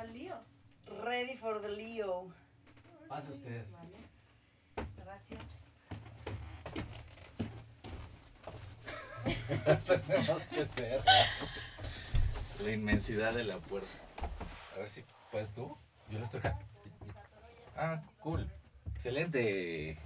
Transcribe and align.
¿Para 0.00 0.12
el 0.12 0.18
lío? 0.18 0.34
Ready 1.04 1.36
for 1.36 1.60
the 1.60 1.68
lío. 1.68 2.32
Pase 3.06 3.32
usted. 3.32 3.66
Gracias. 4.96 5.58
Tenemos 10.06 10.42
que 10.44 10.64
ser. 10.64 11.02
La 12.64 12.72
inmensidad 12.72 13.34
de 13.34 13.44
la 13.44 13.58
puerta. 13.58 13.90
A 14.74 14.78
ver 14.78 14.88
si 14.88 15.04
puedes 15.30 15.52
tú. 15.52 15.76
Yo 16.08 16.18
lo 16.18 16.24
estoy. 16.24 16.40
Ah, 17.76 18.02
cool. 18.20 18.50
Excelente. 18.94 19.98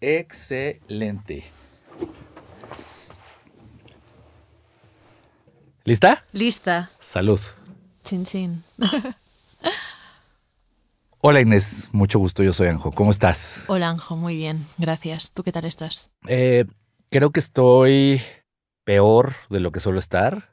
Excelente. 0.00 1.50
¿Lista? 5.82 6.24
Lista. 6.30 6.92
Salud. 7.00 7.40
Chin 8.12 8.26
chin. 8.26 8.62
Hola 11.20 11.40
Inés, 11.40 11.88
mucho 11.92 12.18
gusto, 12.18 12.42
yo 12.42 12.52
soy 12.52 12.68
Anjo. 12.68 12.92
¿Cómo 12.92 13.10
estás? 13.10 13.64
Hola, 13.68 13.88
Anjo, 13.88 14.18
muy 14.18 14.36
bien. 14.36 14.66
Gracias. 14.76 15.30
¿Tú 15.30 15.42
qué 15.42 15.50
tal 15.50 15.64
estás? 15.64 16.10
Eh, 16.28 16.66
creo 17.08 17.30
que 17.30 17.40
estoy 17.40 18.20
peor 18.84 19.32
de 19.48 19.60
lo 19.60 19.72
que 19.72 19.80
suelo 19.80 19.98
estar, 19.98 20.50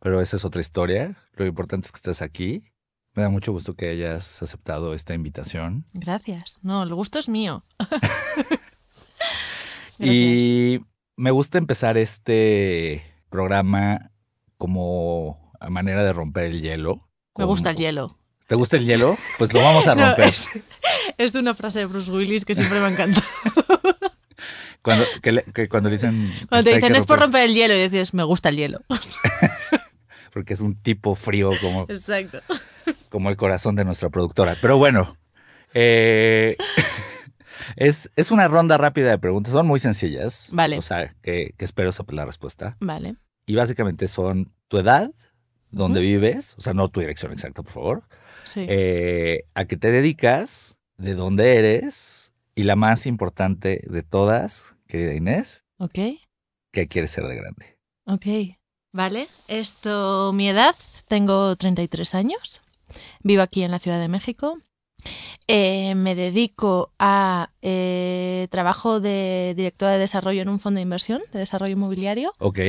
pero 0.00 0.22
esa 0.22 0.38
es 0.38 0.46
otra 0.46 0.62
historia. 0.62 1.18
Lo 1.34 1.44
importante 1.44 1.84
es 1.84 1.92
que 1.92 1.96
estés 1.96 2.22
aquí. 2.22 2.64
Me 3.12 3.22
da 3.22 3.28
mucho 3.28 3.52
gusto 3.52 3.74
que 3.74 3.90
hayas 3.90 4.42
aceptado 4.42 4.94
esta 4.94 5.12
invitación. 5.12 5.84
Gracias. 5.92 6.56
No, 6.62 6.84
el 6.84 6.94
gusto 6.94 7.18
es 7.18 7.28
mío. 7.28 7.64
Y 9.98 10.80
me 11.16 11.32
gusta 11.32 11.58
empezar 11.58 11.98
este 11.98 13.04
programa 13.28 14.10
como 14.56 15.43
manera 15.70 16.02
de 16.04 16.12
romper 16.12 16.44
el 16.44 16.62
hielo. 16.62 17.08
Me 17.36 17.44
gusta 17.44 17.70
el 17.70 17.76
hielo. 17.76 18.18
¿Te 18.46 18.54
gusta 18.54 18.76
el 18.76 18.84
hielo? 18.86 19.16
Pues 19.38 19.52
lo 19.52 19.60
vamos 19.60 19.86
a 19.88 19.94
No, 19.96 20.06
romper. 20.06 20.28
es, 20.28 20.46
es 21.18 21.32
de 21.32 21.38
una 21.40 21.54
frase 21.54 21.80
de 21.80 21.86
Bruce 21.86 22.10
Willis 22.10 22.44
que 22.44 22.54
siempre 22.54 22.80
me 22.80 22.88
encanta. 22.88 23.22
Cuando, 24.82 25.04
que 25.22 25.32
le- 25.32 25.44
que 25.44 25.66
cuando 25.70 25.88
le 25.88 25.94
dicen... 25.96 26.30
Cuando 26.50 26.64
te 26.64 26.70
"Está, 26.70 26.76
hay 26.76 26.80
que 26.80 26.86
dicen 26.88 26.96
es 26.96 27.06
por 27.06 27.18
romper", 27.18 27.42
el 27.44 27.54
hielo 27.54 27.74
y 27.74 27.88
dices, 27.88 28.12
me 28.12 28.22
gusta 28.22 28.50
el 28.50 28.56
hielo. 28.56 28.80
Porque 30.34 30.52
es 30.52 30.60
un 30.60 30.74
tipo 30.76 31.14
frío 31.14 31.52
como, 31.62 31.86
Exacto. 31.88 32.40
como 33.08 33.30
el 33.30 33.36
corazón 33.38 33.76
de 33.76 33.84
nuestra 33.86 34.10
productora. 34.10 34.56
Pero 34.60 34.76
bueno, 34.76 35.16
eh, 35.72 36.58
es, 37.76 38.10
es 38.16 38.30
una 38.30 38.46
ronda 38.48 38.76
rápida 38.76 39.08
de 39.08 39.18
preguntas. 39.18 39.52
Son 39.54 39.66
muy 39.66 39.80
sencillas. 39.80 40.48
Vale. 40.52 40.76
O 40.76 40.82
sea, 40.82 41.14
que, 41.22 41.54
que 41.56 41.64
espero 41.64 41.90
la 42.10 42.26
respuesta. 42.26 42.76
Vale. 42.80 43.14
Y 43.46 43.54
básicamente 43.54 44.06
son 44.08 44.52
tu 44.68 44.76
edad, 44.78 45.10
dónde 45.74 46.00
vives, 46.00 46.54
o 46.58 46.60
sea, 46.60 46.72
no 46.74 46.88
tu 46.88 47.00
dirección 47.00 47.32
exacta, 47.32 47.62
por 47.62 47.72
favor. 47.72 48.02
Sí. 48.44 48.66
eh, 48.68 49.44
a 49.54 49.64
qué 49.64 49.76
te 49.76 49.90
dedicas, 49.90 50.76
de 50.96 51.14
dónde 51.14 51.56
eres 51.56 52.32
y 52.54 52.62
la 52.64 52.76
más 52.76 53.06
importante 53.06 53.82
de 53.86 54.02
todas, 54.02 54.64
querida 54.86 55.14
Inés, 55.14 55.64
ok. 55.78 55.98
¿qué 56.72 56.88
quieres 56.88 57.10
ser 57.10 57.24
de 57.26 57.36
grande? 57.36 57.78
Ok. 58.06 58.56
Vale. 58.92 59.28
Esto, 59.48 60.32
mi 60.32 60.48
edad, 60.48 60.76
tengo 61.08 61.56
33 61.56 62.14
años. 62.14 62.62
Vivo 63.24 63.42
aquí 63.42 63.62
en 63.64 63.72
la 63.72 63.80
Ciudad 63.80 63.98
de 63.98 64.08
México. 64.08 64.58
Eh, 65.48 65.94
me 65.96 66.14
dedico 66.14 66.92
a 66.98 67.50
eh, 67.60 68.46
trabajo 68.50 69.00
de 69.00 69.54
directora 69.56 69.92
de 69.92 69.98
desarrollo 69.98 70.42
en 70.42 70.48
un 70.48 70.60
fondo 70.60 70.76
de 70.78 70.82
inversión, 70.82 71.22
de 71.32 71.40
desarrollo 71.40 71.72
inmobiliario, 71.72 72.32
Ok, 72.38 72.60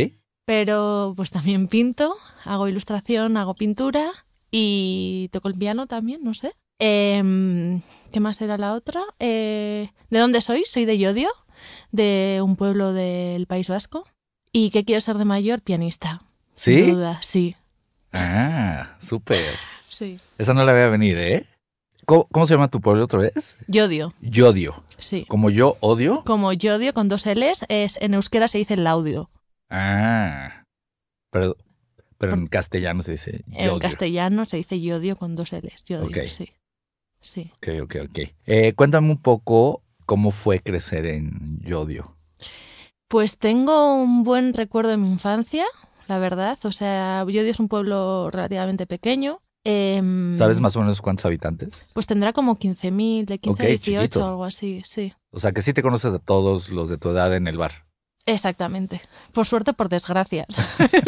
pero 0.46 1.14
pues 1.16 1.32
también 1.32 1.68
pinto, 1.68 2.16
hago 2.44 2.68
ilustración, 2.68 3.38
hago 3.38 3.56
pintura 3.56 4.12
y 4.52 5.30
toco 5.32 5.48
el 5.48 5.56
piano 5.56 5.88
también, 5.88 6.24
no 6.24 6.34
sé. 6.34 6.54
Em, 6.80 7.82
¿Qué 8.12 8.20
más 8.20 8.42
era 8.42 8.58
la 8.58 8.74
otra? 8.74 9.02
Eh, 9.20 9.90
¿De 10.10 10.20
dónde 10.20 10.42
soy? 10.42 10.64
Soy 10.66 10.86
de 10.86 10.98
Llodio, 10.98 11.30
de 11.92 12.42
un 12.44 12.56
pueblo 12.56 12.94
del 12.94 13.48
País 13.48 13.70
Vasco. 13.70 14.06
¿Y 14.52 14.70
qué 14.70 14.86
quiero 14.86 15.02
ser 15.02 15.18
de 15.18 15.26
mayor? 15.26 15.62
Pianista. 15.62 16.22
¿Sí? 16.56 16.84
Sin 16.86 16.96
duda, 16.96 17.20
sí. 17.22 17.56
ah, 18.14 18.96
súper. 19.02 19.56
Sí. 19.90 20.20
Esa 20.38 20.54
no 20.54 20.64
la 20.64 20.72
voy 20.74 20.82
a 20.82 20.90
venir, 20.90 21.18
¿eh? 21.18 21.46
¿Cómo, 22.06 22.28
cómo 22.32 22.46
se 22.46 22.54
llama 22.54 22.70
tu 22.70 22.82
pueblo 22.82 23.06
otra 23.06 23.20
vez? 23.20 23.58
Yodio, 23.68 24.14
Yodio. 24.22 24.84
sí. 25.00 25.26
Como 25.28 25.50
yo 25.50 25.78
odio. 25.80 26.24
Como 26.26 26.54
Yodio 26.54 26.94
con 26.94 27.10
dos 27.10 27.26
L's, 27.26 27.66
es, 27.68 27.98
en 28.00 28.14
euskera 28.14 28.48
se 28.48 28.60
dice 28.60 28.78
laudio. 28.78 29.30
Ah, 29.78 30.64
pero, 31.32 31.58
pero 32.18 32.34
en 32.34 32.48
castellano 32.48 33.04
se 33.04 33.12
dice 33.12 33.44
En 33.52 33.66
yodio. 33.68 33.80
castellano 33.80 34.46
se 34.46 34.56
dice 34.58 34.80
Yodio 34.80 35.18
con 35.18 35.36
dos 35.36 35.52
L's. 35.52 35.84
Yodio, 35.84 36.06
Ok. 36.08 36.28
sí. 36.28 36.50
Sí. 37.20 37.52
Ok, 37.58 37.68
ok, 37.84 37.96
ok. 38.10 38.20
Eh, 38.46 38.74
cuéntame 38.74 39.10
un 39.10 39.22
poco 39.22 39.82
cómo 40.06 40.32
fue 40.32 40.60
crecer 40.62 41.06
en 41.08 41.60
Yodio. 41.62 42.16
Pues 43.10 43.38
tengo 43.38 43.96
un 44.02 44.24
buen 44.24 44.54
recuerdo 44.54 44.92
de 44.92 44.98
mi 44.98 45.10
infancia, 45.12 45.66
la 46.08 46.20
verdad. 46.20 46.58
O 46.64 46.72
sea, 46.72 47.24
Yodio 47.24 47.42
es 47.52 47.60
un 47.60 47.68
pueblo 47.68 48.30
relativamente 48.32 48.86
pequeño. 48.88 49.42
Em, 49.66 50.36
¿Sabes 50.36 50.62
más 50.62 50.76
o 50.76 50.82
menos 50.82 51.02
cuántos 51.02 51.26
habitantes? 51.26 51.90
Pues 51.94 52.06
tendrá 52.06 52.32
como 52.32 52.58
15.000, 52.58 53.26
de 53.26 53.40
15 53.40 53.62
a 53.62 53.66
Ok, 53.66 53.70
18 53.70 54.02
chiquito. 54.04 54.24
o 54.24 54.30
algo 54.30 54.46
así, 54.46 54.84
sí. 54.86 55.12
O 55.32 55.40
sea, 55.40 55.52
que 55.52 55.64
sí 55.64 55.74
te 55.74 55.82
conoces 55.82 56.14
a 56.14 56.20
todos 56.20 56.70
los 56.70 56.88
de 56.90 56.98
tu 57.00 57.10
edad 57.10 57.36
en 57.36 57.48
el 57.48 57.58
bar. 57.58 57.85
Exactamente. 58.26 59.02
Por 59.34 59.46
suerte, 59.46 59.74
por 59.74 59.90
desgracia. 59.90 60.48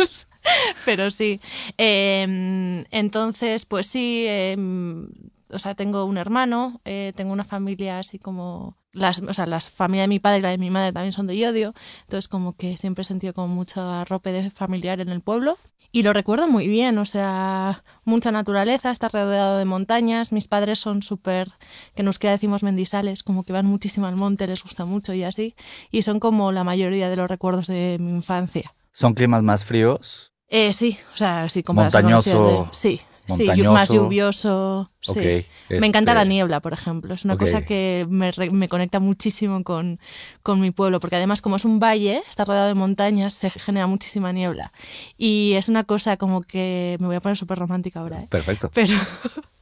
Pero 0.86 1.10
sí. 1.10 1.42
Em, 1.78 2.86
entonces, 2.92 3.66
pues 3.66 3.88
sí, 3.88 4.26
em, 4.28 5.10
o 5.50 5.60
sea, 5.60 5.76
tengo 5.76 6.06
un 6.06 6.18
hermano, 6.18 6.82
eh, 6.86 7.14
tengo 7.16 7.34
una 7.34 7.44
familia 7.44 8.00
así 8.00 8.20
como... 8.20 8.78
Las, 8.94 9.20
o 9.20 9.34
sea, 9.34 9.46
la 9.46 9.60
familia 9.60 10.04
de 10.04 10.08
mi 10.08 10.20
padre 10.20 10.40
y 10.40 10.42
la 10.42 10.50
de 10.50 10.58
mi 10.58 10.72
madre 10.72 10.92
también 10.92 11.12
son 11.12 11.28
de 11.28 11.38
Yodio, 11.38 11.76
entonces 12.06 12.28
como 12.28 12.54
que 12.54 12.78
siempre 12.78 13.04
he 13.04 13.06
sentido 13.06 13.32
como 13.34 13.48
mucho 13.48 13.80
arrope 13.80 14.32
de 14.32 14.50
familiar 14.50 15.00
en 15.02 15.10
el 15.10 15.22
pueblo. 15.22 15.60
Y 15.92 16.04
lo 16.04 16.14
recuerdo 16.14 16.48
muy 16.48 16.68
bien, 16.68 16.98
o 16.98 17.06
sea, 17.06 17.84
mucha 18.04 18.32
naturaleza, 18.32 18.92
está 18.92 19.08
rodeado 19.10 19.58
de 19.58 19.66
montañas, 19.66 20.32
mis 20.32 20.48
padres 20.48 20.80
son 20.80 21.02
súper, 21.02 21.50
que 21.96 22.04
nos 22.04 22.20
queda 22.20 22.34
decimos 22.34 22.62
mendisales, 22.62 23.24
como 23.24 23.44
que 23.44 23.54
van 23.54 23.66
muchísimo 23.66 24.06
al 24.06 24.16
monte, 24.16 24.48
les 24.48 24.64
gusta 24.64 24.86
mucho 24.86 25.14
y 25.14 25.24
así, 25.24 25.56
y 25.92 26.02
son 26.02 26.20
como 26.20 26.52
la 26.52 26.64
mayoría 26.64 27.10
de 27.10 27.16
los 27.16 27.30
recuerdos 27.30 27.68
de 27.68 27.98
mi 28.00 28.12
infancia. 28.12 28.76
¿Son 28.92 29.14
climas 29.14 29.44
más 29.44 29.64
fríos? 29.64 30.34
Eh, 30.50 30.74
sí, 30.74 30.98
o 31.14 31.18
sea, 31.18 31.50
sí, 31.50 31.64
como 31.64 31.82
Montañoso, 31.82 32.70
sí, 32.74 33.02
sí, 33.26 33.46
montañoso. 33.46 33.72
más 33.72 33.90
lluvioso. 33.90 34.92
Sí. 35.14 35.46
Me 35.70 35.88
encanta 35.88 36.14
la 36.14 36.22
este, 36.22 36.34
niebla, 36.34 36.60
por 36.60 36.74
ejemplo. 36.74 37.14
Es 37.14 37.26
una 37.26 37.38
cosa 37.38 37.64
que 37.64 38.06
me, 38.10 38.32
me 38.52 38.70
conecta 38.70 39.00
muchísimo 39.00 39.64
con, 39.64 40.00
con 40.44 40.60
mi 40.60 40.72
pueblo, 40.72 41.00
porque 41.00 41.16
además 41.16 41.42
como 41.42 41.58
es 41.58 41.66
un 41.66 41.80
valle, 41.80 42.24
está 42.30 42.46
rodeado 42.46 42.68
de 42.68 42.74
montañas, 42.74 43.34
se 43.34 43.50
genera 43.50 43.88
muchísima 43.88 44.32
niebla. 44.32 44.72
Y 45.18 45.54
es 45.54 45.70
una 45.70 45.84
cosa 45.84 46.18
como 46.18 46.42
que... 46.42 46.98
Me 47.00 47.08
voy 47.08 47.16
a 47.16 47.20
poner 47.20 47.38
súper 47.38 47.60
romántica 47.60 48.00
ahora, 48.00 48.20
¿eh? 48.20 48.28
Perfecto. 48.30 48.72
Pero, 48.74 48.94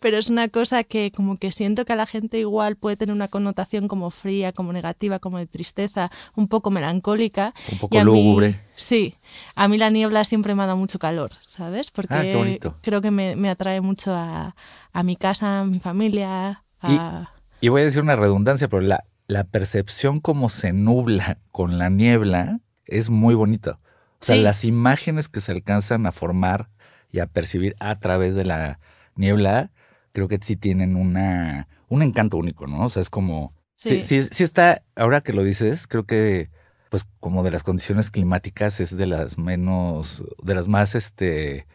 pero 0.00 0.16
es 0.18 0.28
una 0.30 0.48
cosa 0.48 0.84
que 0.84 1.10
como 1.12 1.36
que 1.36 1.52
siento 1.52 1.84
que 1.84 1.92
a 1.92 1.96
la 1.96 2.06
gente 2.06 2.38
igual 2.38 2.76
puede 2.76 2.96
tener 2.96 3.14
una 3.14 3.28
connotación 3.28 3.88
como 3.88 4.10
fría, 4.10 4.52
como 4.52 4.72
negativa, 4.72 5.18
como 5.18 5.38
de 5.38 5.46
tristeza, 5.46 6.10
un 6.34 6.48
poco 6.48 6.70
melancólica. 6.70 7.54
Un 7.70 7.76
Y 7.76 7.78
poco 7.78 7.96
mí- 7.96 8.02
lúgubre. 8.04 8.60
sí, 8.76 9.14
a 9.54 9.68
mí 9.68 9.76
la 9.78 9.90
niebla 9.90 10.24
siempre 10.24 10.54
me 10.54 10.62
ha 10.62 10.66
dado 10.66 10.78
mucho 10.78 10.98
calor, 10.98 11.30
¿sabes? 11.46 11.90
Porque 11.90 12.14
Ah, 12.14 12.36
bonito. 12.36 12.76
creo 12.82 13.00
que 13.02 13.10
me, 13.10 13.36
me 13.36 13.50
atrae 13.50 13.80
mucho 13.80 14.12
a, 14.14 14.54
a 14.92 15.02
mi 15.02 15.16
casa, 15.16 15.60
a 15.60 15.64
mi 15.64 15.80
familia. 15.80 16.64
A... 16.80 17.32
Y 17.60 17.68
voy 17.68 17.82
a 17.82 17.84
decir 17.84 18.02
una 18.02 18.16
redundancia, 18.16 18.68
pero 18.68 18.80
la, 18.82 19.04
la 19.26 19.44
percepción 19.44 20.20
como 20.20 20.48
se 20.48 20.72
nubla 20.72 21.38
con 21.52 21.78
la 21.78 21.90
niebla 21.90 22.60
es 22.86 23.10
muy 23.10 23.34
bonita. 23.34 23.78
O 24.20 24.24
sea, 24.24 24.36
Sí. 24.36 24.42
las 24.42 24.64
imágenes 24.64 25.28
que 25.28 25.40
se 25.40 25.52
alcanzan 25.52 26.06
a 26.06 26.12
formar 26.12 26.68
y 27.12 27.18
a 27.20 27.26
percibir 27.26 27.74
a 27.80 27.98
través 27.98 28.34
de 28.34 28.44
la 28.44 28.80
niebla, 29.16 29.70
creo 30.12 30.28
que 30.28 30.38
sí 30.42 30.56
tienen 30.56 30.96
una, 30.96 31.68
un 31.88 32.02
encanto 32.02 32.36
único, 32.36 32.66
¿no? 32.66 32.84
O 32.84 32.88
sea, 32.88 33.02
es 33.02 33.10
como... 33.10 33.54
Sí, 33.76 34.02
Sí. 34.02 34.22
sí, 34.22 34.28
sí 34.30 34.44
está, 34.44 34.82
ahora 34.94 35.22
que 35.22 35.32
lo 35.32 35.42
dices, 35.42 35.86
creo 35.86 36.04
que 36.04 36.50
pues 36.90 37.06
como 37.20 37.42
de 37.44 37.50
las 37.52 37.62
condiciones 37.62 38.10
climáticas 38.10 38.80
es 38.80 38.96
de 38.96 39.06
las 39.06 39.38
menos, 39.38 40.24
de 40.42 40.54
las 40.56 40.66
más, 40.68 40.94
este, 40.96 41.66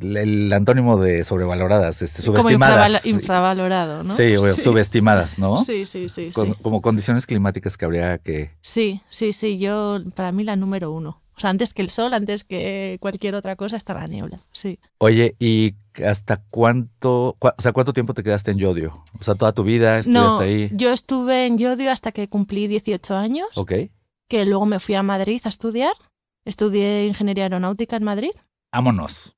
el 0.00 0.50
antónimo 0.52 0.96
de 0.98 1.22
sobrevaloradas, 1.24 2.00
este, 2.02 2.22
como 2.22 2.38
subestimadas. 2.38 3.04
infraval- 3.04 3.06
infravalorado, 3.06 4.02
¿no? 4.02 4.10
Sí, 4.14 4.34
o 4.36 4.56
subestimadas, 4.56 5.38
¿no? 5.38 5.62
Sí, 5.62 5.84
sí, 5.86 6.08
sí, 6.08 6.32
sí. 6.32 6.54
Como 6.62 6.80
condiciones 6.80 7.26
climáticas 7.26 7.76
que 7.76 7.84
habría 7.84 8.16
que... 8.18 8.50
Sí, 8.62 9.02
sí, 9.10 9.32
sí, 9.32 9.58
yo, 9.58 9.98
para 10.16 10.32
mí 10.32 10.42
la 10.42 10.56
número 10.56 10.90
uno. 10.90 11.20
O 11.36 11.40
sea, 11.40 11.50
antes 11.50 11.74
que 11.74 11.82
el 11.82 11.90
sol, 11.90 12.14
antes 12.14 12.42
que 12.44 12.96
cualquier 13.00 13.34
otra 13.34 13.56
cosa, 13.56 13.76
está 13.76 13.94
la 13.94 14.06
niebla, 14.06 14.44
sí. 14.52 14.78
Oye, 14.98 15.34
¿y 15.38 15.74
hasta 16.06 16.42
cuánto, 16.50 17.36
cua- 17.40 17.54
o 17.58 17.62
sea, 17.62 17.72
cuánto 17.72 17.92
tiempo 17.92 18.14
te 18.14 18.22
quedaste 18.22 18.50
en 18.52 18.58
Yodio? 18.58 19.04
O 19.18 19.24
sea, 19.24 19.34
toda 19.34 19.52
tu 19.52 19.62
vida 19.64 19.98
estudiaste 19.98 20.28
No, 20.28 20.38
ahí. 20.40 20.70
yo 20.74 20.92
estuve 20.92 21.46
en 21.46 21.58
Yodio 21.58 21.90
hasta 21.90 22.12
que 22.12 22.28
cumplí 22.28 22.66
18 22.68 23.14
años, 23.16 23.48
Ok. 23.56 23.72
que 24.28 24.44
luego 24.46 24.66
me 24.66 24.80
fui 24.80 24.94
a 24.94 25.02
Madrid 25.02 25.40
a 25.44 25.48
estudiar. 25.48 25.92
Estudié 26.44 27.06
ingeniería 27.06 27.44
aeronáutica 27.44 27.96
en 27.96 28.04
Madrid. 28.04 28.32
Vámonos. 28.72 29.34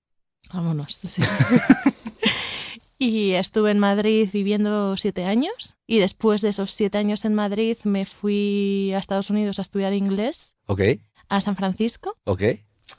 vámonos. 0.53 0.95
sí. 0.95 1.21
y 2.99 3.33
estuve 3.33 3.71
en 3.71 3.79
Madrid 3.79 4.29
viviendo 4.33 4.97
siete 4.97 5.25
años. 5.25 5.77
Y 5.87 5.99
después 5.99 6.41
de 6.41 6.51
esos 6.51 6.71
siete 6.71 6.99
años 6.99 7.25
en 7.25 7.35
Madrid 7.35 7.77
me 7.85 8.05
fui 8.06 8.93
a 8.95 8.99
Estados 8.99 9.31
Unidos 9.31 9.59
a 9.59 9.62
estudiar 9.62 9.93
inglés, 9.93 10.55
Ok, 10.67 10.81
a 11.29 11.41
San 11.41 11.56
Francisco. 11.56 12.17
ok. 12.25 12.43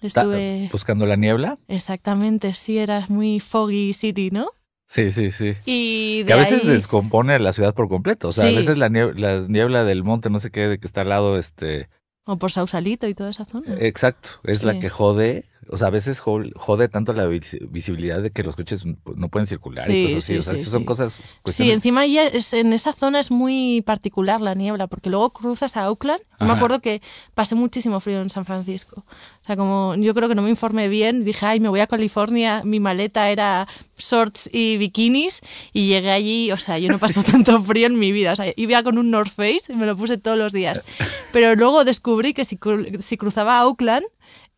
Estuve... 0.01 0.69
Buscando 0.71 1.05
la 1.05 1.15
niebla. 1.15 1.57
Exactamente, 1.67 2.53
sí, 2.53 2.77
era 2.77 3.05
muy 3.09 3.39
foggy 3.39 3.93
city, 3.93 4.29
¿no? 4.31 4.49
Sí, 4.87 5.09
sí, 5.11 5.31
sí. 5.31 5.55
Y 5.65 6.19
de 6.19 6.25
Que 6.27 6.33
a 6.33 6.37
veces 6.37 6.63
ahí- 6.63 6.69
descompone 6.69 7.39
la 7.39 7.53
ciudad 7.53 7.73
por 7.73 7.89
completo. 7.89 8.27
O 8.29 8.33
sea, 8.33 8.47
Sí. 8.47 8.53
a 8.53 8.57
veces 8.57 8.77
la 8.77 8.89
niebla, 8.89 9.33
la 9.39 9.47
niebla 9.47 9.83
del 9.83 10.03
monte, 10.03 10.29
no 10.29 10.39
sé 10.39 10.51
qué, 10.51 10.67
de 10.67 10.77
que 10.79 10.85
está 10.87 11.01
al 11.01 11.09
lado, 11.09 11.37
este... 11.37 11.89
O 12.27 12.37
por 12.37 12.51
Sausalito 12.51 13.07
y 13.07 13.13
toda 13.13 13.29
esa 13.29 13.45
zona. 13.45 13.75
Exacto, 13.79 14.29
es 14.43 14.63
la 14.63 14.79
que 14.79 14.89
jode. 14.89 15.45
O 15.69 15.77
sea, 15.77 15.87
a 15.87 15.91
veces 15.91 16.19
jo- 16.19 16.43
jode 16.55 16.87
tanto 16.89 17.13
la 17.13 17.25
vis- 17.25 17.57
visibilidad 17.69 18.21
de 18.21 18.31
que 18.31 18.43
los 18.43 18.55
coches 18.55 18.85
no 18.85 19.29
pueden 19.29 19.47
circular 19.47 19.89
y 19.89 19.93
Sí, 19.93 20.03
cosas 20.03 20.17
así. 20.17 20.33
sí, 20.33 20.39
o 20.39 20.43
sea, 20.43 20.55
sí, 20.55 20.63
sí 20.63 20.69
son 20.69 20.81
sí. 20.81 20.85
cosas... 20.85 21.13
Sí, 21.15 21.23
cuestiones- 21.43 21.73
encima 21.75 22.05
ya 22.05 22.27
es- 22.27 22.53
en 22.53 22.71
esa 22.73 22.93
zona 22.93 23.19
es 23.19 23.31
muy 23.31 23.81
particular 23.85 24.41
la 24.41 24.53
niebla, 24.53 24.87
porque 24.87 25.09
luego 25.09 25.31
cruzas 25.31 25.75
a 25.77 25.85
Auckland. 25.85 26.21
Yo 26.39 26.45
me 26.45 26.51
Ajá. 26.51 26.57
acuerdo 26.59 26.79
que 26.81 27.01
pasé 27.33 27.55
muchísimo 27.55 27.99
frío 27.99 28.21
en 28.21 28.29
San 28.29 28.45
Francisco. 28.45 29.03
O 29.41 29.45
sea, 29.45 29.55
como 29.55 29.95
yo 29.95 30.13
creo 30.13 30.27
que 30.27 30.35
no 30.35 30.41
me 30.41 30.49
informé 30.49 30.87
bien, 30.87 31.23
dije, 31.23 31.45
ay, 31.45 31.59
me 31.59 31.69
voy 31.69 31.79
a 31.79 31.87
California, 31.87 32.61
mi 32.65 32.79
maleta 32.79 33.29
era 33.29 33.67
shorts 33.97 34.49
y 34.51 34.77
bikinis, 34.77 35.41
y 35.71 35.87
llegué 35.87 36.11
allí, 36.11 36.51
o 36.51 36.57
sea, 36.57 36.77
yo 36.79 36.89
no 36.91 36.97
pasé 36.99 37.23
tanto 37.43 37.61
frío 37.61 37.87
en 37.87 37.97
mi 37.99 38.11
vida. 38.11 38.33
O 38.33 38.35
sea, 38.35 38.51
iba 38.55 38.81
con 38.83 38.97
un 38.97 39.11
North 39.11 39.31
Face 39.31 39.63
y 39.69 39.75
me 39.75 39.85
lo 39.85 39.95
puse 39.95 40.17
todos 40.17 40.37
los 40.37 40.51
días. 40.53 40.83
Pero 41.31 41.55
luego 41.55 41.83
descubrí 41.85 42.33
que 42.33 42.43
si, 42.45 42.57
cru- 42.57 42.99
si 43.01 43.17
cruzaba 43.17 43.57
a 43.57 43.61
Auckland... 43.61 44.05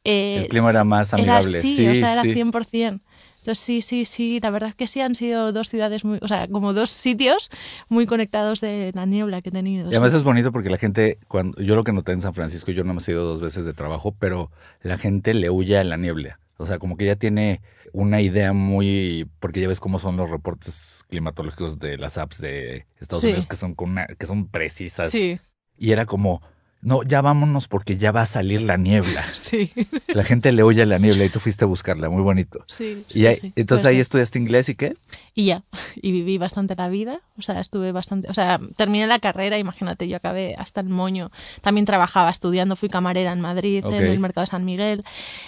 eh, 0.07 0.37
El 0.43 0.47
clima 0.47 0.69
era 0.69 0.83
más 0.83 1.13
amigable. 1.13 1.59
Era, 1.59 1.61
sí, 1.61 1.75
sí, 1.75 1.87
o 1.87 1.95
sea, 1.95 2.13
era 2.13 2.21
sí. 2.23 2.33
100%. 2.33 3.01
Entonces, 3.39 3.63
sí, 3.63 3.81
sí, 3.81 4.03
sí, 4.03 4.39
la 4.41 4.49
verdad 4.49 4.69
es 4.69 4.75
que 4.75 4.87
sí 4.87 4.99
han 4.99 5.15
sido 5.15 5.53
dos 5.53 5.69
ciudades 5.69 6.03
muy, 6.03 6.19
o 6.21 6.27
sea, 6.27 6.47
como 6.49 6.73
dos 6.73 6.89
sitios 6.89 7.49
muy 7.87 8.05
conectados 8.05 8.59
de 8.59 8.91
la 8.93 9.05
niebla 9.05 9.41
que 9.41 9.49
he 9.49 9.51
tenido. 9.53 9.85
Y 9.89 9.93
además 9.95 10.11
sí. 10.11 10.17
es 10.17 10.23
bonito 10.23 10.51
porque 10.51 10.69
la 10.69 10.77
gente, 10.77 11.17
cuando 11.29 11.61
yo 11.61 11.75
lo 11.75 11.85
que 11.85 11.93
noté 11.93 12.11
en 12.11 12.19
San 12.21 12.33
Francisco, 12.33 12.71
yo 12.71 12.83
no 12.83 12.93
me 12.93 13.01
he 13.07 13.11
ido 13.11 13.23
dos 13.23 13.39
veces 13.39 13.63
de 13.63 13.73
trabajo, 13.73 14.13
pero 14.19 14.51
la 14.81 14.97
gente 14.97 15.33
le 15.33 15.49
huye 15.49 15.77
a 15.77 15.83
la 15.85 15.95
niebla. 15.95 16.39
O 16.57 16.65
sea, 16.65 16.77
como 16.77 16.97
que 16.97 17.05
ya 17.05 17.15
tiene 17.15 17.61
una 17.93 18.19
idea 18.19 18.51
muy, 18.51 19.29
porque 19.39 19.61
ya 19.61 19.67
ves 19.69 19.79
cómo 19.79 19.99
son 19.99 20.17
los 20.17 20.29
reportes 20.29 21.03
climatológicos 21.07 21.79
de 21.79 21.97
las 21.97 22.17
apps 22.17 22.41
de 22.41 22.85
Estados 22.99 23.21
Sí. 23.21 23.27
Unidos 23.27 23.45
que 23.47 23.55
son 23.55 23.75
con 23.75 23.91
una, 23.91 24.07
que 24.07 24.27
son 24.27 24.47
precisas. 24.47 25.11
Sí, 25.11 25.39
Y 25.77 25.91
era 25.93 26.05
como, 26.05 26.41
no, 26.81 27.03
ya 27.03 27.21
vámonos 27.21 27.67
porque 27.67 27.97
ya 27.97 28.11
va 28.11 28.21
a 28.21 28.25
salir 28.25 28.61
la 28.61 28.77
niebla. 28.77 29.25
sí, 29.33 29.71
La 30.07 30.23
gente 30.23 30.51
le 30.51 30.63
huye 30.63 30.83
a 30.83 30.85
la 30.85 30.99
niebla 30.99 31.25
y 31.25 31.29
tú 31.29 31.39
fuiste 31.39 31.65
a 31.65 31.67
buscarla, 31.67 32.09
muy 32.09 32.21
bonito. 32.21 32.63
sí. 32.67 33.03
y 33.09 33.13
sí, 33.13 33.25
ahí- 33.27 33.35
sí, 33.37 33.53
entonces 33.55 33.85
ahí 33.85 33.99
estudiaste 33.99 34.39
inglés 34.39 34.69
y 34.69 34.75
qué? 34.75 34.95
Y 35.33 35.45
ya, 35.45 35.63
y 35.95 36.11
viví 36.11 36.37
bastante 36.37 36.75
la 36.75 36.87
vida, 36.89 37.21
o 37.37 37.41
sea, 37.41 37.59
estuve 37.59 37.91
bastante, 37.91 38.29
o 38.29 38.33
sea, 38.33 38.59
terminé 38.75 39.05
la 39.07 39.19
carrera, 39.19 39.57
imagínate, 39.57 40.07
yo 40.07 40.17
acabé 40.17 40.55
hasta 40.57 40.81
el 40.81 40.89
moño. 40.89 41.31
También 41.61 41.85
trabajaba 41.85 42.29
estudiando, 42.29 42.75
fui 42.75 42.89
camarera 42.89 43.33
en 43.33 43.41
Madrid, 43.41 43.83
en 43.85 43.93
el 44.05 44.19
mercado 44.19 44.43
de 44.45 44.51
San 44.51 44.65
Miguel. 44.65 45.03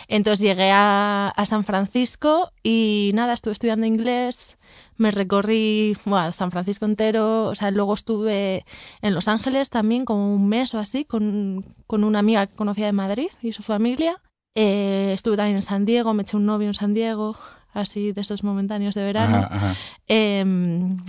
Entonces 0.08 0.40
llegué 0.40 0.72
a, 0.72 1.30
a 1.30 1.46
San 1.46 1.64
Francisco 1.64 2.52
y 2.64 3.12
nada, 3.14 3.34
estuve 3.34 3.54
estudiando 3.54 3.86
inglés, 3.86 4.58
me 5.00 5.12
recorrí 5.12 5.98
bueno, 6.06 6.32
San 6.34 6.52
Francisco 6.52 6.86
entero, 6.86 7.46
o 7.46 7.56
sea, 7.56 7.72
luego 7.72 7.94
estuve 7.94 8.66
en 9.02 9.14
Los 9.16 9.28
Ángeles 9.28 9.70
también 9.70 10.06
como 10.06 10.36
un 10.36 10.48
mes 10.48 10.74
o 10.76 10.78
así 10.80 11.06
con, 11.06 11.66
con 11.88 12.04
una 12.04 12.20
amiga 12.20 12.46
que 12.48 12.56
conocía 12.56 12.86
de 12.86 12.92
Madrid 12.92 13.30
y 13.42 13.54
su 13.54 13.64
familia. 13.64 14.22
Eh, 14.56 15.12
estuve 15.14 15.38
también 15.38 15.56
en 15.56 15.62
San 15.64 15.86
Diego, 15.86 16.14
me 16.14 16.24
eché 16.24 16.36
un 16.36 16.46
novio 16.46 16.68
en 16.68 16.74
San 16.74 16.94
Diego, 16.94 17.38
así 17.72 18.12
de 18.12 18.22
esos 18.22 18.44
momentáneos 18.44 18.94
de 18.94 19.04
verano. 19.04 19.38
Ajá, 19.38 19.56
ajá. 19.56 19.76
Eh, 20.08 20.44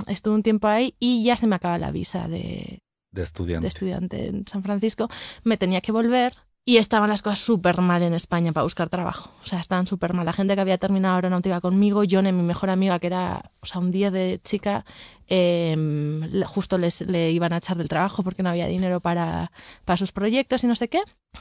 estuve 0.06 0.34
un 0.36 0.42
tiempo 0.44 0.68
ahí 0.68 0.94
y 1.00 1.24
ya 1.24 1.36
se 1.36 1.48
me 1.48 1.56
acaba 1.56 1.76
la 1.78 1.90
visa 1.90 2.28
de, 2.28 2.78
De 3.10 3.22
estudiante. 3.22 3.64
de 3.64 3.68
estudiante 3.68 4.26
en 4.28 4.46
San 4.46 4.62
Francisco. 4.62 5.08
Me 5.42 5.56
tenía 5.56 5.80
que 5.80 5.90
volver 5.90 6.34
y 6.64 6.76
estaban 6.76 7.10
las 7.10 7.22
cosas 7.22 7.38
súper 7.40 7.80
mal 7.80 8.02
en 8.02 8.14
España 8.14 8.52
para 8.52 8.64
buscar 8.64 8.88
trabajo. 8.88 9.30
O 9.42 9.46
sea, 9.46 9.58
estaban 9.60 9.86
súper 9.86 10.12
mal. 10.14 10.24
La 10.26 10.32
gente 10.32 10.54
que 10.54 10.60
había 10.60 10.78
terminado 10.78 11.16
aeronáutica 11.16 11.60
conmigo, 11.60 12.04
Yone, 12.04 12.32
mi 12.32 12.42
mejor 12.42 12.70
amiga, 12.70 12.98
que 13.00 13.08
era, 13.08 13.50
o 13.60 13.66
sea, 13.66 13.80
un 13.80 13.90
día 13.90 14.10
de 14.10 14.40
chica, 14.44 14.84
eh, 15.28 15.74
le- 16.30 16.46
justo 16.46 16.78
les, 16.78 17.00
le 17.00 17.30
iban 17.32 17.52
a 17.52 17.56
echar 17.58 17.76
del 17.76 17.88
trabajo 17.88 18.22
porque 18.22 18.42
no 18.42 18.50
había 18.50 18.66
dinero 18.66 19.00
para, 19.00 19.50
para 19.84 19.96
sus 19.96 20.12
proyectos 20.12 20.62
y 20.62 20.66
no 20.68 20.76
sé 20.76 20.88
qué. 20.88 21.00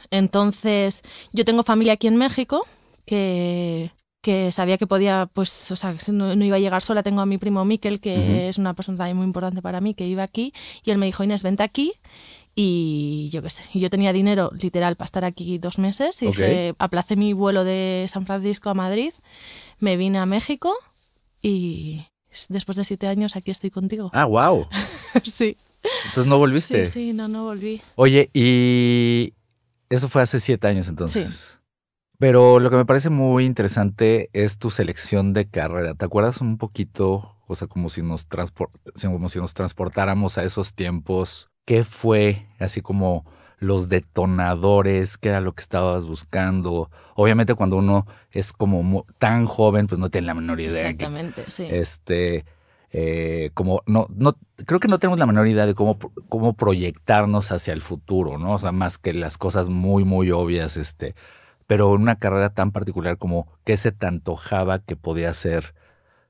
Entonces, 0.09 1.03
yo 1.31 1.45
tengo 1.45 1.63
familia 1.63 1.93
aquí 1.93 2.07
en 2.07 2.17
México 2.17 2.65
que 3.05 3.91
que 4.21 4.51
sabía 4.51 4.77
que 4.77 4.85
podía, 4.85 5.29
pues, 5.33 5.71
o 5.71 5.77
sea, 5.77 5.95
no, 6.11 6.35
no 6.35 6.43
iba 6.43 6.57
a 6.57 6.59
llegar 6.59 6.81
sola. 6.81 7.03
Tengo 7.03 7.21
a 7.21 7.25
mi 7.25 7.37
primo 7.37 7.63
Miquel, 7.63 8.01
que 8.01 8.49
es 8.49 8.57
una 8.57 8.73
persona 8.73 8.97
también 8.97 9.15
muy 9.15 9.25
importante 9.25 9.61
para 9.61 9.79
mí, 9.79 9.93
que 9.93 10.07
iba 10.07 10.23
aquí, 10.23 10.53
y 10.83 10.91
él 10.91 10.97
me 10.97 11.05
dijo, 11.05 11.23
Inés, 11.23 11.41
vente 11.41 11.63
aquí, 11.63 11.93
y 12.61 13.29
yo 13.31 13.41
qué 13.41 13.49
sé, 13.49 13.63
yo 13.73 13.89
tenía 13.89 14.11
dinero 14.11 14.51
literal 14.59 14.97
para 14.97 15.05
estar 15.05 15.23
aquí 15.23 15.57
dos 15.59 15.77
meses, 15.79 16.21
y 16.21 16.25
dije, 16.25 16.75
aplacé 16.77 17.15
mi 17.15 17.31
vuelo 17.31 17.63
de 17.63 18.05
San 18.11 18.25
Francisco 18.25 18.69
a 18.69 18.73
Madrid, 18.73 19.13
me 19.79 19.95
vine 19.95 20.17
a 20.19 20.25
México, 20.25 20.75
y 21.41 22.05
después 22.49 22.75
de 22.75 22.83
siete 22.83 23.07
años 23.07 23.37
aquí 23.37 23.49
estoy 23.51 23.71
contigo. 23.71 24.09
Ah, 24.13 24.25
wow. 24.25 24.67
sí, 25.23 25.55
Entonces 26.03 26.25
no 26.27 26.37
volviste. 26.37 26.85
sí, 26.85 26.91
sí, 26.91 27.13
no, 27.13 27.29
no 27.29 27.45
volví. 27.45 27.81
Oye, 27.95 28.29
y 28.33 29.33
eso 29.89 30.09
fue 30.09 30.21
hace 30.21 30.41
siete 30.41 30.67
años 30.67 30.89
entonces. 30.89 31.61
Pero 32.17 32.59
lo 32.59 32.69
que 32.69 32.75
me 32.75 32.85
parece 32.85 33.09
muy 33.09 33.45
interesante 33.45 34.29
es 34.33 34.57
tu 34.57 34.69
selección 34.69 35.31
de 35.31 35.47
carrera. 35.49 35.95
¿Te 35.95 36.03
acuerdas 36.03 36.41
un 36.41 36.57
poquito, 36.57 37.37
o 37.47 37.55
sea, 37.55 37.69
como 37.69 37.89
si 37.89 38.01
nos, 38.01 38.27
transpor- 38.27 38.71
como 39.01 39.29
si 39.29 39.39
nos 39.39 39.53
transportáramos 39.53 40.37
a 40.37 40.43
esos 40.43 40.73
tiempos? 40.73 41.48
¿Qué 41.65 41.83
fue 41.83 42.47
así 42.59 42.81
como 42.81 43.25
los 43.59 43.89
detonadores? 43.89 45.17
¿Qué 45.17 45.29
era 45.29 45.41
lo 45.41 45.53
que 45.53 45.61
estabas 45.61 46.05
buscando? 46.05 46.89
Obviamente 47.15 47.55
cuando 47.55 47.77
uno 47.77 48.05
es 48.31 48.53
como 48.53 49.05
tan 49.17 49.45
joven, 49.45 49.87
pues 49.87 49.99
no 49.99 50.09
tiene 50.09 50.27
la 50.27 50.33
menor 50.33 50.59
idea. 50.59 50.83
que- 50.83 51.05
Exactamente, 51.05 51.45
sí. 51.49 51.67
este 51.69 52.45
eh, 52.91 53.51
como 53.53 53.83
no 53.85 54.07
no 54.09 54.35
creo 54.65 54.79
que 54.79 54.87
no 54.87 54.97
tenemos 54.97 55.19
la 55.19 55.27
menor 55.27 55.47
idea 55.47 55.67
de 55.67 55.75
cómo 55.75 55.99
cómo 56.27 56.53
proyectarnos 56.53 57.51
hacia 57.51 57.71
el 57.73 57.81
futuro 57.81 58.39
no 58.39 58.53
o 58.53 58.57
sea 58.57 58.71
más 58.71 58.97
que 58.97 59.13
las 59.13 59.37
cosas 59.37 59.69
muy 59.69 60.03
muy 60.05 60.31
obvias 60.31 60.75
este 60.75 61.13
pero 61.67 61.93
en 61.93 62.01
una 62.01 62.15
carrera 62.15 62.49
tan 62.55 62.71
particular 62.71 63.19
como 63.19 63.47
qué 63.63 63.77
se 63.77 63.91
te 63.91 64.07
antojaba 64.07 64.79
que 64.79 64.95
podía 64.95 65.31
ser 65.35 65.75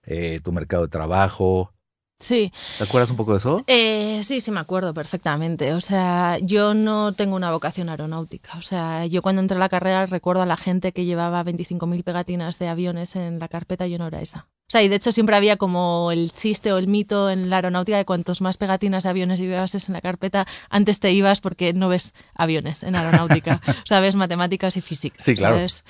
eh, 0.04 0.42
tu 0.44 0.51
mercado 0.51 0.84
de 0.84 0.89
trabajo 0.89 1.72
Sí, 2.20 2.52
te 2.78 2.84
acuerdas 2.84 3.10
un 3.12 3.16
poco 3.16 3.32
de 3.32 3.38
eso 3.38 3.64
Eh, 3.68 4.22
sí, 4.26 4.42
sí, 4.42 4.52
me 4.52 4.60
acuerdo 4.60 4.94
perfectamente. 4.94 5.74
O 5.74 5.80
sea, 5.80 6.38
yo 6.42 6.74
no 6.74 7.14
tengo 7.14 7.36
una 7.36 7.52
vocación 7.52 7.88
aeronáutica. 7.88 8.58
O 8.58 8.62
sea, 8.62 9.06
yo 9.06 9.22
cuando 9.22 9.42
entré 9.42 9.56
a 9.56 9.60
la 9.60 9.70
carrera 9.70 10.06
recuerdo 10.06 10.42
a 10.42 10.46
la 10.46 10.58
gente 10.58 10.92
que 10.92 11.06
llevaba 11.06 11.44
25.000 11.44 12.04
pegatinas 12.04 12.60
de 12.60 12.68
aviones 12.68 13.16
en 13.16 13.40
la 13.40 13.48
carpeta, 13.48 13.88
yo 13.88 13.98
no 13.98 14.08
era 14.08 14.22
esa. 14.22 14.48
O 14.70 14.72
sea, 14.72 14.84
y 14.84 14.88
de 14.88 14.98
hecho 14.98 15.12
siempre 15.12 15.36
había 15.36 15.58
como 15.58 16.12
el 16.12 16.32
chiste 16.32 16.72
o 16.72 16.78
el 16.78 16.88
mito 16.88 17.32
en 17.32 17.50
la 17.50 17.56
aeronáutica 17.56 17.98
de 17.98 18.06
cuantos 18.06 18.42
más 18.42 18.58
pegatinas 18.58 19.02
de 19.04 19.10
aviones 19.10 19.40
llevases 19.40 19.88
en 19.88 19.94
la 19.94 20.02
carpeta, 20.02 20.46
antes 20.70 21.00
te 21.00 21.12
ibas 21.12 21.42
porque 21.42 21.74
no 21.74 21.90
ves 21.90 22.14
aviones 22.36 22.84
en 22.84 22.96
aeronáutica. 22.96 23.62
o 23.68 23.86
sea, 23.86 24.00
ves 24.00 24.16
matemáticas 24.16 24.78
y 24.78 24.82
física. 24.82 25.16
Sí, 25.18 25.36
claro. 25.36 25.56
¿sabes? 25.56 25.84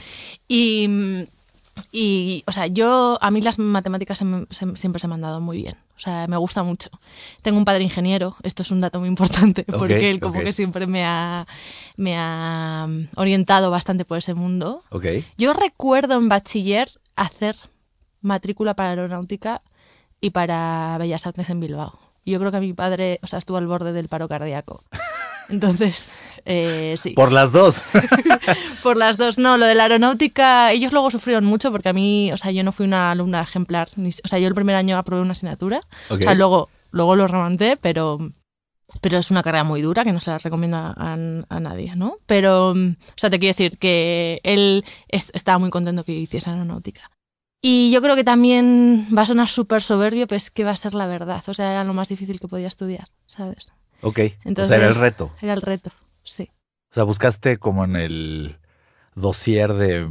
Y, 0.47 0.87
mm, 0.87 1.23
y, 1.91 2.43
o 2.47 2.51
sea, 2.51 2.67
yo, 2.67 3.17
a 3.21 3.31
mí 3.31 3.41
las 3.41 3.57
matemáticas 3.59 4.17
se 4.17 4.25
me- 4.25 4.45
se- 4.49 4.75
siempre 4.75 4.99
se 4.99 5.07
me 5.07 5.15
han 5.15 5.21
dado 5.21 5.39
muy 5.41 5.57
bien. 5.57 5.75
O 5.95 5.99
sea, 5.99 6.27
me 6.27 6.37
gusta 6.37 6.63
mucho. 6.63 6.89
Tengo 7.41 7.57
un 7.57 7.65
padre 7.65 7.83
ingeniero, 7.83 8.35
esto 8.43 8.63
es 8.63 8.71
un 8.71 8.79
dato 8.81 8.99
muy 8.99 9.09
importante, 9.09 9.63
porque 9.65 10.09
él 10.09 10.19
como 10.19 10.37
ok. 10.39 10.43
que 10.45 10.51
siempre 10.53 10.87
me 10.87 11.03
ha, 11.05 11.45
me 11.97 12.15
ha 12.17 12.87
orientado 13.15 13.69
bastante 13.71 14.05
por 14.05 14.17
ese 14.17 14.33
mundo. 14.33 14.83
Ok 14.91 15.05
Yo 15.37 15.53
recuerdo 15.53 16.15
en 16.17 16.29
bachiller 16.29 16.89
hacer 17.15 17.55
matrícula 18.21 18.75
para 18.75 18.89
aeronáutica 18.91 19.61
y 20.21 20.29
para 20.29 20.97
Bellas 20.99 21.25
Artes 21.27 21.49
en 21.49 21.59
Bilbao. 21.59 21.97
Yo 22.25 22.39
creo 22.39 22.51
que 22.51 22.59
mi 22.59 22.73
padre, 22.73 23.19
o 23.23 23.27
sea, 23.27 23.39
estuvo 23.39 23.57
al 23.57 23.67
borde 23.67 23.91
del 23.91 24.07
paro 24.07 24.27
cardíaco. 24.27 24.83
Entonces, 25.49 26.07
eh, 26.45 26.95
sí. 27.01 27.11
por 27.11 27.31
las 27.31 27.51
dos 27.51 27.81
Por 28.83 28.97
las 28.97 29.17
dos, 29.17 29.37
no, 29.37 29.57
lo 29.57 29.65
de 29.65 29.75
la 29.75 29.83
aeronáutica, 29.83 30.71
ellos 30.71 30.91
luego 30.93 31.11
sufrieron 31.11 31.45
mucho 31.45 31.71
porque 31.71 31.89
a 31.89 31.93
mí, 31.93 32.31
o 32.31 32.37
sea, 32.37 32.51
yo 32.51 32.63
no 32.63 32.71
fui 32.71 32.85
una 32.85 33.11
alumna 33.11 33.41
ejemplar, 33.41 33.89
ni- 33.97 34.09
o 34.09 34.27
sea, 34.27 34.39
yo 34.39 34.47
el 34.47 34.55
primer 34.55 34.75
año 34.75 34.97
aprobé 34.97 35.21
una 35.21 35.31
asignatura, 35.33 35.81
o 36.09 36.17
sea, 36.23 36.33
luego, 36.35 36.69
luego 36.91 37.15
lo 37.15 37.27
remonté, 37.27 37.77
pero, 37.77 38.17
pero 39.01 39.17
es 39.17 39.31
una 39.31 39.43
carrera 39.43 39.63
muy 39.63 39.81
dura 39.81 40.03
que 40.03 40.13
no 40.13 40.19
se 40.19 40.31
la 40.31 40.37
recomiendo 40.37 40.77
a, 40.77 40.93
a 40.95 41.59
nadie, 41.59 41.95
¿no? 41.95 42.17
Pero, 42.25 42.71
o 42.71 42.75
sea, 43.15 43.29
te 43.29 43.39
quiero 43.39 43.51
decir 43.55 43.77
que 43.77 44.39
él 44.43 44.85
es- 45.09 45.31
estaba 45.33 45.57
muy 45.59 45.69
contento 45.69 46.03
que 46.03 46.15
yo 46.15 46.21
hiciese 46.21 46.49
aeronáutica. 46.49 47.11
Y 47.61 47.91
yo 47.91 48.01
creo 48.01 48.15
que 48.15 48.23
también 48.23 49.07
va 49.15 49.23
a 49.23 49.25
sonar 49.25 49.49
súper 49.49 49.81
soberbio, 49.81 50.27
pero 50.27 50.37
es 50.37 50.49
que 50.49 50.63
va 50.63 50.71
a 50.71 50.75
ser 50.77 50.93
la 50.93 51.07
verdad, 51.07 51.43
o 51.47 51.53
sea, 51.53 51.71
era 51.71 51.83
lo 51.83 51.93
más 51.93 52.07
difícil 52.07 52.39
que 52.39 52.47
podía 52.47 52.67
estudiar, 52.67 53.09
¿sabes? 53.25 53.69
Ok 54.01 54.19
Entonces, 54.45 54.65
o 54.65 54.67
sea 54.67 54.77
era 54.77 54.87
el 54.87 54.95
reto 54.95 55.31
Era 55.41 55.53
el 55.53 55.61
reto, 55.61 55.91
sí. 56.23 56.49
o 56.91 56.93
sea 56.93 57.03
buscaste 57.03 57.57
como 57.57 57.83
en 57.85 57.95
el 57.95 58.57
dossier 59.15 59.73
de 59.73 60.07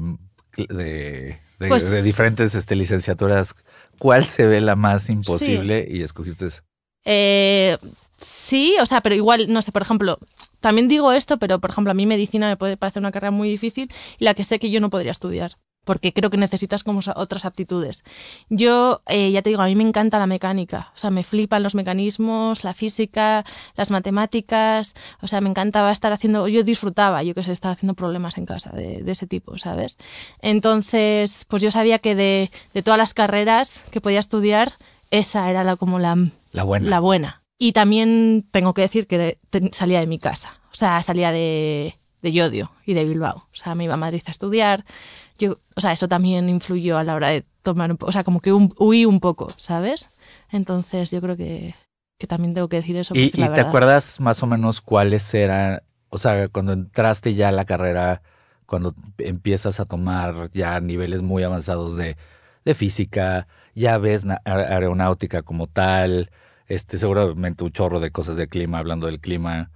de, 0.56 1.38
de, 1.58 1.68
Pues- 1.68 1.88
de 1.88 2.02
diferentes 2.02 2.54
este, 2.54 2.74
licenciaturas, 2.74 3.54
¿cuál 3.98 4.24
se 4.24 4.46
ve 4.46 4.60
la 4.60 4.74
más 4.76 5.08
imposible 5.08 5.86
y 5.88 6.02
escogiste 6.02 6.46
esa? 6.46 6.64
Eh, 7.04 7.78
sí, 8.16 8.74
o 8.80 8.86
sea, 8.86 9.00
pero 9.00 9.14
igual, 9.14 9.46
no 9.52 9.62
sé, 9.62 9.70
por 9.70 9.82
ejemplo, 9.82 10.18
también 10.60 10.88
digo 10.88 11.12
esto, 11.12 11.38
pero 11.38 11.60
por 11.60 11.70
ejemplo, 11.70 11.92
a 11.92 11.94
mí 11.94 12.06
medicina 12.06 12.48
me 12.48 12.56
puede 12.56 12.76
parecer 12.76 13.00
una 13.00 13.12
carrera 13.12 13.30
muy 13.30 13.48
difícil 13.48 13.90
y 14.18 14.24
la 14.24 14.34
que 14.34 14.42
sé 14.44 14.58
que 14.58 14.70
yo 14.70 14.80
no 14.80 14.90
podría 14.90 15.12
estudiar. 15.12 15.56
Porque 15.88 16.12
creo 16.12 16.28
que 16.28 16.36
necesitas 16.36 16.84
como 16.84 17.00
otras 17.16 17.46
aptitudes. 17.46 18.04
Yo, 18.50 19.00
eh, 19.06 19.30
ya 19.32 19.40
te 19.40 19.48
digo, 19.48 19.62
a 19.62 19.66
mí 19.66 19.74
me 19.74 19.84
encanta 19.84 20.18
la 20.18 20.26
mecánica. 20.26 20.92
O 20.94 20.98
sea, 20.98 21.08
me 21.10 21.24
flipan 21.24 21.62
los 21.62 21.74
mecanismos, 21.74 22.62
la 22.62 22.74
física, 22.74 23.46
las 23.74 23.90
matemáticas. 23.90 24.92
O 25.22 25.28
sea, 25.28 25.40
me 25.40 25.48
encantaba 25.48 25.90
estar 25.90 26.12
haciendo. 26.12 26.46
Yo 26.46 26.62
disfrutaba, 26.62 27.22
yo 27.22 27.34
que 27.34 27.42
sé, 27.42 27.52
estar 27.52 27.72
haciendo 27.72 27.94
problemas 27.94 28.36
en 28.36 28.44
casa 28.44 28.68
de, 28.70 29.02
de 29.02 29.12
ese 29.12 29.26
tipo, 29.26 29.56
¿sabes? 29.56 29.96
Entonces, 30.42 31.44
pues 31.48 31.62
yo 31.62 31.70
sabía 31.70 31.98
que 32.00 32.14
de, 32.14 32.50
de 32.74 32.82
todas 32.82 32.98
las 32.98 33.14
carreras 33.14 33.80
que 33.90 34.00
podía 34.00 34.20
estudiar, 34.20 34.72
esa 35.10 35.48
era 35.48 35.64
la, 35.64 35.76
como 35.76 35.98
la, 35.98 36.16
La 36.52 36.64
buena. 36.64 36.90
la 36.90 37.00
buena. 37.00 37.42
Y 37.58 37.72
también 37.72 38.46
tengo 38.50 38.74
que 38.74 38.82
decir 38.82 39.06
que 39.06 39.18
de- 39.18 39.38
te- 39.50 39.70
salía 39.72 40.00
de 40.00 40.06
mi 40.06 40.18
casa. 40.18 40.60
O 40.70 40.74
sea, 40.74 41.00
salía 41.02 41.32
de, 41.32 41.98
de 42.22 42.32
Llodio 42.32 42.70
y 42.84 42.94
de 42.94 43.04
Bilbao. 43.04 43.36
O 43.50 43.54
sea, 43.56 43.74
me 43.74 43.84
iba 43.84 43.94
a 43.94 43.96
Madrid 43.96 44.22
a 44.26 44.30
estudiar. 44.30 44.84
Yo, 45.38 45.60
o 45.76 45.80
sea, 45.80 45.92
eso 45.92 46.08
también 46.08 46.48
influyó 46.48 46.98
a 46.98 47.04
la 47.04 47.14
hora 47.14 47.28
de 47.28 47.44
tomar 47.62 47.90
un 47.90 47.96
poco. 47.96 48.08
O 48.10 48.12
sea, 48.12 48.24
como 48.24 48.40
que 48.40 48.52
un- 48.52 48.74
huí 48.78 49.04
un 49.04 49.20
poco, 49.20 49.52
¿sabes? 49.56 50.10
Entonces 50.50 51.10
yo 51.10 51.20
creo 51.20 51.36
que, 51.36 51.74
que 52.18 52.26
también 52.26 52.54
tengo 52.54 52.68
que 52.68 52.76
decir 52.76 52.96
eso. 52.96 53.14
¿Y, 53.14 53.30
la 53.38 53.46
y 53.46 53.52
te 53.52 53.60
acuerdas 53.60 54.20
más 54.20 54.42
o 54.42 54.46
menos 54.46 54.80
cuáles 54.80 55.32
eran, 55.34 55.82
o 56.08 56.18
sea, 56.18 56.48
cuando 56.48 56.72
entraste 56.72 57.34
ya 57.34 57.48
a 57.48 57.52
la 57.52 57.64
carrera, 57.64 58.22
cuando 58.66 58.94
empiezas 59.18 59.80
a 59.80 59.84
tomar 59.86 60.50
ya 60.52 60.80
niveles 60.80 61.22
muy 61.22 61.42
avanzados 61.44 61.96
de, 61.96 62.16
de 62.64 62.74
física, 62.74 63.46
ya 63.74 63.96
ves 63.98 64.24
aeronáutica 64.44 65.42
como 65.42 65.66
tal, 65.68 66.30
este, 66.66 66.98
seguramente 66.98 67.64
un 67.64 67.72
chorro 67.72 68.00
de 68.00 68.10
cosas 68.10 68.36
de 68.36 68.48
clima, 68.48 68.78
hablando 68.78 69.06
del 69.06 69.20
clima, 69.20 69.70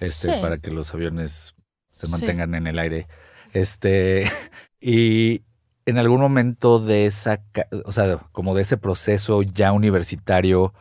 este, 0.00 0.34
Sí. 0.34 0.40
para 0.40 0.58
que 0.58 0.70
los 0.70 0.92
aviones 0.94 1.54
se 1.94 2.06
Sí. 2.06 2.12
mantengan 2.12 2.54
en 2.54 2.66
el 2.66 2.78
aire. 2.78 3.06
Este, 3.52 4.24
y 4.82 5.42
en 5.86 5.98
algún 5.98 6.20
momento 6.20 6.78
de 6.80 7.06
esa, 7.06 7.40
o 7.84 7.92
sea, 7.92 8.18
como 8.32 8.54
de 8.54 8.62
ese 8.62 8.76
proceso 8.76 9.42
ya 9.42 9.72
universitario, 9.72 10.74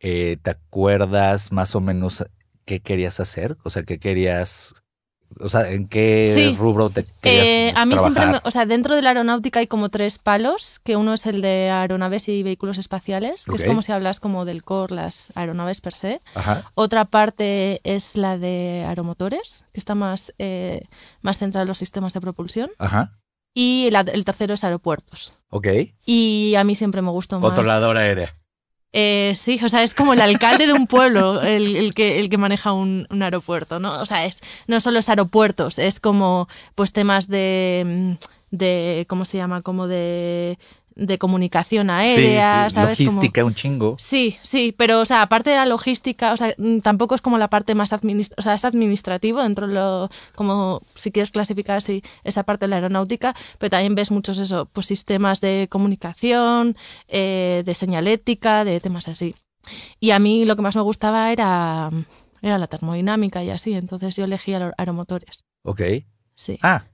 eh, 0.00 0.36
¿te 0.42 0.50
acuerdas 0.50 1.52
más 1.52 1.74
o 1.74 1.80
menos 1.80 2.24
qué 2.64 2.80
querías 2.80 3.20
hacer? 3.20 3.56
O 3.64 3.70
sea, 3.70 3.84
qué 3.84 3.98
querías, 3.98 4.74
o 5.40 5.48
sea, 5.48 5.70
en 5.70 5.88
qué 5.88 6.32
Sí. 6.34 6.56
rubro 6.56 6.90
te 6.90 7.04
querías 7.20 7.46
Eh, 7.48 7.72
a 7.74 7.86
mí 7.86 7.96
siempre, 7.98 8.26
me- 8.26 8.40
o 8.44 8.50
sea, 8.52 8.66
dentro 8.66 8.94
de 8.94 9.02
la 9.02 9.10
aeronáutica 9.10 9.58
hay 9.60 9.66
como 9.66 9.88
tres 9.88 10.18
palos, 10.18 10.78
que 10.84 10.96
uno 10.96 11.14
es 11.14 11.26
el 11.26 11.42
de 11.42 11.70
aeronaves 11.70 12.28
y 12.28 12.42
vehículos 12.44 12.78
espaciales, 12.78 13.46
que 13.46 13.56
es 13.56 13.64
como 13.64 13.82
si 13.82 13.90
hablas 13.92 14.20
como 14.20 14.44
del 14.44 14.62
core, 14.62 14.94
las 14.94 15.32
aeronaves 15.34 15.80
per 15.80 15.94
se. 15.94 16.22
Ajá, 16.34 16.70
Otra 16.74 17.04
parte 17.06 17.80
es 17.84 18.16
la 18.16 18.38
de 18.38 18.84
aeromotores, 18.86 19.64
que 19.72 19.80
está 19.80 19.94
más, 19.96 20.32
eh, 20.38 20.82
más 21.22 21.38
centrada 21.38 21.62
en 21.62 21.68
los 21.68 21.78
sistemas 21.78 22.12
de 22.12 22.20
propulsión. 22.20 22.70
ajá, 22.78 23.18
Y 23.58 23.88
el 23.90 24.24
tercero 24.26 24.52
es 24.52 24.64
aeropuertos. 24.64 25.32
ok. 25.48 25.68
Y 26.04 26.54
a 26.58 26.62
mí 26.62 26.74
siempre 26.74 27.00
me 27.00 27.08
gustó 27.08 27.40
más. 27.40 27.48
Controladora 27.48 28.00
aérea. 28.00 28.34
Eh, 28.92 29.32
sí, 29.34 29.58
o 29.64 29.68
sea, 29.70 29.82
es 29.82 29.94
como 29.94 30.12
el 30.12 30.20
alcalde 30.20 30.66
de 30.66 30.74
un 30.74 30.86
pueblo 30.86 31.40
el, 31.40 31.74
el 31.74 31.94
que, 31.94 32.20
el 32.20 32.28
que 32.28 32.36
maneja 32.36 32.72
un, 32.74 33.06
un 33.08 33.22
aeropuerto, 33.22 33.78
¿no? 33.78 33.98
O 34.02 34.04
sea, 34.04 34.26
es, 34.26 34.40
no 34.66 34.78
solo 34.80 34.98
es 34.98 35.08
aeropuertos, 35.08 35.78
es 35.78 36.00
como 36.00 36.48
pues 36.74 36.92
temas 36.92 37.28
de, 37.28 38.18
de 38.50 39.06
¿cómo 39.08 39.24
se 39.24 39.38
llama? 39.38 39.62
Como 39.62 39.88
de, 39.88 40.58
de 40.96 41.18
comunicación 41.18 41.90
aérea, 41.90 42.64
sí, 42.64 42.70
sí, 42.70 42.74
¿sabes? 42.74 42.98
Como- 42.98 43.10
logística, 43.12 43.44
un 43.44 43.54
chingo. 43.54 43.96
Sí, 43.98 44.38
sí, 44.42 44.74
pero 44.76 45.00
o 45.00 45.04
sea, 45.04 45.22
aparte 45.22 45.50
de 45.50 45.56
la 45.56 45.66
logística, 45.66 46.32
o 46.32 46.36
sea, 46.38 46.54
mm, 46.56 46.78
tampoco 46.78 47.14
es 47.14 47.20
como 47.20 47.36
la 47.38 47.48
parte 47.48 47.74
más 47.74 47.92
administrativa, 47.92 48.40
o 48.40 48.42
sea, 48.42 48.54
es 48.54 48.64
administrativo 48.64 49.42
dentro 49.42 49.68
de 49.68 49.74
lo, 49.74 50.10
como 50.34 50.80
si 50.94 51.12
quieres 51.12 51.30
clasificar 51.30 51.76
así, 51.76 52.02
esa 52.24 52.42
parte 52.44 52.64
de 52.64 52.70
la 52.70 52.76
aeronáutica, 52.76 53.34
pero 53.58 53.70
también 53.70 53.94
ves 53.94 54.10
muchos 54.10 54.38
eso, 54.38 54.66
pues 54.72 54.86
sistemas 54.86 55.40
de 55.42 55.68
comunicación, 55.70 56.76
eh, 57.08 57.62
de 57.66 57.74
señalética, 57.74 58.64
de 58.64 58.80
temas 58.80 59.06
así. 59.08 59.34
Y 60.00 60.12
a 60.12 60.18
mí 60.18 60.44
lo 60.46 60.56
que 60.56 60.62
más 60.62 60.76
me 60.76 60.82
gustaba 60.82 61.30
era, 61.32 61.90
era 62.40 62.56
la 62.58 62.68
termodinámica 62.68 63.42
y 63.44 63.50
así, 63.50 63.74
entonces 63.74 64.16
yo 64.16 64.24
elegí 64.24 64.52
aer- 64.52 64.72
aeromotores. 64.78 65.44
Ok. 65.62 65.82
Sí, 66.34 66.58
Ah, 66.62 66.84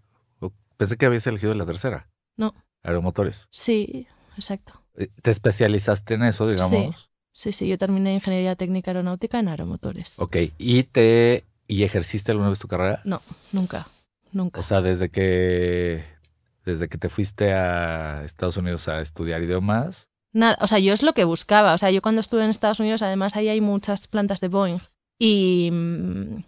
pensé 0.76 0.96
que 0.96 1.06
habías 1.06 1.26
elegido 1.28 1.54
la 1.54 1.66
tercera. 1.66 2.08
No. 2.36 2.54
Aeromotores. 2.82 3.48
sí, 3.50 4.06
exacto. 4.36 4.74
Eh, 4.96 5.08
¿Te 5.22 5.30
especializaste 5.30 6.14
en 6.14 6.24
eso, 6.24 6.48
digamos? 6.48 7.08
Sí, 7.32 7.52
sí, 7.52 7.66
yo 7.66 7.78
terminé 7.78 8.12
ingeniería 8.14 8.56
técnica 8.56 8.90
aeronáutica 8.90 9.38
en 9.38 9.48
aeromotores. 9.48 10.14
Ok. 10.18 10.36
¿Y 10.58 10.82
te 10.82 11.44
y 11.66 11.82
ejerciste 11.84 12.32
alguna 12.32 12.50
vez 12.50 12.58
tu 12.58 12.68
carrera? 12.68 13.00
Nunca, 13.52 13.88
nunca. 14.32 14.60
O 14.60 14.62
sea, 14.62 14.82
desde 14.82 15.08
que 15.08 16.04
desde 16.64 16.88
que 16.88 16.98
te 16.98 17.08
fuiste 17.08 17.52
a 17.52 18.22
Estados 18.24 18.56
Unidos 18.56 18.86
a 18.88 19.00
estudiar 19.00 19.42
idiomas. 19.42 20.08
Nada, 20.32 20.58
o 20.60 20.66
sea, 20.66 20.78
yo 20.78 20.92
es 20.92 21.02
lo 21.02 21.14
que 21.14 21.24
buscaba. 21.24 21.74
O 21.74 21.78
sea, 21.78 21.90
yo 21.90 22.02
cuando 22.02 22.20
estuve 22.20 22.44
en 22.44 22.50
Estados 22.50 22.80
Unidos, 22.80 23.02
además 23.02 23.34
ahí 23.36 23.48
hay 23.48 23.60
muchas 23.60 24.08
plantas 24.08 24.40
de 24.40 24.48
Boeing. 24.48 24.78
Y, 25.18 25.70
mm, 25.72 26.42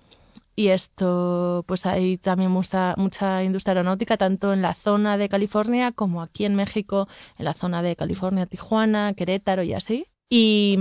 y 0.56 0.68
esto, 0.68 1.64
pues 1.66 1.86
hay 1.86 2.16
también 2.18 2.50
mucha, 2.50 2.94
mucha 2.96 3.42
industria 3.42 3.72
aeronáutica, 3.72 4.16
tanto 4.16 4.52
en 4.52 4.62
la 4.62 4.74
zona 4.74 5.16
de 5.16 5.28
California 5.28 5.92
como 5.92 6.22
aquí 6.22 6.44
en 6.44 6.54
México, 6.54 7.08
en 7.38 7.44
la 7.46 7.54
zona 7.54 7.82
de 7.82 7.96
California, 7.96 8.46
Tijuana, 8.46 9.14
Querétaro 9.14 9.62
y 9.62 9.74
así. 9.74 10.06
Y, 10.30 10.78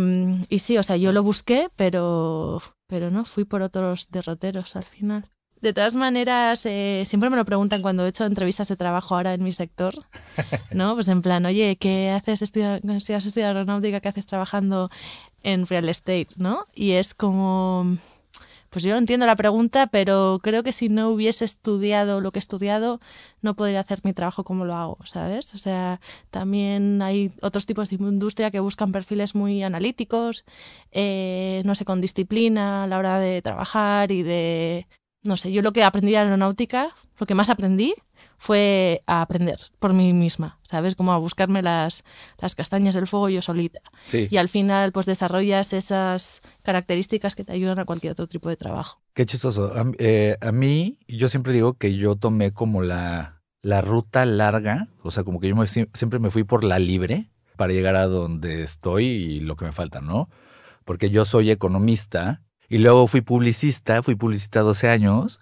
y 0.50 0.60
sí, 0.60 0.78
o 0.78 0.84
sea, 0.84 0.98
yo 0.98 1.12
lo 1.12 1.24
busqué, 1.24 1.70
pero, 1.76 2.62
pero 2.88 3.12
no, 3.12 3.26
fui 3.26 3.46
por 3.46 3.62
otros 3.62 4.08
derroteros 4.10 4.76
al 4.76 4.84
final. 4.84 5.30
De 5.64 5.72
todas 5.72 5.96
maneras, 5.96 6.66
eh, 6.66 7.04
siempre 7.06 7.30
me 7.30 7.38
lo 7.38 7.46
preguntan 7.46 7.82
cuando 7.82 8.06
he 8.06 8.10
hecho 8.10 8.26
entrevistas 8.26 8.68
de 8.68 8.76
trabajo 8.76 9.16
ahora 9.16 9.34
en 9.34 9.42
mi 9.42 9.54
sector, 9.54 9.94
¿no? 10.74 10.94
Pues 10.94 11.08
en 11.08 11.22
plan, 11.22 11.46
oye, 11.46 11.78
¿qué 11.78 12.12
haces 12.12 12.42
estudiando, 12.42 13.00
si 13.00 13.14
has 13.14 13.26
estudiado 13.26 13.54
aeronáutica, 13.54 14.02
qué 14.02 14.10
haces 14.10 14.26
trabajando 14.26 14.90
en 15.42 15.66
real 15.66 15.88
estate, 15.88 16.28
¿no? 16.36 16.68
Y 16.76 16.92
es 16.92 17.14
como, 17.14 17.98
pues 18.74 18.84
yo 18.84 18.94
no 18.94 18.98
entiendo 18.98 19.28
la 19.28 19.36
pregunta, 19.36 19.86
pero 19.86 20.40
creo 20.42 20.64
que 20.64 20.72
si 20.72 20.90
no 20.90 21.10
hubiese 21.10 21.46
estudiado 21.46 22.22
lo 22.22 22.32
que 22.32 22.40
he 22.40 22.42
estudiado, 22.42 23.00
no 23.44 23.56
podría 23.56 23.82
hacer 23.82 24.00
mi 24.04 24.14
trabajo 24.14 24.44
como 24.44 24.66
lo 24.66 24.74
hago, 24.74 24.98
¿sabes? 25.06 25.54
O 25.54 25.60
sea, 25.60 26.02
también 26.32 27.00
hay 27.04 27.32
otros 27.44 27.68
tipos 27.68 27.90
de 27.92 27.98
industria 27.98 28.50
que 28.50 28.60
buscan 28.60 28.92
perfiles 28.92 29.36
muy 29.36 29.62
analíticos, 29.62 30.44
eh, 30.92 31.62
no 31.66 31.76
sé, 31.76 31.86
con 31.86 32.02
disciplina 32.02 32.86
a 32.86 32.88
la 32.88 32.98
hora 32.98 33.20
de 33.20 33.44
trabajar 33.44 34.12
y 34.12 34.24
de 34.24 34.88
no 35.22 35.38
sé, 35.38 35.52
yo 35.52 35.62
lo 35.62 35.72
que 35.72 35.84
aprendí 35.84 36.12
de 36.12 36.18
aeronáutica, 36.18 36.96
lo 37.20 37.28
que 37.28 37.36
más 37.36 37.50
aprendí 37.50 37.94
fue 38.44 39.04
a 39.08 39.22
aprender 39.22 39.58
por 39.80 39.94
mí 39.94 40.12
misma, 40.12 40.60
¿sabes? 40.70 40.96
Como 40.96 41.14
a 41.14 41.18
buscarme 41.18 41.62
las, 41.62 42.04
las 42.40 42.56
castañas 42.56 42.94
del 42.94 43.08
fuego 43.08 43.30
yo 43.30 43.42
solita. 43.42 43.80
Sí. 44.04 44.28
Y 44.30 44.36
al 44.36 44.50
final, 44.50 44.92
pues 44.92 45.06
desarrollas 45.06 45.72
esas 45.72 46.42
características 46.62 47.36
que 47.36 47.46
te 47.46 47.54
ayudan 47.54 47.80
a 47.80 47.86
cualquier 47.86 48.12
otro 48.12 48.28
tipo 48.28 48.50
de 48.50 48.58
trabajo. 48.58 49.02
Qué 49.14 49.26
chistoso. 49.26 49.72
A, 49.74 49.86
eh, 49.98 50.38
a 50.42 50.52
mí, 50.52 51.00
yo 51.08 51.30
siempre 51.30 51.54
digo 51.54 51.76
que 51.76 51.96
yo 51.96 52.18
tomé 52.18 52.52
como 52.52 52.82
la, 52.82 53.42
la 53.62 53.80
ruta 53.80 54.26
larga, 54.26 54.90
o 55.04 55.12
sea, 55.12 55.24
como 55.24 55.40
que 55.40 55.48
yo 55.48 55.56
me- 55.56 55.68
siempre 55.68 56.20
me 56.20 56.30
fui 56.30 56.44
por 56.44 56.66
la 56.66 56.80
libre 56.80 57.30
para 57.56 57.72
llegar 57.72 57.96
a 57.96 58.08
donde 58.08 58.64
estoy 58.64 59.06
y 59.06 59.40
lo 59.40 59.56
que 59.56 59.64
me 59.66 59.72
falta, 59.72 60.02
¿no? 60.02 60.28
Porque 60.84 61.10
yo 61.12 61.24
soy 61.24 61.50
economista 61.50 62.42
y 62.68 62.80
luego 62.80 63.08
fui 63.08 63.22
publicista, 63.22 64.04
fui 64.04 64.16
publicista 64.16 64.60
12 64.60 64.90
años 64.90 65.40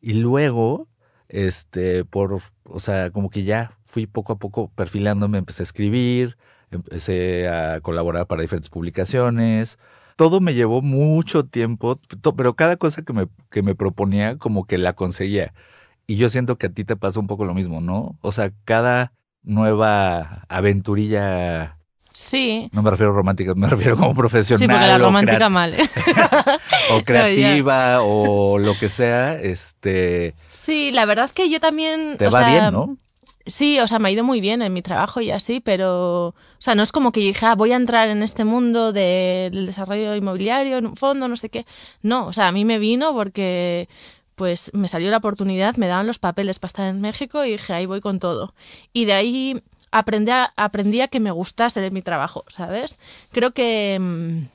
y 0.00 0.14
luego, 0.14 0.88
este, 1.28 2.04
por, 2.04 2.40
o 2.64 2.80
sea, 2.80 3.10
como 3.10 3.30
que 3.30 3.44
ya 3.44 3.78
fui 3.84 4.06
poco 4.06 4.34
a 4.34 4.38
poco 4.38 4.70
perfilándome, 4.74 5.38
empecé 5.38 5.62
a 5.62 5.64
escribir, 5.64 6.36
empecé 6.70 7.48
a 7.48 7.80
colaborar 7.80 8.26
para 8.26 8.42
diferentes 8.42 8.70
publicaciones. 8.70 9.78
Todo 10.16 10.40
me 10.40 10.54
llevó 10.54 10.82
mucho 10.82 11.44
tiempo, 11.46 12.00
pero 12.36 12.54
cada 12.56 12.76
cosa 12.76 13.02
que 13.02 13.12
me, 13.12 13.28
que 13.50 13.62
me 13.62 13.74
proponía 13.74 14.36
como 14.38 14.66
que 14.66 14.78
la 14.78 14.94
conseguía. 14.94 15.54
Y 16.06 16.16
yo 16.16 16.28
siento 16.28 16.58
que 16.58 16.66
a 16.66 16.70
ti 16.72 16.84
te 16.84 16.96
pasó 16.96 17.20
un 17.20 17.26
poco 17.26 17.44
lo 17.44 17.54
mismo, 17.54 17.80
¿no? 17.80 18.18
O 18.22 18.32
sea, 18.32 18.52
cada 18.64 19.12
nueva 19.42 20.44
aventurilla, 20.48 21.77
Sí. 22.20 22.68
no 22.72 22.82
me 22.82 22.90
refiero 22.90 23.12
romántica, 23.12 23.54
me 23.54 23.68
refiero 23.68 23.96
como 23.96 24.12
profesional. 24.12 24.58
Sí, 24.58 24.66
porque 24.66 24.86
la 24.88 24.98
romántica 24.98 25.48
mal. 25.48 25.74
¿eh? 25.74 25.88
o 26.92 27.02
creativa 27.04 28.02
o 28.02 28.58
lo 28.58 28.76
que 28.76 28.90
sea, 28.90 29.34
este, 29.36 30.34
Sí, 30.50 30.90
la 30.90 31.04
verdad 31.04 31.30
que 31.30 31.48
yo 31.48 31.60
también... 31.60 32.16
te 32.18 32.26
o 32.26 32.30
va 32.32 32.40
sea, 32.40 32.48
bien, 32.50 32.72
¿no? 32.72 32.96
Sí, 33.46 33.78
o 33.78 33.86
sea, 33.86 33.98
me 34.00 34.08
ha 34.08 34.12
ido 34.12 34.24
muy 34.24 34.40
bien 34.40 34.62
en 34.62 34.72
mi 34.72 34.82
trabajo 34.82 35.20
y 35.20 35.30
así, 35.30 35.60
pero, 35.60 36.26
o 36.28 36.34
sea, 36.58 36.74
no 36.74 36.82
es 36.82 36.90
como 36.92 37.12
que 37.12 37.20
yo 37.22 37.28
dije, 37.28 37.46
ah, 37.46 37.54
voy 37.54 37.72
a 37.72 37.76
entrar 37.76 38.08
en 38.08 38.22
este 38.24 38.44
mundo 38.44 38.92
de- 38.92 39.48
del 39.52 39.64
desarrollo 39.66 40.14
inmobiliario 40.16 40.76
en 40.76 40.86
un 40.86 40.96
fondo, 40.96 41.28
no 41.28 41.36
sé 41.36 41.48
qué. 41.50 41.66
No, 42.02 42.26
o 42.26 42.32
sea, 42.32 42.48
a 42.48 42.52
mí 42.52 42.64
me 42.64 42.78
vino 42.80 43.14
porque, 43.14 43.88
pues 44.34 44.70
me 44.74 44.88
salió 44.88 45.10
la 45.10 45.16
oportunidad, 45.18 45.76
me 45.76 45.86
daban 45.86 46.06
los 46.08 46.18
papeles 46.18 46.58
para 46.58 46.66
estar 46.68 46.88
en 46.88 47.00
México 47.00 47.44
y 47.44 47.52
dije, 47.52 47.72
ahí 47.72 47.86
voy 47.86 48.00
con 48.00 48.18
todo. 48.18 48.54
Y 48.92 49.04
de 49.06 49.12
ahí 49.14 49.62
aprendí 49.90 51.00
a, 51.00 51.08
que 51.08 51.20
me 51.20 51.30
gustase 51.30 51.80
de 51.80 51.90
mi 51.90 52.02
trabajo, 52.02 52.44
¿sabes? 52.48 52.98
Creo 53.30 53.52
que, 53.52 53.98
mm, 54.00 54.46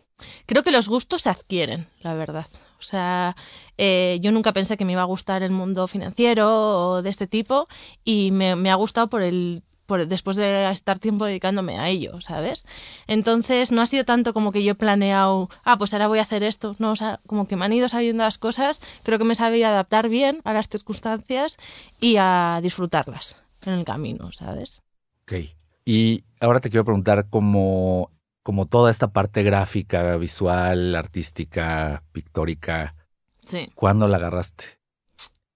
creo 0.45 0.63
que 0.63 0.71
los 0.71 0.87
gustos 0.87 1.23
se 1.23 1.29
adquieren, 1.29 1.87
la 2.01 2.13
verdad. 2.13 2.47
O 2.79 2.85
sea, 2.85 3.37
eh, 3.77 4.19
yo 4.21 4.31
nunca 4.33 4.51
pensé 4.51 4.75
que 4.75 4.83
me 4.83 4.91
iba 4.91 5.01
a 5.01 5.05
gustar 5.05 5.41
el 5.41 5.51
mundo 5.51 5.87
financiero 5.87 6.89
o 6.89 7.01
de 7.01 7.09
este 7.09 7.27
tipo 7.27 7.67
y 8.03 8.31
me, 8.31 8.69
ha 8.69 8.75
gustado 8.75 9.07
por 9.09 9.23
el 9.23 9.63
después 10.07 10.37
de 10.37 10.71
estar 10.71 10.97
tiempo 10.97 11.25
dedicándome 11.25 11.77
a 11.77 11.87
ello, 11.89 12.19
¿sabes? 12.19 12.65
Entonces 13.05 13.71
no 13.71 13.81
ha 13.81 13.85
sido 13.85 14.05
tanto 14.05 14.33
como 14.33 14.51
que 14.51 14.63
yo 14.63 14.71
he 14.71 14.75
planeado, 14.75 15.49
ah, 15.63 15.77
pues 15.77 15.93
ahora 15.93 16.07
voy 16.07 16.17
a 16.17 16.23
hacer 16.23 16.41
esto, 16.41 16.75
no, 16.79 16.91
o 16.91 16.95
sea, 16.95 17.19
como 17.27 17.47
que 17.47 17.55
me 17.55 17.65
han 17.65 17.73
ido 17.73 17.87
saliendo 17.89 18.23
las 18.23 18.39
cosas, 18.39 18.81
creo 19.03 19.19
que 19.19 19.25
me 19.25 19.35
sabía 19.35 19.69
adaptar 19.69 20.09
bien 20.09 20.41
a 20.45 20.53
las 20.53 20.67
circunstancias 20.67 21.57
y 21.99 22.15
a 22.17 22.59
disfrutarlas 22.63 23.37
en 23.65 23.73
el 23.73 23.85
camino, 23.85 24.31
¿sabes? 24.31 24.83
Ok. 25.23 25.33
Y 25.85 26.23
ahora 26.39 26.59
te 26.59 26.69
quiero 26.69 26.85
preguntar 26.85 27.27
cómo 27.29 28.09
como 28.43 28.65
toda 28.65 28.91
esta 28.91 29.07
parte 29.13 29.41
gráfica, 29.43 30.17
visual, 30.17 30.95
artística, 30.95 32.03
pictórica, 32.11 32.95
Sí. 33.45 33.69
¿cuándo 33.73 34.07
la 34.09 34.17
agarraste? 34.17 34.65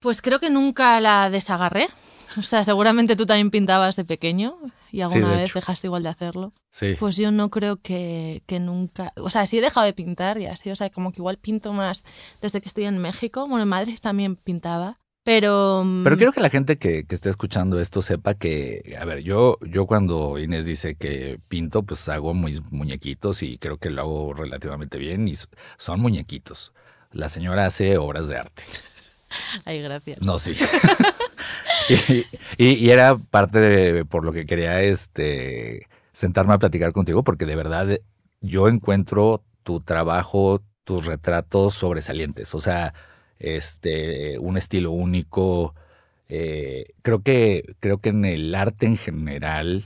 Pues 0.00 0.22
creo 0.22 0.38
que 0.40 0.48
nunca 0.48 0.98
la 1.00 1.28
desagarré. 1.28 1.88
O 2.38 2.42
sea, 2.42 2.62
seguramente 2.64 3.16
tú 3.16 3.26
también 3.26 3.50
pintabas 3.50 3.96
de 3.96 4.04
pequeño 4.04 4.56
y 4.92 5.00
alguna 5.00 5.30
de 5.30 5.36
vez 5.36 5.44
hecho. 5.50 5.58
dejaste 5.58 5.86
igual 5.86 6.02
de 6.02 6.10
hacerlo. 6.10 6.52
Sí. 6.70 6.94
Pues 6.98 7.16
yo 7.16 7.30
no 7.30 7.50
creo 7.50 7.76
que, 7.78 8.42
que 8.46 8.60
nunca. 8.60 9.12
O 9.16 9.28
sea, 9.30 9.44
sí 9.46 9.58
he 9.58 9.62
dejado 9.62 9.84
de 9.86 9.92
pintar 9.94 10.38
y 10.38 10.46
así. 10.46 10.70
O 10.70 10.76
sea, 10.76 10.88
como 10.90 11.10
que 11.12 11.20
igual 11.20 11.38
pinto 11.38 11.72
más 11.72 12.04
desde 12.40 12.60
que 12.60 12.68
estoy 12.68 12.84
en 12.84 12.98
México. 12.98 13.46
Bueno, 13.46 13.62
en 13.64 13.68
Madrid 13.70 13.98
también 14.00 14.36
pintaba. 14.36 14.98
Pero. 15.28 15.82
mm, 15.84 16.04
Pero 16.04 16.16
quiero 16.16 16.32
que 16.32 16.40
la 16.40 16.48
gente 16.48 16.78
que, 16.78 17.04
que 17.04 17.14
esté 17.14 17.28
escuchando 17.28 17.78
esto 17.80 18.00
sepa 18.00 18.32
que, 18.32 18.96
a 18.98 19.04
ver, 19.04 19.18
yo, 19.22 19.58
yo 19.60 19.84
cuando 19.84 20.38
Inés 20.38 20.64
dice 20.64 20.94
que 20.94 21.38
pinto, 21.48 21.82
pues 21.82 22.08
hago 22.08 22.32
mis 22.32 22.62
muñequitos 22.72 23.42
y 23.42 23.58
creo 23.58 23.76
que 23.76 23.90
lo 23.90 24.00
hago 24.00 24.32
relativamente 24.32 24.96
bien 24.96 25.28
y 25.28 25.34
son 25.76 26.00
muñequitos. 26.00 26.72
La 27.12 27.28
señora 27.28 27.66
hace 27.66 27.98
obras 27.98 28.26
de 28.26 28.38
arte. 28.38 28.62
Ay, 29.66 29.82
gracias. 29.82 30.18
No, 30.22 30.38
sí. 30.38 30.56
y, 31.90 32.24
y- 32.56 32.74
y 32.86 32.90
era 32.90 33.18
parte 33.18 33.58
de 33.58 34.04
por 34.06 34.24
lo 34.24 34.32
que 34.32 34.46
quería 34.46 34.80
este 34.80 35.88
sentarme 36.14 36.54
a 36.54 36.58
platicar 36.58 36.92
contigo, 36.92 37.22
porque 37.22 37.44
de 37.44 37.54
verdad 37.54 37.98
yo 38.40 38.68
encuentro 38.68 39.44
tu 39.62 39.82
trabajo, 39.82 40.62
tus 40.84 41.04
retratos 41.04 41.74
sobresalientes. 41.74 42.54
O 42.54 42.60
sea, 42.60 42.94
este, 43.38 44.38
un 44.38 44.56
estilo 44.56 44.90
único. 44.92 45.74
Eh, 46.28 46.92
creo 47.02 47.22
que, 47.22 47.74
creo 47.80 47.98
que 47.98 48.10
en 48.10 48.24
el 48.24 48.54
arte 48.54 48.86
en 48.86 48.96
general 48.96 49.84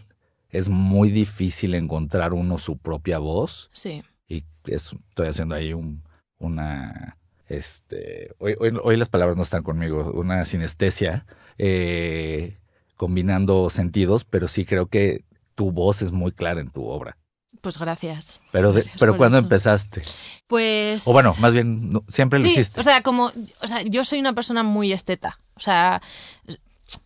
es 0.50 0.68
muy 0.68 1.10
difícil 1.10 1.74
encontrar 1.74 2.32
uno 2.32 2.58
su 2.58 2.76
propia 2.78 3.18
voz 3.18 3.70
Sí. 3.72 4.02
y 4.28 4.44
es- 4.66 4.92
estoy 5.10 5.28
haciendo 5.28 5.54
ahí 5.54 5.72
un, 5.72 6.02
una, 6.38 7.16
este, 7.48 8.32
hoy, 8.38 8.56
hoy, 8.58 8.72
hoy 8.82 8.96
las 8.96 9.08
palabras 9.08 9.36
no 9.36 9.42
están 9.44 9.62
conmigo, 9.62 10.12
una 10.14 10.44
sinestesia, 10.44 11.26
eh, 11.58 12.56
combinando 12.96 13.70
sentidos, 13.70 14.24
pero 14.24 14.48
sí 14.48 14.64
creo 14.64 14.86
que 14.86 15.24
tu 15.54 15.70
voz 15.70 16.02
es 16.02 16.10
muy 16.12 16.32
clara 16.32 16.60
en 16.60 16.70
tu 16.70 16.84
obra. 16.86 17.16
Pues 17.62 17.78
gracias. 17.78 18.42
Pero, 18.50 18.72
de- 18.72 18.80
Gracias 18.82 19.00
pero 19.00 19.16
¿cuándo 19.16 19.38
eso. 19.38 19.44
empezaste? 19.44 20.02
Pues. 20.46 21.06
O 21.06 21.12
bueno, 21.12 21.34
más 21.38 21.52
bien, 21.52 21.92
no, 21.92 22.04
siempre 22.08 22.40
lo 22.40 22.46
hiciste. 22.46 22.78
O 22.78 22.82
sea, 22.82 23.02
como. 23.02 23.32
O 23.62 23.66
sea, 23.66 23.80
yo 23.82 24.04
soy 24.04 24.18
una 24.20 24.34
persona 24.34 24.62
muy 24.62 24.92
esteta. 24.92 25.38
O 25.54 25.60
sea. 25.60 26.02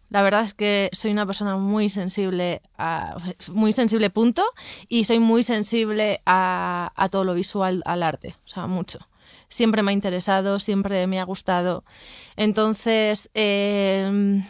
La 0.09 0.23
verdad 0.23 0.43
es 0.45 0.55
que 0.55 0.89
soy 0.93 1.11
una 1.13 1.27
persona 1.27 1.57
muy 1.57 1.89
sensible 1.89 2.63
a, 2.79 3.17
muy 3.53 3.73
sensible 3.73 4.09
punto 4.09 4.45
y 4.89 5.05
soy 5.05 5.19
muy 5.19 5.43
sensible 5.43 6.23
a, 6.27 6.93
a 6.97 7.09
todo 7.09 7.25
lo 7.25 7.35
visual, 7.35 7.83
al 7.85 8.03
arte, 8.03 8.37
o 8.45 8.49
sea, 8.49 8.67
mucho. 8.67 9.01
Siempre 9.49 9.83
me 9.83 9.91
ha 9.91 9.95
interesado, 9.95 10.59
siempre 10.61 11.07
me 11.07 11.21
ha 11.21 11.25
gustado. 11.25 11.85
Entonces, 12.37 13.31
eh, 13.35 14.43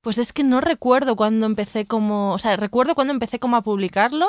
pues 0.00 0.18
es 0.18 0.32
que 0.32 0.44
no 0.44 0.60
recuerdo 0.60 1.14
cuándo 1.16 1.46
empecé 1.46 1.86
como, 1.86 2.32
o 2.32 2.38
sea, 2.38 2.56
recuerdo 2.56 2.94
cuando 2.94 3.12
empecé 3.12 3.38
como 3.38 3.56
a 3.56 3.62
publicarlo, 3.62 4.28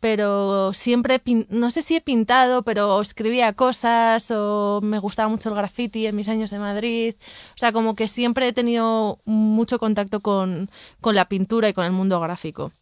pero 0.00 0.72
siempre, 0.72 1.20
no 1.50 1.70
sé 1.70 1.82
si 1.82 1.96
he 1.96 2.00
pintado, 2.00 2.62
pero 2.62 3.00
escribía 3.00 3.52
cosas 3.52 4.30
o 4.30 4.80
me 4.82 4.98
gustaba 4.98 5.28
mucho 5.28 5.50
el 5.50 5.54
graffiti 5.54 6.06
en 6.06 6.16
mis 6.16 6.28
años 6.28 6.50
de 6.50 6.58
Madrid. 6.58 7.14
O 7.54 7.58
sea, 7.58 7.72
como 7.72 7.94
que 7.94 8.08
siempre 8.08 8.48
he 8.48 8.52
tenido 8.54 9.20
mucho 9.26 9.78
contacto 9.78 10.20
con, 10.20 10.70
con 11.00 11.14
la 11.14 11.28
pintura 11.28 11.68
y 11.68 11.74
con 11.74 11.84
el 11.84 11.92
mundo 11.92 12.18
gráfico. 12.20 12.72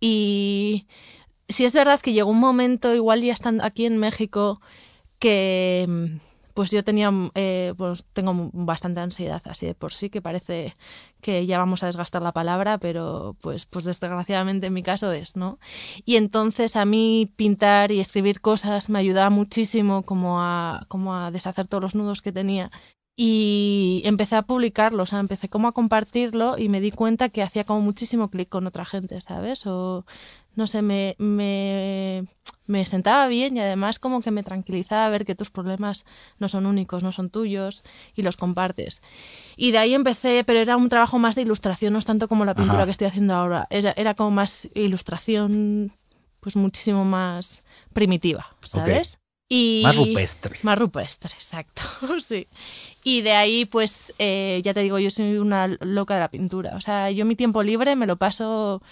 Y 0.00 0.86
sí 1.48 1.64
es 1.64 1.72
verdad 1.72 2.00
que 2.00 2.12
llegó 2.12 2.30
un 2.30 2.40
momento, 2.40 2.94
igual 2.94 3.22
ya 3.22 3.32
estando 3.32 3.64
aquí 3.64 3.86
en 3.86 3.98
México, 3.98 4.60
que 5.18 6.18
pues 6.58 6.72
yo 6.72 6.82
tenía, 6.82 7.12
eh, 7.36 7.72
pues 7.76 8.04
tengo 8.14 8.50
bastante 8.52 8.98
ansiedad 8.98 9.40
así 9.44 9.64
de 9.64 9.76
por 9.76 9.92
sí, 9.92 10.10
que 10.10 10.20
parece 10.20 10.74
que 11.20 11.46
ya 11.46 11.56
vamos 11.56 11.84
a 11.84 11.86
desgastar 11.86 12.20
la 12.20 12.32
palabra, 12.32 12.78
pero 12.78 13.36
pues, 13.40 13.64
pues 13.64 13.84
desgraciadamente 13.84 14.66
en 14.66 14.72
mi 14.72 14.82
caso 14.82 15.12
es, 15.12 15.36
¿no? 15.36 15.60
Y 16.04 16.16
entonces 16.16 16.74
a 16.74 16.84
mí 16.84 17.32
pintar 17.36 17.92
y 17.92 18.00
escribir 18.00 18.40
cosas 18.40 18.88
me 18.88 18.98
ayudaba 18.98 19.30
muchísimo 19.30 20.02
como 20.02 20.42
a, 20.42 20.84
como 20.88 21.14
a 21.14 21.30
deshacer 21.30 21.68
todos 21.68 21.80
los 21.80 21.94
nudos 21.94 22.22
que 22.22 22.32
tenía. 22.32 22.72
Y 23.16 24.02
empecé 24.04 24.34
a 24.34 24.42
publicarlo, 24.42 25.04
o 25.04 25.06
sea, 25.06 25.20
empecé 25.20 25.48
como 25.48 25.68
a 25.68 25.72
compartirlo 25.72 26.58
y 26.58 26.68
me 26.68 26.80
di 26.80 26.90
cuenta 26.90 27.28
que 27.28 27.42
hacía 27.42 27.62
como 27.62 27.82
muchísimo 27.82 28.30
clic 28.30 28.48
con 28.48 28.66
otra 28.66 28.84
gente, 28.84 29.20
¿sabes? 29.20 29.64
O 29.64 30.06
no 30.54 30.66
sé, 30.66 30.82
me, 30.82 31.14
me, 31.18 32.24
me 32.66 32.84
sentaba 32.84 33.28
bien 33.28 33.56
y 33.56 33.60
además 33.60 33.98
como 33.98 34.20
que 34.20 34.30
me 34.30 34.42
tranquilizaba 34.42 35.08
ver 35.08 35.24
que 35.24 35.34
tus 35.34 35.50
problemas 35.50 36.04
no 36.38 36.48
son 36.48 36.66
únicos, 36.66 37.02
no 37.02 37.12
son 37.12 37.30
tuyos 37.30 37.82
y 38.14 38.22
los 38.22 38.36
compartes. 38.36 39.02
Y 39.56 39.70
de 39.70 39.78
ahí 39.78 39.94
empecé, 39.94 40.44
pero 40.44 40.58
era 40.58 40.76
un 40.76 40.88
trabajo 40.88 41.18
más 41.18 41.34
de 41.34 41.42
ilustración, 41.42 41.92
no 41.92 41.98
es 41.98 42.04
tanto 42.04 42.28
como 42.28 42.44
la 42.44 42.54
pintura 42.54 42.78
Ajá. 42.78 42.84
que 42.86 42.90
estoy 42.92 43.06
haciendo 43.06 43.34
ahora. 43.34 43.66
Era, 43.70 43.92
era 43.96 44.14
como 44.14 44.30
más 44.30 44.68
ilustración, 44.74 45.92
pues 46.40 46.56
muchísimo 46.56 47.04
más 47.04 47.62
primitiva, 47.92 48.56
¿sabes? 48.62 49.18
Y... 49.48 49.80
Más 49.82 49.96
rupestre. 49.96 50.58
Más 50.62 50.78
rupestre, 50.78 51.32
exacto, 51.34 51.82
sí. 52.20 52.48
Y 53.02 53.22
de 53.22 53.32
ahí, 53.32 53.64
pues, 53.64 54.12
eh, 54.18 54.60
ya 54.62 54.74
te 54.74 54.80
digo, 54.80 54.98
yo 54.98 55.10
soy 55.10 55.38
una 55.38 55.68
loca 55.80 56.14
de 56.14 56.20
la 56.20 56.30
pintura. 56.30 56.76
O 56.76 56.80
sea, 56.82 57.10
yo 57.10 57.24
mi 57.24 57.34
tiempo 57.34 57.62
libre 57.62 57.96
me 57.96 58.06
lo 58.06 58.16
paso 58.16 58.82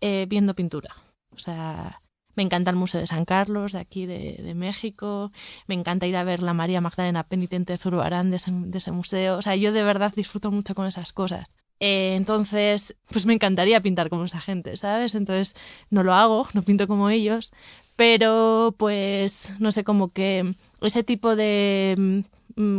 eh, 0.00 0.24
viendo 0.28 0.54
pintura. 0.54 0.94
O 1.36 1.38
sea, 1.38 2.02
me 2.34 2.42
encanta 2.42 2.70
el 2.70 2.76
Museo 2.76 3.00
de 3.00 3.06
San 3.06 3.24
Carlos, 3.24 3.72
de 3.72 3.78
aquí 3.78 4.06
de, 4.06 4.54
México. 4.54 5.32
Me 5.66 5.74
encanta 5.74 6.06
ir 6.06 6.16
a 6.16 6.24
ver 6.24 6.42
la 6.42 6.54
María 6.54 6.80
Magdalena 6.80 7.24
Penitente 7.24 7.72
de 7.72 7.78
Zurbarán 7.78 8.30
de 8.30 8.36
ese, 8.36 8.50
de 8.52 8.78
ese 8.78 8.92
museo. 8.92 9.38
O 9.38 9.42
sea, 9.42 9.56
yo 9.56 9.72
de 9.72 9.82
verdad 9.82 10.12
disfruto 10.14 10.50
mucho 10.50 10.74
con 10.74 10.86
esas 10.86 11.12
cosas. 11.12 11.48
Eh, 11.80 12.14
entonces, 12.16 12.96
pues 13.10 13.26
me 13.26 13.34
encantaría 13.34 13.82
pintar 13.82 14.08
como 14.08 14.24
esa 14.24 14.40
gente, 14.40 14.76
¿sabes? 14.76 15.14
Entonces, 15.14 15.54
no 15.90 16.02
lo 16.02 16.14
hago, 16.14 16.48
no 16.54 16.62
pinto 16.62 16.86
como 16.86 17.10
ellos, 17.10 17.52
pero 17.96 18.74
pues, 18.78 19.50
no 19.58 19.72
sé, 19.72 19.84
como 19.84 20.12
que 20.12 20.54
ese 20.80 21.02
tipo 21.04 21.36
de 21.36 22.24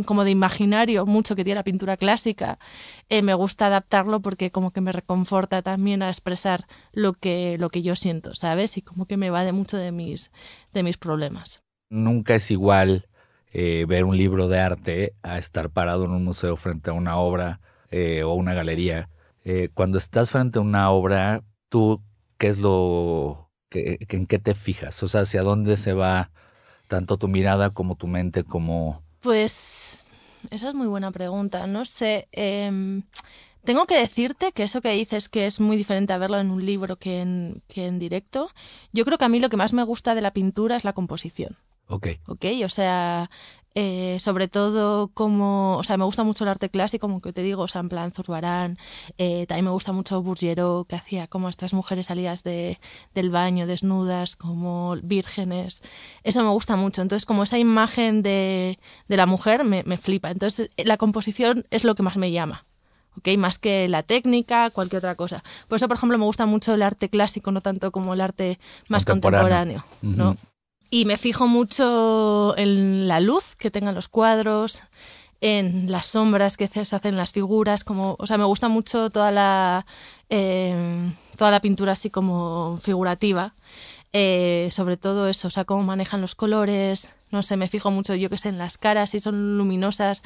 como 0.06 0.24
de 0.24 0.32
imaginario 0.32 1.06
mucho 1.06 1.36
que 1.36 1.44
tiene 1.44 1.60
la 1.60 1.64
pintura 1.64 1.98
clásica, 1.98 2.60
eh, 3.10 3.22
me 3.22 3.34
gusta 3.34 3.68
adaptarlo 3.68 4.22
porque 4.22 4.52
como 4.52 4.72
que 4.72 4.82
me 4.82 4.92
reconforta 4.92 5.62
también 5.62 6.02
a 6.02 6.10
expresar 6.10 6.66
lo 6.94 7.14
que, 7.14 7.58
lo 7.60 7.70
que 7.70 7.82
yo 7.84 7.96
siento, 7.96 8.36
¿sabes? 8.36 8.78
Y 8.78 8.82
como 8.82 9.06
que 9.06 9.18
me 9.18 9.30
va 9.30 9.44
de 9.44 9.52
mucho 9.54 9.78
de 9.78 9.92
mis, 9.92 10.32
de 10.74 10.84
mis 10.84 10.98
problemas. 10.98 11.64
Nunca 11.90 12.36
es 12.36 12.52
igual 12.52 13.08
eh, 13.52 13.86
ver 13.88 14.04
un 14.04 14.18
libro 14.18 14.48
de 14.50 14.60
arte 14.60 15.14
a 15.24 15.38
estar 15.38 15.70
parado 15.70 16.06
en 16.06 16.12
un 16.12 16.24
museo 16.24 16.58
frente 16.58 16.90
a 16.90 16.94
una 16.94 17.18
obra 17.18 17.62
eh, 17.92 18.24
o 18.24 18.34
una 18.34 18.54
galería. 18.54 19.10
Cuando 19.74 19.98
estás 19.98 20.30
frente 20.32 20.60
a 20.60 20.62
una 20.62 20.90
obra, 20.92 21.42
tú, 21.70 22.04
¿qué 22.38 22.50
es 22.50 22.60
lo 22.60 23.50
que, 23.70 23.98
que- 24.00 24.18
en 24.18 24.26
qué 24.28 24.40
te 24.40 24.54
fijas? 24.54 25.02
O 25.04 25.08
sea, 25.08 25.22
hacia 25.22 25.42
dónde 25.42 25.78
se 25.78 25.94
va 25.94 26.32
tanto 26.88 27.18
tu 27.18 27.28
mirada 27.30 27.72
como 27.72 27.96
tu 27.96 28.08
mente, 28.08 28.44
como 28.44 29.04
Pues 29.22 30.06
esa 30.50 30.70
es 30.70 30.76
muy 30.76 30.88
buena 30.88 31.12
pregunta. 31.12 31.68
No 31.68 31.86
sé. 31.86 32.28
em, 32.32 33.04
tengo 33.64 33.86
que 33.86 33.98
decirte 33.98 34.54
que 34.54 34.64
eso 34.64 34.82
que 34.82 34.92
dices 34.92 35.28
que 35.28 35.46
es 35.46 35.60
muy 35.60 35.76
diferente 35.76 36.14
a 36.14 36.18
verlo 36.18 36.40
en 36.40 36.52
un 36.52 36.66
libro 36.66 36.96
que 36.96 37.20
en, 37.20 37.64
que 37.68 37.86
en 37.86 38.00
directo. 38.00 38.50
Yo 38.94 39.04
creo 39.04 39.18
que 39.18 39.26
a 39.26 39.30
mí 39.30 39.40
lo 39.40 39.50
que 39.50 39.58
más 39.58 39.74
me 39.74 39.84
gusta 39.84 40.16
de 40.16 40.22
la 40.22 40.32
pintura 40.32 40.78
es 40.78 40.86
la 40.86 40.94
composición. 40.94 41.58
Ok, 41.90 42.08
¿ok? 42.28 42.46
O 42.66 42.70
sea, 42.70 43.30
eh, 43.80 44.18
sobre 44.20 44.48
todo 44.48 45.10
como, 45.10 45.78
o 45.78 45.84
sea, 45.84 45.98
me 45.98 46.04
gusta 46.04 46.24
mucho 46.24 46.44
el 46.44 46.50
arte 46.50 46.68
clásico, 46.68 47.02
como 47.02 47.22
que 47.22 47.32
te 47.32 47.44
digo, 47.44 47.62
o 47.62 47.68
sea, 47.68 47.80
en 47.80 47.90
plan 47.90 48.12
Zurbarán, 48.12 48.80
eh, 49.20 49.46
también 49.46 49.66
me 49.66 49.72
gusta 49.72 49.92
mucho 49.92 50.20
Bourguero, 50.24 50.88
que 50.90 50.96
hacía 50.96 51.28
como 51.28 51.48
estas 51.48 51.76
mujeres 51.76 52.08
salidas 52.08 52.42
de, 52.42 52.80
del 53.14 53.30
baño 53.30 53.68
desnudas, 53.68 54.36
como 54.36 54.96
vírgenes, 55.04 55.84
eso 56.24 56.42
me 56.42 56.50
gusta 56.50 56.76
mucho, 56.76 57.04
entonces 57.04 57.28
como 57.28 57.44
esa 57.44 57.60
imagen 57.60 58.24
de, 58.24 58.80
de 59.08 59.16
la 59.16 59.28
mujer 59.28 59.64
me, 59.64 59.84
me 59.84 60.00
flipa, 60.00 60.32
entonces 60.32 60.72
la 60.78 60.98
composición 60.98 61.68
es 61.70 61.84
lo 61.84 61.94
que 61.94 62.02
más 62.02 62.18
me 62.18 62.32
llama. 62.32 62.66
¿ok? 63.16 63.38
Más 63.38 63.60
que 63.60 63.88
la 63.90 64.02
técnica, 64.02 64.72
cualquier 64.72 65.02
otra 65.02 65.14
cosa. 65.14 65.44
Por 65.68 65.76
eso, 65.76 65.88
por 65.88 65.98
ejemplo, 65.98 66.18
me 66.18 66.26
gusta 66.26 66.48
mucho 66.48 66.74
el 66.74 66.82
arte 66.82 67.10
clásico, 67.10 67.52
no 67.52 67.62
tanto 67.62 67.92
como 67.92 68.16
el 68.16 68.22
arte 68.22 68.58
más 68.88 69.06
contemporáneo, 69.06 69.84
Contemporáneo. 70.02 70.36
¿no? 70.36 70.57
Y 70.90 71.06
me 71.06 71.18
fijo 71.18 71.48
mucho 71.48 72.56
en 72.58 73.08
la 73.08 73.20
luz 73.20 73.56
que 73.58 73.72
tengan 73.72 73.96
los 73.96 74.08
cuadros, 74.08 74.82
en 75.42 75.92
las 75.92 76.08
sombras 76.08 76.58
que 76.58 76.68
se 76.68 76.96
hacen 76.96 77.18
las 77.18 77.32
figuras, 77.32 77.84
como, 77.84 78.16
o 78.20 78.26
sea, 78.28 78.38
me 78.38 78.46
gusta 78.46 78.70
mucho 78.70 79.10
toda 79.10 79.32
la, 79.32 79.86
eh, 80.30 81.12
toda 81.36 81.52
la 81.52 81.60
pintura 81.60 81.92
así 81.94 82.10
como 82.10 82.80
figurativa. 82.82 83.54
Eh, 84.14 84.70
sobre 84.72 84.98
todo 84.98 85.28
eso, 85.28 85.48
o 85.48 85.52
sea, 85.52 85.66
cómo 85.66 85.84
manejan 85.84 86.22
los 86.22 86.34
colores, 86.34 87.10
no 87.32 87.44
sé, 87.44 87.58
me 87.58 87.68
fijo 87.68 87.92
mucho, 87.92 88.16
yo 88.16 88.30
que 88.30 88.38
sé, 88.38 88.50
en 88.50 88.58
las 88.58 88.78
caras, 88.78 89.10
si 89.12 89.20
son 89.20 89.58
luminosas, 89.58 90.24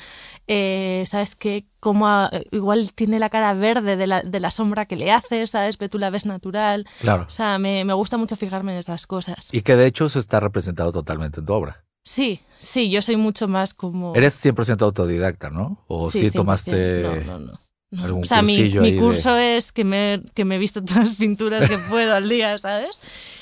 eh, 0.48 1.04
¿sabes? 1.08 1.36
Que 1.36 1.66
como 1.80 2.08
a- 2.08 2.32
igual 2.52 2.94
tiene 2.94 3.20
la 3.20 3.30
cara 3.30 3.54
verde 3.54 3.96
de 3.98 4.08
la, 4.08 4.22
de 4.22 4.40
la 4.40 4.52
sombra 4.52 4.86
que 4.86 4.96
le 4.96 5.12
hace, 5.12 5.48
¿sabes? 5.48 5.78
Pero 5.78 5.90
tú 5.90 5.98
la 6.00 6.10
ves 6.10 6.26
natural. 6.26 6.86
Claro. 7.00 7.26
O 7.28 7.32
sea, 7.32 7.58
me, 7.58 7.84
me 7.86 7.94
gusta 7.94 8.18
mucho 8.18 8.36
fijarme 8.36 8.74
en 8.74 8.80
esas 8.80 9.08
cosas. 9.08 9.50
Y 9.52 9.62
que 9.62 9.76
de 9.76 9.86
hecho 9.88 10.06
eso 10.06 10.20
está 10.20 10.40
representado 10.40 10.92
totalmente 10.92 11.40
en 11.40 11.46
tu 11.46 11.54
obra. 11.54 11.84
Sí, 12.04 12.40
sí, 12.60 12.90
yo 12.90 13.02
soy 13.02 13.16
mucho 13.16 13.48
más 13.48 13.74
como... 13.74 14.16
Eres 14.16 14.34
100% 14.44 14.82
autodidacta, 14.86 15.50
¿no? 15.50 15.84
O 15.88 16.10
sí, 16.12 16.30
100%. 16.30 16.34
tomaste... 16.34 17.02
No, 17.26 17.40
no, 17.40 17.60
no. 17.94 18.20
o 18.22 18.26
sea, 18.26 18.42
mi, 18.42 18.70
de- 18.70 18.96
curso 18.98 19.36
es 19.38 19.72
que 19.72 19.84
me, 19.84 20.22
que 20.34 20.46
me 20.46 20.56
he 20.56 20.58
visto 20.58 20.84
todas 20.84 21.10
las 21.10 21.18
pinturas 21.18 21.68
que 21.70 21.78
puedo 21.90 22.16
al 22.16 22.28
día, 22.30 22.58
¿sabes? 22.58 23.00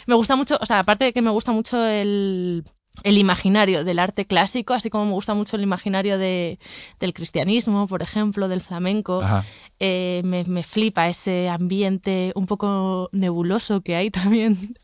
Me 0.08 0.16
gusta 0.16 0.36
mucho, 0.36 0.58
o 0.60 0.66
sea, 0.66 0.80
aparte 0.80 1.06
de 1.06 1.14
que 1.14 1.22
me 1.22 1.30
gusta 1.30 1.52
mucho 1.52 1.86
el, 1.86 2.66
el 3.04 3.18
imaginario 3.18 3.84
del 3.84 4.00
arte 4.00 4.26
clásico, 4.26 4.74
así 4.74 4.90
como 4.90 5.06
me 5.06 5.12
gusta 5.12 5.34
mucho 5.34 5.56
el 5.56 5.64
imaginario 5.64 6.18
de, 6.18 6.60
del 7.00 7.14
cristianismo, 7.14 7.88
por 7.88 8.02
ejemplo, 8.02 8.48
del 8.48 8.62
flamenco, 8.62 9.22
eh, 9.80 10.22
me, 10.26 10.44
me 10.46 10.64
flipa 10.64 11.08
ese 11.08 11.50
ambiente 11.50 12.32
un 12.36 12.46
poco 12.46 13.10
nebuloso 13.12 13.82
que 13.82 13.96
hay 13.96 14.12
también 14.12 14.78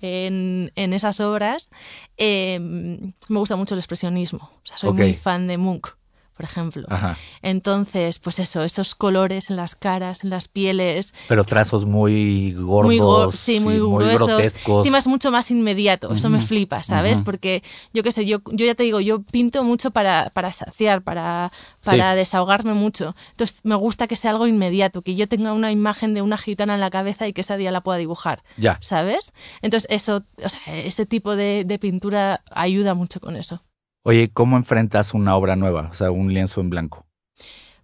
en, 0.00 0.72
en 0.74 0.92
esas 0.92 1.20
obras. 1.20 1.70
Eh, 2.16 2.58
me 2.60 3.38
gusta 3.38 3.56
mucho 3.56 3.74
el 3.74 3.80
expresionismo, 3.80 4.50
o 4.62 4.66
sea, 4.66 4.78
soy 4.78 4.92
muy 4.92 5.14
fan 5.14 5.46
de 5.46 5.58
Munch, 5.58 5.96
por 6.36 6.44
ejemplo. 6.44 6.86
Ajá. 6.90 7.16
Entonces, 7.40 8.18
pues 8.18 8.38
eso, 8.38 8.62
esos 8.62 8.94
colores 8.94 9.48
en 9.50 9.56
las 9.56 9.74
caras, 9.74 10.22
en 10.22 10.30
las 10.30 10.48
pieles, 10.48 11.14
Pero 11.28 11.44
trazos 11.44 11.86
muy 11.86 12.52
gordos, 12.52 12.86
muy, 12.86 12.98
go- 12.98 13.32
sí, 13.32 13.60
muy, 13.60 13.78
muy 13.78 14.04
grotescos. 14.12 14.80
Encima 14.84 14.98
es 14.98 15.06
mucho 15.06 15.30
más 15.30 15.50
inmediato, 15.50 16.12
eso 16.12 16.28
me 16.28 16.40
flipa, 16.40 16.82
¿sabes? 16.82 17.20
Porque 17.22 17.62
yo 17.94 18.02
qué 18.02 18.12
sé, 18.12 18.26
yo, 18.26 18.38
yo 18.52 18.66
ya 18.66 18.74
te 18.74 18.82
digo, 18.82 19.00
yo 19.00 19.22
pinto 19.22 19.64
mucho 19.64 19.90
para, 19.90 20.30
para 20.34 20.52
saciar, 20.52 21.02
para, 21.02 21.52
para 21.82 22.14
desahogarme 22.14 22.74
mucho. 22.74 23.14
Entonces 23.30 23.60
me 23.64 23.74
gusta 23.74 24.06
que 24.06 24.16
sea 24.16 24.32
algo 24.32 24.46
inmediato, 24.46 25.00
que 25.02 25.14
yo 25.14 25.28
tenga 25.28 25.52
una 25.54 25.72
imagen 25.72 26.12
de 26.14 26.20
una 26.22 26.36
gitana 26.36 26.74
en 26.74 26.80
la 26.80 26.90
cabeza 26.90 27.26
y 27.26 27.32
que 27.32 27.40
ese 27.40 27.56
día 27.56 27.70
la 27.70 27.80
pueda 27.82 27.98
dibujar, 27.98 28.42
Ya. 28.58 28.76
¿sabes? 28.82 29.32
Entonces 29.62 29.86
eso, 29.90 30.24
o 30.44 30.48
sea, 30.48 30.76
ese 30.76 31.06
tipo 31.06 31.34
de, 31.36 31.64
de 31.64 31.78
pintura 31.78 32.42
ayuda 32.50 32.94
mucho 32.94 33.20
con 33.20 33.36
eso. 33.36 33.62
Oye, 34.08 34.30
¿cómo 34.32 34.56
enfrentas 34.56 35.14
una 35.14 35.34
obra 35.34 35.56
nueva? 35.56 35.88
O 35.90 35.94
sea, 35.94 36.12
un 36.12 36.32
lienzo 36.32 36.60
en 36.60 36.70
blanco. 36.70 37.08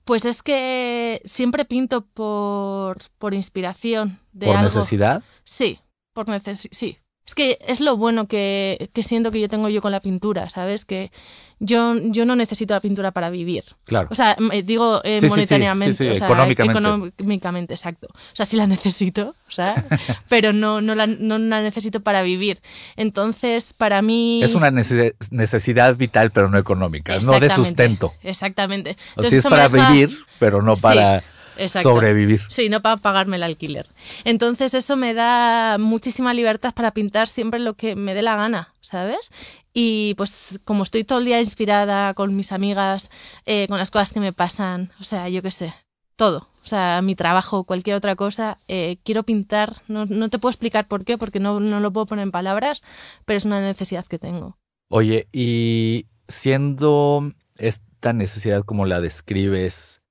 Pues 0.05 0.25
es 0.25 0.45
que 0.45 1.21
siempre 1.25 1.65
pinto 1.65 2.07
por, 2.07 2.99
por 3.19 3.35
inspiración 3.35 4.21
de 4.31 4.47
¿Por 4.47 4.55
algo. 4.57 4.69
necesidad? 4.69 5.25
Sí, 5.43 5.81
por 6.13 6.29
necesidad, 6.29 6.71
sí. 6.73 6.99
Es 7.27 7.35
que 7.35 7.59
es 7.67 7.81
lo 7.81 7.97
bueno 7.97 8.27
que, 8.27 8.91
que 8.93 9.03
siento 9.05 9.31
que 9.31 9.41
yo 9.41 9.49
tengo 9.49 9.69
yo 9.69 9.81
con 9.81 9.93
la 9.93 10.01
pintura, 10.01 10.51
¿sabes? 10.51 10.85
Que 10.85 11.13
yo, 11.61 11.95
yo 12.07 12.25
no 12.27 12.35
necesito 12.35 12.75
la 12.75 12.81
pintura 12.81 13.13
para 13.13 13.31
vivir. 13.31 13.63
Claro. 13.85 14.09
O 14.11 14.15
sea, 14.17 14.37
me- 14.41 14.65
digo 14.65 15.01
eh, 15.05 15.21
Sí, 15.21 15.29
monetariamente, 15.29 15.95
sí, 15.95 16.05
sí, 16.05 16.11
o 16.11 16.15
sea, 16.17 16.27
económicamente. 16.27 16.79
económicamente, 16.81 17.75
exacto. 17.75 18.09
O 18.13 18.35
sea, 18.35 18.45
sí 18.45 18.57
la 18.57 18.67
necesito, 18.67 19.37
o 19.47 19.51
sea, 19.51 19.85
pero 20.29 20.53
no, 20.53 20.81
no, 20.81 20.97
la, 20.97 21.07
no 21.07 21.39
la 21.39 21.63
necesito 21.63 22.01
para 22.01 22.23
vivir. 22.23 22.59
Entonces, 22.97 23.73
para 23.73 24.03
mí... 24.03 24.43
Es 24.43 24.55
una 24.57 24.71
necesi- 24.73 25.15
necesidad 25.31 25.95
vital, 25.97 26.33
pero 26.33 26.49
no 26.49 26.59
económica, 26.59 27.19
no 27.21 27.39
de 27.39 27.51
sustento. 27.51 28.13
Exactamente. 28.23 28.97
O 29.17 29.23
Entonces, 29.23 29.31
sea, 29.31 29.39
es 29.39 29.47
para 29.47 29.69
deja- 29.69 29.91
vivir, 29.93 30.19
pero 30.41 30.61
no 30.63 30.77
para 30.77 31.23
exacto. 31.57 31.91
sobrevivir. 31.91 32.41
Sí, 32.49 32.69
no 32.69 32.83
para 32.83 32.97
pagarme 32.97 33.37
el 33.37 33.43
alquiler. 33.43 33.87
Entonces 34.25 34.75
eso 34.75 34.97
me 34.97 35.15
da 35.15 35.79
muchísima 35.79 36.35
libertad 36.35 36.75
para 36.75 36.93
pintar 36.93 37.29
siempre 37.29 37.61
lo 37.61 37.75
que 37.75 37.97
me 37.97 38.15
dé 38.15 38.23
la 38.23 38.37
gana, 38.37 38.75
¿sabes? 38.81 39.31
Y 39.75 40.15
pues 40.17 40.61
como 40.65 40.83
estoy 40.83 41.05
todo 41.05 41.19
el 41.19 41.25
día 41.25 41.41
inspirada 41.41 42.15
con 42.15 42.37
mis 42.37 42.53
amigas, 42.53 43.11
eh, 43.47 43.67
con 43.69 43.79
las 43.79 43.91
cosas 43.91 44.13
que 44.13 44.21
me 44.21 44.33
pasan, 44.33 44.91
o 45.01 45.05
sea, 45.05 45.29
yo 45.29 45.43
qué 45.43 45.51
sé, 45.51 45.75
todo. 46.17 46.49
O 46.65 46.69
sea, 46.69 47.01
mi 47.03 47.17
trabajo, 47.17 47.65
cualquier 47.65 47.97
otra 47.97 48.15
cosa, 48.15 48.61
eh, 48.69 48.99
quiero 49.03 49.25
pintar. 49.25 49.77
No, 49.89 50.07
no 50.07 50.31
te 50.31 50.39
puedo 50.39 50.51
explicar 50.51 50.87
por 50.87 51.05
qué, 51.05 51.19
porque 51.19 51.41
no, 51.41 51.59
no 51.59 51.81
lo 51.81 51.93
puedo 51.93 52.07
poner 52.07 52.23
en 52.23 52.31
palabras, 52.31 52.83
pero 53.25 53.37
es 53.37 53.45
una 53.45 53.61
necesidad 53.61 54.07
que 54.07 54.19
tengo. 54.19 54.59
Oye, 54.89 55.27
y 55.33 56.07
siendo 56.29 57.33
esta 57.57 58.13
necesidad 58.13 58.63
como 58.63 58.87
la 58.87 59.01
describes, 59.01 60.02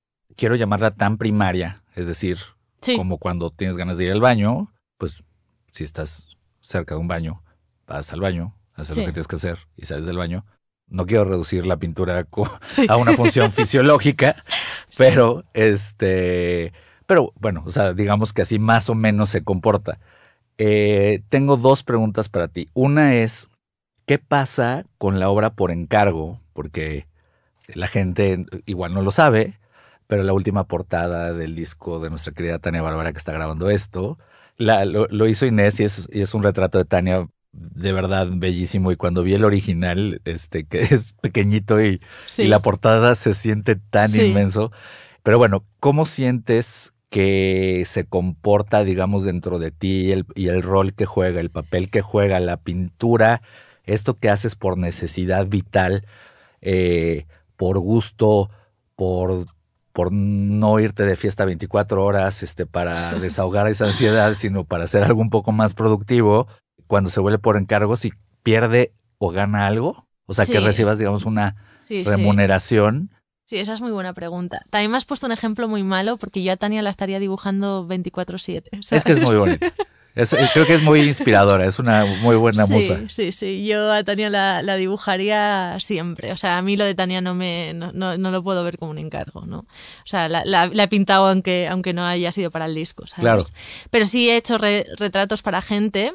quiero 0.42 0.56
llamarla 0.56 0.90
tan 0.90 1.18
primaria, 1.18 1.84
es 1.94 2.04
decir, 2.04 2.36
Sí, 2.80 2.96
como 2.96 3.18
cuando 3.18 3.52
tienes 3.52 3.76
ganas 3.76 3.96
de 3.96 4.06
ir 4.06 4.10
al 4.10 4.20
baño, 4.20 4.72
pues 4.98 5.22
si 5.70 5.84
estás 5.84 6.36
cerca 6.60 6.96
de 6.96 7.00
un 7.00 7.06
baño, 7.06 7.44
vas 7.86 8.12
al 8.12 8.18
baño, 8.20 8.52
haces 8.74 8.96
Sí. 8.96 9.00
lo 9.02 9.06
que 9.06 9.12
tienes 9.12 9.28
que 9.28 9.36
hacer 9.36 9.58
y 9.76 9.84
sales 9.86 10.04
del 10.04 10.16
baño. 10.16 10.44
No 10.88 11.06
quiero 11.06 11.24
reducir 11.26 11.64
la 11.64 11.76
pintura 11.76 12.26
sí. 12.66 12.86
a 12.88 12.96
una 12.96 13.12
función 13.12 13.52
fisiológica, 13.52 14.44
pero 14.98 15.44
este, 15.54 16.72
pero 17.06 17.32
bueno, 17.38 17.62
o 17.64 17.70
sea, 17.70 17.92
digamos 17.94 18.32
que 18.32 18.42
así 18.42 18.58
más 18.58 18.90
o 18.90 18.96
menos 18.96 19.30
se 19.30 19.44
comporta. 19.44 20.00
Eh, 20.58 21.22
tengo 21.28 21.56
dos 21.56 21.84
preguntas 21.84 22.28
para 22.28 22.48
ti. 22.48 22.68
Una 22.74 23.14
es, 23.14 23.46
¿qué 24.06 24.18
pasa 24.18 24.86
con 24.98 25.20
la 25.20 25.28
obra 25.28 25.50
por 25.54 25.70
encargo? 25.70 26.40
Porque 26.52 27.06
la 27.68 27.86
gente 27.86 28.44
igual 28.66 28.92
no 28.92 29.02
lo 29.02 29.12
sabe, 29.12 29.60
pero 30.06 30.22
la 30.22 30.32
última 30.32 30.66
portada 30.66 31.32
del 31.32 31.54
disco 31.56 32.00
de 32.00 32.10
nuestra 32.10 32.32
querida 32.32 32.58
Tania 32.58 32.82
Bárbara 32.82 33.12
que 33.12 33.18
está 33.18 33.32
grabando 33.32 33.70
esto, 33.70 34.18
la, 34.58 34.84
lo, 34.84 35.06
lo 35.08 35.26
hizo 35.28 35.46
Inés 35.46 35.80
y 35.80 35.84
es, 35.84 36.08
y 36.12 36.20
es 36.20 36.34
un 36.34 36.42
retrato 36.42 36.78
de 36.78 36.84
Tania 36.84 37.28
de 37.52 37.92
verdad 37.92 38.28
bellísimo 38.30 38.92
y 38.92 38.96
cuando 38.96 39.22
vi 39.22 39.34
el 39.34 39.44
original, 39.44 40.20
este 40.24 40.64
que 40.66 40.80
es 40.94 41.14
pequeñito 41.14 41.82
y, 41.82 42.00
sí. 42.26 42.42
y 42.42 42.48
la 42.48 42.60
portada 42.62 43.14
se 43.14 43.34
siente 43.34 43.76
tan 43.76 44.14
Sí. 44.14 44.22
inmenso. 44.26 44.72
Pero 45.22 45.38
bueno, 45.38 45.64
¿cómo 45.80 46.06
sientes 46.06 46.92
que 47.10 47.84
se 47.86 48.04
comporta, 48.06 48.84
digamos, 48.84 49.24
dentro 49.24 49.58
de 49.58 49.70
ti 49.70 50.06
y 50.06 50.12
el, 50.12 50.26
y 50.34 50.48
el 50.48 50.62
rol 50.62 50.94
que 50.94 51.04
juega, 51.06 51.40
el 51.40 51.50
papel 51.50 51.90
que 51.90 52.00
juega, 52.00 52.40
la 52.40 52.56
pintura, 52.56 53.42
esto 53.84 54.18
que 54.18 54.30
haces 54.30 54.54
por 54.56 54.78
necesidad 54.78 55.46
vital, 55.46 56.06
eh, 56.62 57.26
por 57.56 57.78
gusto, 57.78 58.50
por, 58.96 59.46
por 59.92 60.12
no 60.12 60.78
irte 60.80 61.04
de 61.04 61.16
fiesta 61.16 61.44
24 61.44 62.04
horas 62.04 62.42
este, 62.42 62.66
para 62.66 63.14
desahogar 63.20 63.66
esa 63.68 63.86
ansiedad, 63.86 64.34
sino 64.34 64.64
para 64.64 64.84
hacer 64.84 65.02
algo 65.04 65.20
un 65.20 65.30
poco 65.30 65.52
más 65.52 65.74
productivo, 65.74 66.48
cuando 66.86 67.10
se 67.10 67.20
vuelve 67.20 67.38
por 67.38 67.56
encargo, 67.56 67.96
si 67.96 68.12
pierde 68.42 68.92
o 69.18 69.30
gana 69.30 69.66
algo? 69.66 70.06
O 70.26 70.34
sea, 70.34 70.46
que 70.46 70.60
recibas, 70.60 70.98
digamos, 70.98 71.24
una 71.26 71.56
Sí, 71.84 72.04
sí. 72.04 72.10
remuneración. 72.10 73.10
Sí, 73.44 73.58
esa 73.58 73.74
es 73.74 73.80
muy 73.80 73.90
buena 73.90 74.14
pregunta. 74.14 74.62
También 74.70 74.90
me 74.90 74.96
has 74.96 75.04
puesto 75.04 75.26
un 75.26 75.32
ejemplo 75.32 75.68
muy 75.68 75.82
malo 75.82 76.16
porque 76.16 76.42
yo 76.42 76.52
a 76.52 76.56
Tania 76.56 76.80
la 76.80 76.90
estaría 76.90 77.18
dibujando 77.18 77.86
24/7. 77.86 78.70
Es 78.90 79.04
que 79.04 79.12
es 79.12 79.20
muy 79.20 79.36
bonito. 79.36 79.66
Es- 80.14 80.36
creo 80.52 80.66
que 80.66 80.74
es 80.74 80.82
muy 80.82 81.00
inspiradora, 81.00 81.64
es 81.66 81.78
una 81.78 82.04
muy 82.04 82.36
buena 82.36 82.66
sí, 82.66 82.72
musa. 82.72 83.00
Sí, 83.08 83.32
sí, 83.32 83.64
yo 83.64 83.90
a 83.90 84.04
Tania 84.04 84.28
la, 84.28 84.60
la 84.62 84.76
dibujaría 84.76 85.78
siempre. 85.80 86.32
O 86.32 86.36
sea, 86.36 86.58
a 86.58 86.62
mí 86.62 86.76
lo 86.76 86.84
de 86.84 86.94
Tania 86.94 87.20
no 87.22 87.34
me 87.34 87.72
no, 87.74 87.92
no, 87.92 88.18
no 88.18 88.30
lo 88.30 88.42
puedo 88.42 88.62
ver 88.62 88.76
como 88.76 88.90
un 88.90 88.98
encargo, 88.98 89.46
¿no? 89.46 89.60
O 89.60 89.66
sea, 90.06 90.28
la, 90.28 90.44
la- 90.44 90.66
la 90.66 90.82
he 90.82 90.88
pintado 90.88 91.26
aunque, 91.28 91.66
aunque 91.68 91.92
no 91.94 92.04
haya 92.04 92.30
sido 92.30 92.50
para 92.50 92.66
el 92.66 92.74
disco, 92.74 93.06
¿sabes? 93.06 93.22
Claro. 93.22 93.46
Pero 93.90 94.04
sí 94.04 94.28
he 94.28 94.36
hecho 94.36 94.58
re- 94.58 94.86
retratos 94.98 95.40
para 95.42 95.62
gente. 95.62 96.12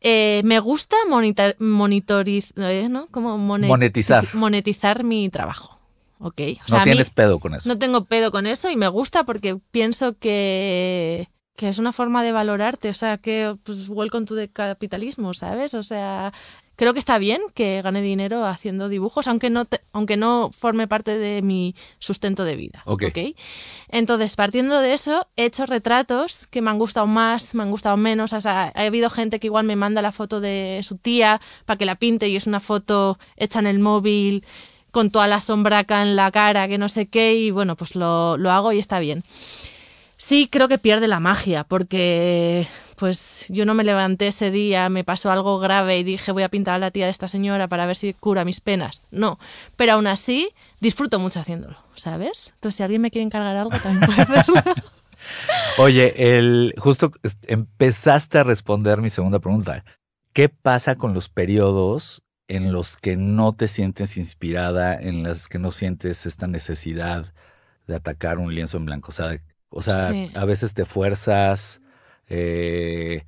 Eh, 0.00 0.42
me 0.44 0.60
gusta 0.60 0.96
monitor, 1.08 1.56
monitorizar, 1.58 2.88
¿no? 2.88 3.08
Como 3.08 3.36
mone- 3.36 3.66
Monetizar. 3.66 4.28
monetizar 4.34 5.02
mi 5.02 5.28
trabajo. 5.28 5.80
Ok. 6.20 6.40
O 6.64 6.68
sea, 6.68 6.78
no 6.78 6.84
tienes 6.84 7.10
pedo 7.10 7.38
con 7.40 7.54
eso. 7.54 7.68
no 7.68 7.78
tengo 7.78 8.04
pedo 8.04 8.30
con 8.30 8.46
eso 8.46 8.70
y 8.70 8.76
me 8.76 8.86
gusta 8.88 9.24
porque 9.24 9.56
pienso 9.72 10.16
que, 10.18 11.28
que 11.58 11.68
es 11.68 11.78
una 11.78 11.92
forma 11.92 12.22
de 12.22 12.30
valorarte. 12.30 12.88
O 12.88 12.94
sea, 12.94 13.18
que 13.18 13.56
pues 13.64 13.88
welcome 13.88 14.24
to 14.26 14.36
the 14.36 14.48
capitalismo, 14.48 15.34
¿sabes? 15.34 15.74
O 15.74 15.82
sea, 15.82 16.32
creo 16.76 16.92
que 16.92 17.00
está 17.00 17.18
bien 17.18 17.42
que 17.52 17.82
gane 17.82 18.00
dinero 18.00 18.46
haciendo 18.46 18.88
dibujos, 18.88 19.26
aunque 19.26 19.50
no, 19.50 19.66
aunque 19.92 20.16
no 20.16 20.52
forme 20.56 20.86
parte 20.86 21.18
de 21.18 21.42
mi 21.42 21.74
sustento 21.98 22.44
de 22.44 22.54
vida. 22.54 22.82
Ok. 22.84 23.06
Entonces, 23.88 24.36
partiendo 24.36 24.78
de 24.78 24.94
eso, 24.94 25.26
he 25.34 25.46
hecho 25.46 25.66
retratos 25.66 26.46
que 26.46 26.62
me 26.62 26.70
han 26.70 26.78
gustado 26.78 27.08
más, 27.08 27.56
me 27.56 27.64
han 27.64 27.70
gustado 27.72 27.96
menos. 27.96 28.32
O 28.32 28.40
sea, 28.40 28.72
ha 28.72 28.80
habido 28.80 29.10
gente 29.10 29.40
que 29.40 29.48
igual 29.48 29.66
me 29.66 29.74
manda 29.74 30.00
la 30.00 30.12
foto 30.12 30.40
de 30.40 30.80
su 30.84 30.96
tía 30.96 31.40
para 31.66 31.76
que 31.76 31.86
la 31.86 31.96
pinte 31.96 32.28
y 32.28 32.36
es 32.36 32.46
una 32.46 32.60
foto 32.60 33.18
hecha 33.36 33.58
en 33.58 33.66
el 33.66 33.80
móvil 33.80 34.46
con 34.92 35.10
toda 35.10 35.26
la 35.26 35.40
sombra 35.40 35.80
acá 35.80 36.02
en 36.02 36.14
la 36.14 36.30
cara, 36.30 36.68
que 36.68 36.78
no 36.78 36.88
sé 36.88 37.08
qué, 37.08 37.34
y 37.34 37.50
bueno, 37.50 37.74
pues 37.74 37.96
lo, 37.96 38.36
lo 38.36 38.52
hago 38.52 38.72
y 38.72 38.78
está 38.78 39.00
bien. 39.00 39.24
Sí, 40.18 40.48
creo 40.50 40.66
que 40.66 40.78
pierde 40.78 41.06
la 41.06 41.20
magia, 41.20 41.62
porque 41.62 42.66
pues 42.96 43.46
yo 43.48 43.64
no 43.64 43.74
me 43.74 43.84
levanté 43.84 44.26
ese 44.26 44.50
día, 44.50 44.88
me 44.88 45.04
pasó 45.04 45.30
algo 45.30 45.60
grave 45.60 45.96
y 45.96 46.02
dije 46.02 46.32
voy 46.32 46.42
a 46.42 46.48
pintar 46.48 46.74
a 46.74 46.78
la 46.78 46.90
tía 46.90 47.04
de 47.04 47.12
esta 47.12 47.28
señora 47.28 47.68
para 47.68 47.86
ver 47.86 47.94
si 47.94 48.14
cura 48.14 48.44
mis 48.44 48.60
penas. 48.60 49.00
No, 49.12 49.38
pero 49.76 49.92
aún 49.92 50.08
así 50.08 50.50
disfruto 50.80 51.20
mucho 51.20 51.38
haciéndolo, 51.38 51.78
¿sabes? 51.94 52.50
Entonces 52.54 52.76
si 52.76 52.82
alguien 52.82 53.00
me 53.00 53.12
quiere 53.12 53.26
encargar 53.26 53.56
algo 53.56 53.78
también 53.78 54.06
puede 54.06 54.22
hacerlo. 54.22 54.62
Oye, 55.78 56.36
el, 56.36 56.74
justo 56.78 57.12
empezaste 57.46 58.38
a 58.38 58.44
responder 58.44 59.00
mi 59.00 59.10
segunda 59.10 59.38
pregunta. 59.38 59.84
¿Qué 60.32 60.48
pasa 60.48 60.96
con 60.96 61.14
los 61.14 61.28
periodos 61.28 62.22
en 62.48 62.72
los 62.72 62.96
que 62.96 63.16
no 63.16 63.54
te 63.54 63.68
sientes 63.68 64.16
inspirada, 64.16 65.00
en 65.00 65.22
los 65.22 65.48
que 65.48 65.60
no 65.60 65.70
sientes 65.70 66.26
esta 66.26 66.48
necesidad 66.48 67.32
de 67.86 67.94
atacar 67.94 68.38
un 68.38 68.52
lienzo 68.52 68.78
en 68.78 68.86
blanco? 68.86 69.10
O 69.10 69.14
sea, 69.14 69.40
o 69.70 69.82
sea 69.82 70.10
Sí. 70.12 70.30
a 70.34 70.44
veces 70.44 70.74
te 70.74 70.84
fuerzas, 70.84 71.80
eh, 72.28 73.24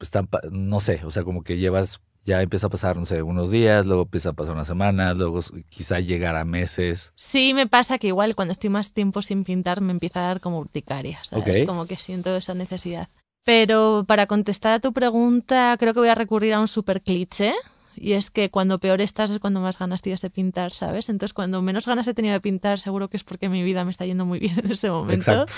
están 0.00 0.28
no 0.50 0.80
sé, 0.80 1.00
o 1.04 1.10
sea, 1.10 1.24
como 1.24 1.42
que 1.42 1.58
llevas, 1.58 2.00
ya 2.24 2.40
empieza 2.40 2.68
a 2.68 2.70
pasar, 2.70 2.96
no 2.96 3.04
sé, 3.04 3.22
unos 3.22 3.50
días, 3.50 3.84
luego 3.84 4.02
empieza 4.02 4.30
a 4.30 4.32
pasar 4.32 4.54
una 4.54 4.64
semana, 4.64 5.12
luego 5.14 5.40
quizá 5.68 5.98
llegar 5.98 6.36
a 6.36 6.44
meses. 6.44 7.12
Sí, 7.16 7.52
me 7.52 7.66
pasa 7.66 7.98
que 7.98 8.06
igual 8.08 8.36
cuando 8.36 8.52
estoy 8.52 8.70
más 8.70 8.92
tiempo 8.92 9.22
sin 9.22 9.42
pintar 9.44 9.80
me 9.80 9.90
empieza 9.92 10.20
a 10.20 10.28
dar 10.28 10.40
como 10.40 10.58
urticaria, 10.58 11.18
¿sabes? 11.24 11.60
Ok. 11.62 11.66
Como 11.66 11.86
que 11.86 11.96
siento 11.96 12.36
esa 12.36 12.54
necesidad. 12.54 13.08
Pero 13.44 14.04
para 14.06 14.26
contestar 14.28 14.74
a 14.74 14.78
tu 14.80 14.92
pregunta, 14.92 15.74
creo 15.80 15.92
que 15.94 15.98
voy 16.00 16.08
a 16.10 16.14
recurrir 16.14 16.54
a 16.54 16.60
un 16.60 16.68
super 16.68 17.02
cliché. 17.02 17.54
Y 17.96 18.12
es 18.12 18.30
que 18.30 18.50
cuando 18.50 18.78
peor 18.78 19.00
estás 19.00 19.30
es 19.30 19.38
cuando 19.38 19.60
más 19.60 19.78
ganas 19.78 20.02
tienes 20.02 20.20
de 20.22 20.30
pintar, 20.30 20.72
¿sabes? 20.72 21.08
Entonces, 21.08 21.32
cuando 21.32 21.62
menos 21.62 21.86
ganas 21.86 22.06
he 22.08 22.14
tenido 22.14 22.34
de 22.34 22.40
pintar, 22.40 22.80
seguro 22.80 23.08
que 23.08 23.16
es 23.16 23.24
porque 23.24 23.48
mi 23.48 23.62
vida 23.62 23.84
me 23.84 23.90
está 23.90 24.06
yendo 24.06 24.24
muy 24.24 24.38
bien 24.38 24.58
en 24.58 24.72
ese 24.72 24.90
momento. 24.90 25.32
Exacto. 25.32 25.54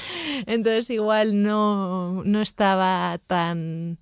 Entonces, 0.47 0.91
igual 0.91 1.43
no, 1.43 2.23
no 2.25 2.41
estaba 2.41 3.19
tan. 3.27 3.99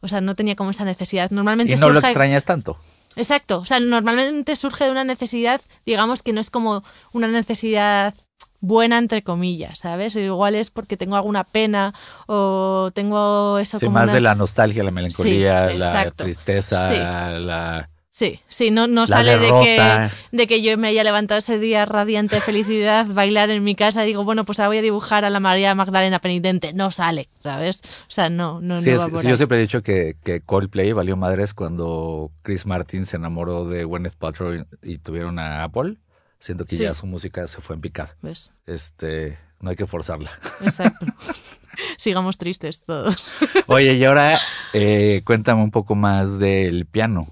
O 0.00 0.08
sea, 0.08 0.20
no 0.20 0.34
tenía 0.36 0.56
como 0.56 0.70
esa 0.70 0.84
necesidad. 0.84 1.30
Normalmente 1.30 1.74
Y 1.74 1.76
no 1.76 1.90
lo 1.90 2.00
extrañas 2.00 2.44
tanto. 2.44 2.78
Exacto, 3.16 3.60
o 3.60 3.64
sea, 3.64 3.80
normalmente 3.80 4.56
surge 4.56 4.84
de 4.84 4.90
una 4.90 5.02
necesidad, 5.02 5.62
digamos 5.86 6.22
que 6.22 6.34
no 6.34 6.40
es 6.42 6.50
como 6.50 6.84
una 7.12 7.28
necesidad 7.28 8.14
buena 8.60 8.98
entre 8.98 9.22
comillas, 9.22 9.78
¿sabes? 9.80 10.16
Igual 10.16 10.54
es 10.54 10.70
porque 10.70 10.96
tengo 10.96 11.16
alguna 11.16 11.44
pena 11.44 11.94
o 12.26 12.90
tengo 12.94 13.58
eso 13.58 13.78
Sí, 13.78 13.86
como 13.86 13.94
más 13.94 14.04
una- 14.04 14.14
de 14.14 14.20
la 14.20 14.34
nostalgia, 14.34 14.82
la 14.84 14.90
melancolía, 14.90 15.70
Sí, 15.70 15.78
la 15.78 16.10
tristeza, 16.10 16.90
Sí. 16.90 16.96
la, 17.44 17.88
Sí, 18.08 18.40
sí, 18.48 18.70
no, 18.70 18.86
no 18.86 19.02
la 19.02 19.06
sale 19.08 19.36
de 19.38 19.50
que, 19.62 20.10
de 20.32 20.46
que 20.46 20.62
yo 20.62 20.78
me 20.78 20.88
haya 20.88 21.04
levantado 21.04 21.38
ese 21.38 21.58
día 21.58 21.84
radiante 21.84 22.36
de 22.36 22.40
felicidad, 22.40 23.04
bailar 23.06 23.50
en 23.50 23.62
mi 23.62 23.74
casa 23.74 24.04
digo, 24.04 24.24
bueno, 24.24 24.46
pues 24.46 24.58
ahora 24.58 24.68
voy 24.68 24.78
a 24.78 24.82
dibujar 24.82 25.26
a 25.26 25.28
la 25.30 25.38
María 25.38 25.74
Magdalena 25.74 26.18
penitente. 26.18 26.72
No 26.72 26.90
sale, 26.92 27.28
¿sabes? 27.40 27.82
O 27.84 28.10
sea, 28.10 28.30
no, 28.30 28.62
no, 28.62 28.78
Sí, 28.80 28.88
no 28.88 28.96
es- 28.96 29.02
va 29.02 29.08
por 29.08 29.20
sí, 29.20 29.26
ahí. 29.26 29.30
yo 29.32 29.36
siempre 29.36 29.58
he 29.58 29.60
dicho 29.60 29.82
que, 29.82 30.16
que 30.24 30.40
Coldplay 30.40 30.92
valió 30.92 31.14
madres 31.18 31.52
cuando 31.52 32.30
Chris 32.40 32.64
Martin 32.64 33.04
se 33.04 33.16
enamoró 33.18 33.66
de 33.66 33.84
Gwyneth 33.84 34.16
Paltrow 34.16 34.64
y 34.82 34.96
tuvieron 34.96 35.38
a 35.38 35.64
Apple. 35.64 35.98
Siento 36.38 36.64
que 36.66 36.76
Sí. 36.76 36.82
ya 36.82 36.94
su 36.94 37.06
música 37.06 37.46
se 37.48 37.60
fue 37.60 37.74
en 37.76 37.80
picada. 37.82 38.16
¿Ves? 38.22 38.52
Este, 38.66 39.38
no 39.60 39.70
hay 39.70 39.76
que 39.76 39.86
forzarla. 39.86 40.30
Exacto. 40.62 41.06
Sigamos 41.98 42.38
tristes 42.38 42.80
todos. 42.82 43.26
Oye, 43.66 43.94
y 43.94 44.04
ahora 44.04 44.38
eh, 44.72 45.22
cuéntame 45.24 45.62
un 45.62 45.70
poco 45.70 45.94
más 45.94 46.38
del 46.38 46.86
piano. 46.86 47.26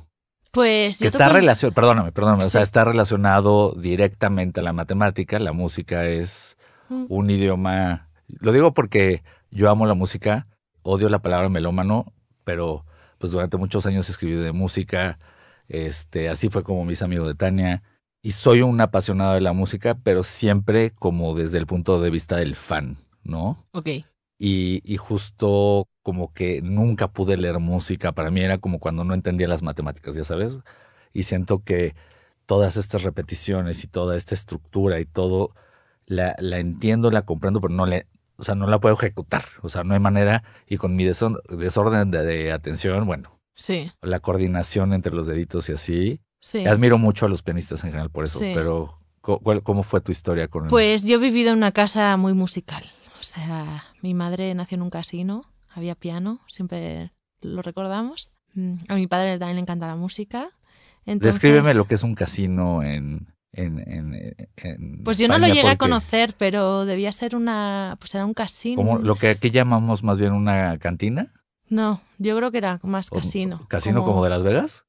Pues 0.50 0.98
Que 0.98 1.06
está 1.06 1.28
toco- 1.28 1.34
relacionado, 1.34 1.74
perdóname, 1.74 2.12
perdóname, 2.12 2.44
o 2.44 2.50
sea, 2.50 2.62
está 2.62 2.84
relacionado 2.84 3.72
directamente 3.72 4.60
a 4.60 4.62
la 4.62 4.72
matemática. 4.72 5.38
La 5.38 5.52
música 5.52 6.06
es 6.06 6.56
Mm. 6.88 7.06
un 7.08 7.30
idioma. 7.30 8.08
Lo 8.28 8.52
digo 8.52 8.74
porque 8.74 9.22
yo 9.50 9.70
amo 9.70 9.86
la 9.86 9.94
música, 9.94 10.46
odio 10.82 11.08
la 11.08 11.20
palabra 11.20 11.48
melómano, 11.48 12.12
pero 12.44 12.84
pues 13.18 13.32
durante 13.32 13.56
muchos 13.56 13.86
años 13.86 14.08
escribí 14.10 14.34
de 14.34 14.52
música. 14.52 15.18
Este, 15.68 16.28
así 16.28 16.50
fue 16.50 16.62
como 16.62 16.84
mis 16.84 17.00
amigos 17.02 17.26
de 17.26 17.34
Tania. 17.34 17.82
Y 18.24 18.32
soy 18.32 18.62
un 18.62 18.80
apasionado 18.80 19.34
de 19.34 19.42
la 19.42 19.52
música, 19.52 19.96
pero 20.02 20.24
siempre 20.24 20.92
como 20.92 21.34
desde 21.36 21.58
el 21.58 21.66
punto 21.68 22.00
de 22.00 22.10
vista 22.10 22.36
del 22.38 22.56
fan, 22.56 22.98
¿no? 23.22 23.68
Ok. 23.72 23.88
y, 24.38 24.82
y 24.84 24.96
justo 24.98 25.88
como 26.02 26.32
que 26.34 26.62
nunca 26.62 27.08
pude 27.12 27.36
leer 27.36 27.58
música. 27.60 28.12
Para 28.12 28.30
mí 28.30 28.40
era 28.42 28.58
como 28.58 28.78
cuando 28.80 29.04
no 29.04 29.14
entendía 29.14 29.48
las 29.48 29.62
matemáticas, 29.62 30.14
ya 30.14 30.24
sabes. 30.24 30.58
Y 31.12 31.24
siento 31.24 31.62
que 31.64 31.94
todas 32.46 32.76
estas 32.76 33.02
repeticiones 33.04 33.84
y 33.84 33.88
toda 33.88 34.16
esta 34.16 34.34
estructura 34.34 35.00
y 35.00 35.06
todo, 35.06 35.54
la, 36.06 36.36
la 36.38 36.58
entiendo, 36.60 37.10
la 37.10 37.22
comprendo, 37.24 37.60
pero 37.60 37.74
no 37.74 37.86
le, 37.86 38.08
o 38.36 38.44
sea, 38.44 38.54
no 38.56 38.66
la 38.68 38.80
puedo 38.80 38.94
ejecutar. 38.96 39.44
O 39.62 39.68
sea, 39.70 39.84
no 39.84 39.94
hay 39.94 40.00
manera. 40.00 40.44
Y 40.68 40.78
con 40.78 40.96
mi 40.96 41.04
desorden 41.04 42.10
de, 42.10 42.24
de 42.24 42.52
atención, 42.52 43.06
bueno, 43.06 43.40
Sí, 43.56 43.92
la 44.02 44.20
coordinación 44.20 44.92
entre 44.92 45.14
los 45.14 45.26
deditos 45.26 45.68
y 45.68 45.72
así. 45.72 46.20
Sí. 46.44 46.66
Admiro 46.66 46.98
mucho 46.98 47.26
a 47.26 47.28
los 47.28 47.42
pianistas 47.42 47.82
en 47.84 47.90
general 47.90 48.10
por 48.10 48.24
eso, 48.24 48.38
Sí. 48.38 48.52
pero 48.54 48.98
¿cu- 49.20 49.40
cuál- 49.40 49.62
¿cómo 49.62 49.82
fue 49.82 50.00
tu 50.00 50.12
historia 50.12 50.48
con 50.48 50.64
el- 50.64 50.70
Pues 50.70 51.04
yo 51.04 51.16
he 51.16 51.18
vivido 51.18 51.50
en 51.52 51.56
una 51.58 51.72
casa 51.72 52.16
muy 52.16 52.34
musical. 52.34 52.84
O 53.18 53.22
sea, 53.22 53.84
mi 54.02 54.12
madre 54.14 54.54
nació 54.54 54.76
en 54.76 54.82
un 54.82 54.90
casino, 54.90 55.44
había 55.70 55.94
piano, 55.94 56.40
siempre 56.48 57.10
lo 57.40 57.62
recordamos. 57.62 58.30
Mm, 58.54 58.74
A 58.88 58.94
mi 58.94 59.06
padre 59.06 59.38
también 59.38 59.56
le 59.56 59.62
encanta 59.62 59.86
la 59.86 59.96
música. 59.96 60.50
Entonces, 61.06 61.34
Descríbeme 61.34 61.74
lo 61.74 61.86
que 61.86 61.94
es 61.96 62.02
un 62.02 62.14
casino 62.14 62.82
en. 62.82 63.28
en, 63.52 63.78
en- 63.78 64.34
en 64.56 65.04
Pues 65.04 65.16
yo 65.18 65.28
no 65.28 65.34
lo 65.38 65.44
España, 65.46 65.54
llegué 65.54 65.68
a 65.68 65.72
porque 65.72 65.78
conocer, 65.90 66.34
pero 66.38 66.84
debía 66.84 67.12
ser 67.12 67.34
una. 67.36 67.96
Pues 68.00 68.14
era 68.14 68.26
un 68.26 68.34
casino. 68.34 68.76
Como 68.76 68.98
lo 68.98 69.14
que 69.16 69.28
aquí 69.30 69.50
llamamos 69.50 70.02
más 70.02 70.18
bien 70.18 70.32
una 70.32 70.76
cantina. 70.78 71.32
No, 71.68 72.00
yo 72.18 72.36
creo 72.36 72.50
que 72.50 72.58
era 72.58 72.78
más 72.82 73.10
casino. 73.10 73.60
¿Casino 73.68 74.02
como, 74.04 74.22
de 74.24 74.30
Las 74.30 74.42
Vegas? 74.42 74.84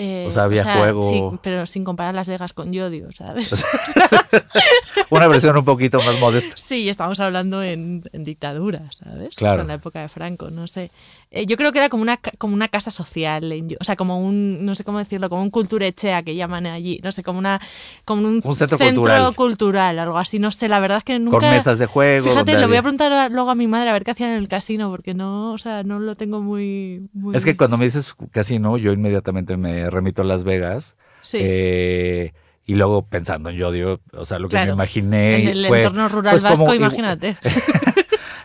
Eh, 0.00 0.24
o 0.26 0.30
sea, 0.30 0.44
había 0.44 0.64
juego- 0.64 1.10
sí, 1.10 1.38
pero 1.42 1.66
sin 1.66 1.84
comparar 1.84 2.14
Las 2.14 2.26
Vegas 2.28 2.52
con 2.52 2.72
Yodio, 2.72 3.12
¿sabes? 3.12 3.52
Una 5.10 5.26
versión 5.28 5.56
un 5.56 5.64
poquito 5.64 6.00
más 6.02 6.18
modesta. 6.20 6.56
Sí, 6.56 6.88
estamos 6.88 7.20
hablando 7.20 7.62
en, 7.62 8.04
en 8.12 8.24
dictadura, 8.24 8.90
¿sabes? 8.92 9.34
Claro. 9.36 9.52
O 9.52 9.56
sea, 9.56 9.62
en 9.62 9.68
la 9.68 9.74
época 9.74 10.00
de 10.02 10.08
Franco, 10.08 10.50
no 10.50 10.66
sé. 10.66 10.90
Eh, 11.32 11.46
yo 11.46 11.56
creo 11.56 11.70
que 11.70 11.78
era 11.78 11.88
como 11.88 12.02
una, 12.02 12.16
como 12.38 12.54
una 12.54 12.66
casa 12.66 12.90
social, 12.90 13.52
en- 13.52 13.76
o 13.80 13.84
sea, 13.84 13.94
como 13.94 14.18
un, 14.20 14.64
no 14.66 14.74
sé 14.74 14.82
cómo 14.82 14.98
decirlo, 14.98 15.28
como 15.30 15.42
un 15.42 15.50
culturechea 15.50 16.24
que 16.24 16.34
llaman 16.34 16.66
allí, 16.66 17.00
no 17.04 17.12
sé, 17.12 17.22
como 17.22 17.38
una, 17.38 17.60
como 18.04 18.26
un, 18.26 18.40
Un 18.42 18.56
centro 18.56 18.76
cultural. 18.78 19.34
cultural, 19.36 19.98
algo 20.00 20.18
así, 20.18 20.40
no 20.40 20.50
sé, 20.50 20.68
la 20.68 20.80
verdad 20.80 20.98
es 20.98 21.04
que 21.04 21.18
nunca... 21.20 21.38
Con 21.38 21.50
mesas 21.50 21.78
de 21.78 21.86
juego. 21.86 22.28
Fíjate, 22.28 22.58
lo 22.58 22.66
voy 22.66 22.78
a 22.78 22.82
preguntar 22.82 23.12
a- 23.12 23.28
luego 23.28 23.50
a 23.50 23.54
mi 23.54 23.68
madre 23.68 23.90
a 23.90 23.92
ver 23.92 24.02
qué 24.02 24.10
hacían 24.10 24.30
en 24.30 24.38
el 24.38 24.48
casino, 24.48 24.90
porque 24.90 25.14
no, 25.14 25.52
o 25.52 25.58
sea, 25.58 25.84
no 25.84 26.00
lo 26.00 26.16
tengo 26.16 26.40
muy... 26.40 27.08
muy... 27.12 27.36
Es 27.36 27.44
que 27.44 27.56
cuando 27.56 27.76
me 27.78 27.84
dices 27.84 28.12
casino, 28.32 28.76
yo 28.76 28.90
inmediatamente 28.92 29.56
me 29.56 29.88
remito 29.88 30.22
a 30.22 30.24
Las 30.24 30.42
Vegas. 30.42 30.96
Sí, 31.22 31.38
eh, 31.40 32.32
y 32.66 32.74
luego 32.74 33.02
pensando 33.06 33.50
en 33.50 33.56
Yodio, 33.56 34.00
o 34.14 34.24
sea, 34.24 34.38
lo 34.40 34.48
que 34.48 34.52
Claro. 34.52 34.72
me 34.72 34.74
imaginé 34.74 35.42
en 35.42 35.48
el 35.48 35.66
fue... 35.66 35.78
entorno 35.78 36.08
rural 36.08 36.32
pues, 36.32 36.42
vasco, 36.42 36.58
como- 36.58 36.74
imagínate. 36.74 37.36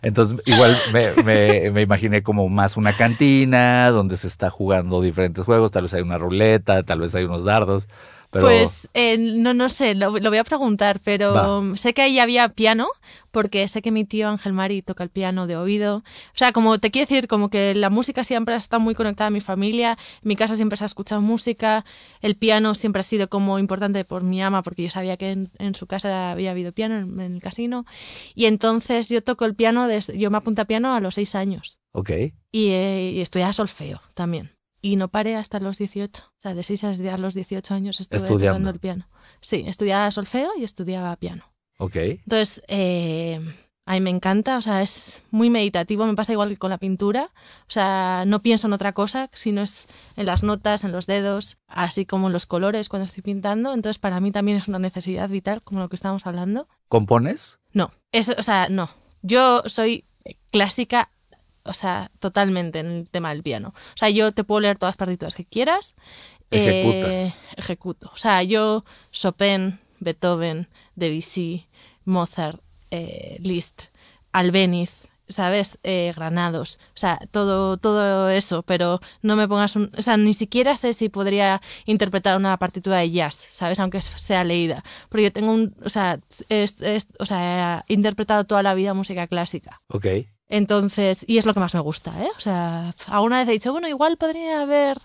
Entonces, 0.05 0.39
igual 0.45 0.77
me, 0.93 1.23
me, 1.23 1.71
me 1.71 1.81
imaginé 1.81 2.21
como 2.21 2.47
más 2.47 2.77
una 2.77 2.95
cantina 2.95 3.89
donde 3.89 4.17
se 4.17 4.27
está 4.27 4.51
jugando 4.51 5.01
diferentes 5.01 5.43
juegos. 5.43 5.71
Tal 5.71 5.81
vez 5.81 5.95
hay 5.95 6.03
una 6.03 6.19
ruleta, 6.19 6.83
tal 6.83 6.99
vez 6.99 7.15
hay 7.15 7.23
unos 7.23 7.43
dardos. 7.43 7.89
Pero 8.41 8.47
Pues 8.47 8.89
eh, 8.93 9.17
no, 9.17 9.53
no 9.53 9.69
sé, 9.69 9.95
lo, 9.95 10.17
lo 10.19 10.29
voy 10.29 10.37
a 10.39 10.43
preguntar, 10.43 10.99
pero 11.03 11.33
Va. 11.33 11.77
sé 11.77 11.93
que 11.93 12.01
ahí 12.01 12.19
había 12.19 12.49
piano, 12.49 12.87
porque 13.31 13.67
sé 13.67 13.81
que 13.81 13.91
mi 13.91 14.03
tío 14.05 14.29
Ángel 14.29 14.53
Mari 14.53 14.81
toca 14.81 15.03
el 15.03 15.09
piano 15.09 15.47
de 15.47 15.55
oído. 15.55 15.97
O 15.97 16.03
sea, 16.37 16.51
como 16.51 16.77
te 16.79 16.91
quiero 16.91 17.07
decir, 17.07 17.27
como 17.27 17.49
que 17.49 17.73
la 17.75 17.89
música 17.89 18.23
siempre 18.23 18.53
ha 18.55 18.57
estado 18.57 18.79
muy 18.81 18.93
conectada 18.95 19.27
a 19.27 19.31
mi 19.31 19.41
familia, 19.41 19.97
en 20.21 20.27
mi 20.27 20.35
casa 20.35 20.55
siempre 20.55 20.77
se 20.77 20.83
ha 20.83 20.87
escuchado 20.87 21.21
música, 21.21 21.85
el 22.21 22.35
piano 22.35 22.75
siempre 22.75 22.99
ha 22.99 23.03
sido 23.03 23.29
como 23.29 23.57
importante 23.59 24.03
por 24.05 24.23
mi 24.23 24.41
ama, 24.41 24.63
porque 24.63 24.83
yo 24.83 24.89
sabía 24.89 25.17
que 25.17 25.31
en, 25.31 25.51
en 25.57 25.73
su 25.75 25.87
casa 25.87 26.31
había 26.31 26.51
habido 26.51 26.71
piano 26.73 26.97
en, 26.97 27.19
en 27.19 27.35
el 27.35 27.41
casino. 27.41 27.85
Y 28.35 28.45
entonces 28.45 29.09
yo 29.09 29.23
toco 29.23 29.45
el 29.45 29.55
piano, 29.55 29.87
desde, 29.87 30.17
yo 30.17 30.29
me 30.31 30.37
apunté 30.37 30.61
a 30.61 30.65
piano 30.65 30.93
a 30.93 30.99
los 30.99 31.15
seis 31.15 31.35
años. 31.35 31.79
ok. 31.93 32.09
Y, 32.51 32.69
eh, 32.69 33.11
y 33.15 33.21
estudiaba 33.21 33.51
solfeo 33.53 34.01
también. 34.13 34.49
Y 34.85 34.97
no 34.97 35.07
paré 35.07 35.35
hasta 35.35 35.59
los 35.59 35.79
18. 35.79 36.23
O 36.27 36.31
sea, 36.37 36.53
de 36.53 36.61
6 36.61 36.83
a 36.83 37.17
los 37.17 37.33
18 37.33 37.73
años 37.73 37.99
estuve 37.99 38.17
Estudiando. 38.17 38.45
tocando 38.45 38.69
el 38.69 38.79
piano. 38.79 39.07
Sí, 39.41 39.63
estudiaba 39.65 40.11
solfeo 40.11 40.51
y 40.59 40.63
estudiaba 40.63 41.15
piano. 41.15 41.43
Ok. 41.79 41.95
Entonces, 41.95 42.61
eh, 42.67 43.39
A 43.87 43.93
mí 43.93 43.99
me 43.99 44.09
encanta, 44.09 44.57
o 44.57 44.61
sea, 44.61 44.81
es 44.81 45.21
muy 45.31 45.49
meditativo, 45.51 46.05
me 46.07 46.15
pasa 46.15 46.33
igual 46.33 46.49
que 46.49 46.57
con 46.57 46.71
la 46.71 46.79
pintura, 46.79 47.31
o 47.67 47.71
sea, 47.71 48.23
no 48.25 48.41
pienso 48.41 48.65
en 48.65 48.73
otra 48.73 48.93
cosa, 48.93 49.29
sino 49.33 49.61
es 49.61 49.85
en 50.15 50.25
las 50.25 50.41
notas, 50.41 50.83
en 50.83 50.91
los 50.91 51.05
dedos, 51.05 51.57
así 51.67 52.05
como 52.07 52.25
en 52.27 52.33
los 52.33 52.47
colores 52.47 52.89
cuando 52.89 53.05
estoy 53.05 53.21
pintando, 53.21 53.73
entonces 53.75 53.99
para 53.99 54.19
mí 54.19 54.31
también 54.31 54.57
es 54.57 54.67
una 54.67 54.79
necesidad 54.79 55.29
vital, 55.29 55.61
como 55.61 55.81
lo 55.81 55.89
que 55.89 55.95
estábamos 55.97 56.25
hablando. 56.25 56.67
¿Compones? 56.87 57.59
No, 57.73 57.91
es, 58.11 58.29
o 58.29 58.41
sea, 58.41 58.69
no. 58.69 58.89
Yo 59.21 59.61
soy 59.67 60.05
clásica, 60.49 61.11
o 61.65 61.73
sea, 61.73 62.11
totalmente 62.19 62.79
en 62.79 62.87
el 62.87 63.09
tema 63.09 63.29
del 63.29 63.43
piano. 63.43 63.69
O 63.75 63.97
sea, 63.97 64.09
yo 64.09 64.31
te 64.31 64.43
puedo 64.43 64.61
leer 64.61 64.77
todas 64.77 64.93
las 64.93 64.97
partituras 64.97 65.35
que 65.35 65.45
quieras. 65.45 65.93
Ejecutas. 66.51 67.13
eh, 67.43 67.47
ejecuto. 67.57 68.11
O 68.13 68.17
sea, 68.17 68.43
yo 68.43 68.85
Chopin, 69.11 69.79
Beethoven, 69.99 70.67
Debussy, 70.95 71.67
Mozart, 72.05 72.61
eh, 72.91 73.37
Liszt, 73.39 73.83
Albéniz, 74.31 75.07
¿sabes? 75.27 75.79
Eh, 75.83 76.13
Granados, 76.15 76.77
o 76.89 76.97
sea, 76.97 77.17
todo, 77.31 77.77
todo 77.77 78.29
eso, 78.29 78.61
pero 78.61 78.99
no 79.23 79.35
me 79.35 79.47
pongas 79.47 79.75
un... 79.75 79.91
O 79.97 80.01
sea, 80.03 80.17
ni 80.17 80.33
siquiera 80.35 80.75
sé 80.75 80.93
si 80.93 81.09
podría 81.09 81.61
interpretar 81.85 82.37
una 82.37 82.55
partitura 82.57 82.97
de 82.97 83.09
jazz, 83.09 83.33
¿sabes? 83.49 83.79
Aunque 83.79 84.01
sea 84.03 84.43
leída. 84.43 84.83
Pero 85.09 85.23
yo 85.23 85.31
tengo 85.33 85.51
un... 85.51 85.75
O 85.83 85.89
sea, 85.89 86.19
es- 86.49 86.79
es- 86.81 87.07
o 87.17 87.25
sea, 87.25 87.83
he 87.87 87.93
interpretado 87.95 88.43
toda 88.43 88.61
la 88.61 88.75
vida 88.75 88.93
música 88.93 89.25
clásica. 89.25 89.81
Ok. 89.87 90.05
Entonces, 90.49 91.25
y 91.27 91.37
es 91.37 91.45
lo 91.45 91.53
que 91.53 91.59
más 91.59 91.73
me 91.73 91.79
gusta, 91.79 92.23
¿eh? 92.23 92.29
O 92.37 92.39
sea, 92.39 92.93
alguna 93.07 93.39
vez 93.39 93.49
he 93.49 93.53
dicho, 93.53 93.71
bueno, 93.71 93.87
igual 93.87 94.17
podría 94.17 94.61
haber... 94.61 94.97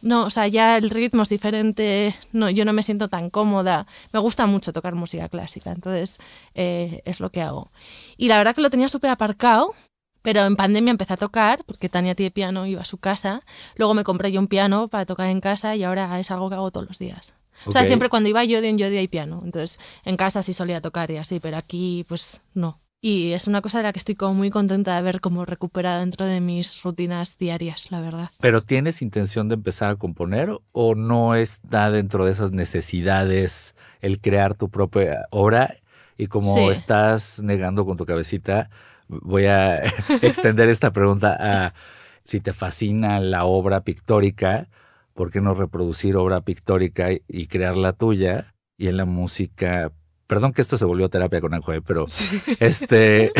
No, 0.00 0.24
o 0.24 0.30
sea, 0.30 0.48
ya 0.48 0.76
el 0.76 0.90
ritmo 0.90 1.22
es 1.22 1.30
diferente, 1.30 2.14
no, 2.32 2.50
yo 2.50 2.64
no 2.66 2.74
me 2.74 2.82
siento 2.82 3.08
tan 3.08 3.30
cómoda. 3.30 3.86
Me 4.12 4.20
gusta 4.20 4.46
mucho 4.46 4.72
tocar 4.72 4.94
música 4.94 5.28
clásica, 5.30 5.72
entonces 5.72 6.18
eh, 6.54 7.00
es 7.06 7.20
lo 7.20 7.30
que 7.30 7.40
hago. 7.40 7.70
Y 8.16 8.28
la 8.28 8.36
verdad 8.36 8.54
que 8.54 8.60
lo 8.60 8.68
tenía 8.70 8.88
súper 8.88 9.10
aparcado, 9.10 9.74
pero 10.22 10.44
en 10.44 10.56
pandemia 10.56 10.90
empecé 10.90 11.14
a 11.14 11.18
tocar, 11.18 11.64
porque 11.64 11.88
Tania 11.88 12.14
tiene 12.14 12.30
piano, 12.30 12.66
iba 12.66 12.82
a 12.82 12.84
su 12.84 12.98
casa. 12.98 13.42
Luego 13.76 13.94
me 13.94 14.04
compré 14.04 14.32
yo 14.32 14.40
un 14.40 14.48
piano 14.48 14.88
para 14.88 15.06
tocar 15.06 15.28
en 15.28 15.40
casa 15.40 15.76
y 15.76 15.84
ahora 15.84 16.18
es 16.18 16.30
algo 16.30 16.48
que 16.48 16.56
hago 16.56 16.70
todos 16.70 16.86
los 16.86 16.98
días. 16.98 17.34
O 17.66 17.72
sea, 17.72 17.84
siempre 17.84 18.08
cuando 18.08 18.28
iba 18.28 18.44
yo 18.44 18.58
en 18.58 18.78
Yodi 18.78 18.96
hay 18.96 19.08
piano. 19.08 19.40
Entonces, 19.44 19.78
en 20.04 20.16
casa 20.16 20.42
sí 20.42 20.52
solía 20.52 20.80
tocar 20.80 21.10
y 21.10 21.18
así, 21.18 21.40
pero 21.40 21.56
aquí, 21.56 22.04
pues 22.08 22.40
no. 22.52 22.80
Y 23.06 23.32
es 23.32 23.46
una 23.46 23.60
cosa 23.60 23.76
de 23.80 23.84
la 23.84 23.92
que 23.92 23.98
estoy 23.98 24.14
como 24.14 24.32
muy 24.32 24.48
contenta 24.48 24.92
de 24.92 24.96
haber 24.96 25.20
como 25.20 25.44
recuperado 25.44 26.00
dentro 26.00 26.24
de 26.24 26.40
mis 26.40 26.82
rutinas 26.82 27.36
diarias, 27.36 27.90
la 27.90 28.00
verdad. 28.00 28.30
¿Pero 28.40 28.62
tienes 28.62 29.02
intención 29.02 29.50
de 29.50 29.56
empezar 29.56 29.90
a 29.90 29.96
componer 29.96 30.48
o 30.72 30.94
no 30.94 31.34
está 31.34 31.90
dentro 31.90 32.24
de 32.24 32.32
esas 32.32 32.52
necesidades 32.52 33.74
el 34.00 34.22
crear 34.22 34.54
tu 34.54 34.70
propia 34.70 35.26
obra? 35.28 35.76
Y 36.16 36.28
como 36.28 36.54
Sí. 36.56 36.72
estás 36.72 37.42
negando 37.42 37.84
con 37.84 37.98
tu 37.98 38.06
cabecita, 38.06 38.70
voy 39.08 39.48
a 39.48 39.82
extender 40.22 40.70
esta 40.70 40.90
pregunta 40.90 41.36
a 41.38 41.74
si 42.22 42.40
te 42.40 42.54
fascina 42.54 43.20
la 43.20 43.44
obra 43.44 43.82
pictórica, 43.82 44.68
¿por 45.12 45.30
qué 45.30 45.42
no 45.42 45.52
reproducir 45.52 46.16
obra 46.16 46.40
pictórica 46.40 47.08
y 47.12 47.48
crear 47.48 47.76
la 47.76 47.92
tuya? 47.92 48.54
Y 48.78 48.88
en 48.88 48.96
la 48.96 49.04
música, 49.04 49.92
perdón 50.26 50.52
que 50.52 50.62
esto 50.62 50.78
se 50.78 50.84
volvió 50.84 51.08
terapia 51.08 51.40
con 51.40 51.54
Anjo, 51.54 51.72
¿eh? 51.72 51.82
pero 51.82 52.06
este... 52.60 53.32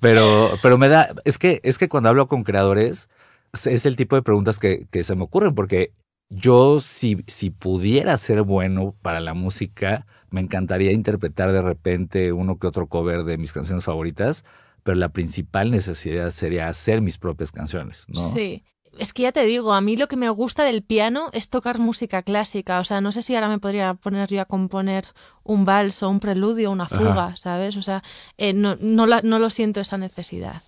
Pero, 0.00 0.50
pero 0.62 0.78
me 0.78 0.88
da, 0.88 1.08
es 1.24 1.36
que, 1.38 1.60
es 1.62 1.76
que 1.78 1.88
cuando 1.88 2.08
hablo 2.08 2.26
con 2.28 2.44
creadores, 2.44 3.08
es- 3.52 3.66
es 3.66 3.86
el 3.86 3.96
tipo 3.96 4.16
de 4.16 4.22
preguntas 4.22 4.58
que, 4.58 4.86
que 4.90 5.04
se 5.04 5.14
me 5.14 5.24
ocurren, 5.24 5.54
porque 5.54 5.92
yo 6.30 6.80
si, 6.80 7.22
si 7.26 7.50
pudiera 7.50 8.16
ser 8.16 8.42
bueno 8.42 8.94
para 9.02 9.20
la 9.20 9.34
música, 9.34 10.06
me 10.30 10.40
encantaría 10.40 10.92
interpretar 10.92 11.52
de 11.52 11.60
repente 11.60 12.32
uno 12.32 12.58
que 12.58 12.66
otro 12.68 12.86
cover 12.86 13.24
de 13.24 13.36
mis 13.36 13.52
canciones 13.52 13.84
favoritas, 13.84 14.44
pero 14.82 14.96
la 14.96 15.10
principal 15.10 15.70
necesidad 15.70 16.30
sería 16.30 16.68
hacer 16.68 17.02
mis 17.02 17.18
propias 17.18 17.52
canciones, 17.52 18.04
¿no? 18.08 18.30
Sí. 18.32 18.64
Es 18.98 19.12
que 19.12 19.22
ya 19.22 19.32
te 19.32 19.44
digo, 19.44 19.72
a 19.72 19.80
mí 19.80 19.96
lo 19.96 20.08
que 20.08 20.16
me 20.16 20.28
gusta 20.28 20.64
del 20.64 20.82
piano 20.82 21.30
es 21.32 21.48
tocar 21.48 21.78
música 21.78 22.22
clásica. 22.22 22.80
O 22.80 22.84
sea, 22.84 23.00
no 23.00 23.12
sé 23.12 23.22
si 23.22 23.34
ahora 23.34 23.48
me 23.48 23.58
podría 23.58 23.94
poner 23.94 24.28
yo 24.28 24.40
a 24.42 24.44
componer 24.44 25.06
un 25.44 25.64
vals 25.64 26.02
o 26.02 26.10
un 26.10 26.20
preludio, 26.20 26.70
una 26.70 26.84
Ajá. 26.84 26.96
fuga, 26.96 27.36
¿sabes? 27.36 27.76
O 27.76 27.82
sea, 27.82 28.02
eh, 28.36 28.52
no, 28.52 28.76
no, 28.80 29.06
la- 29.06 29.22
no 29.22 29.38
lo 29.38 29.48
siento 29.50 29.80
esa 29.80 29.96
necesidad. 29.96 30.62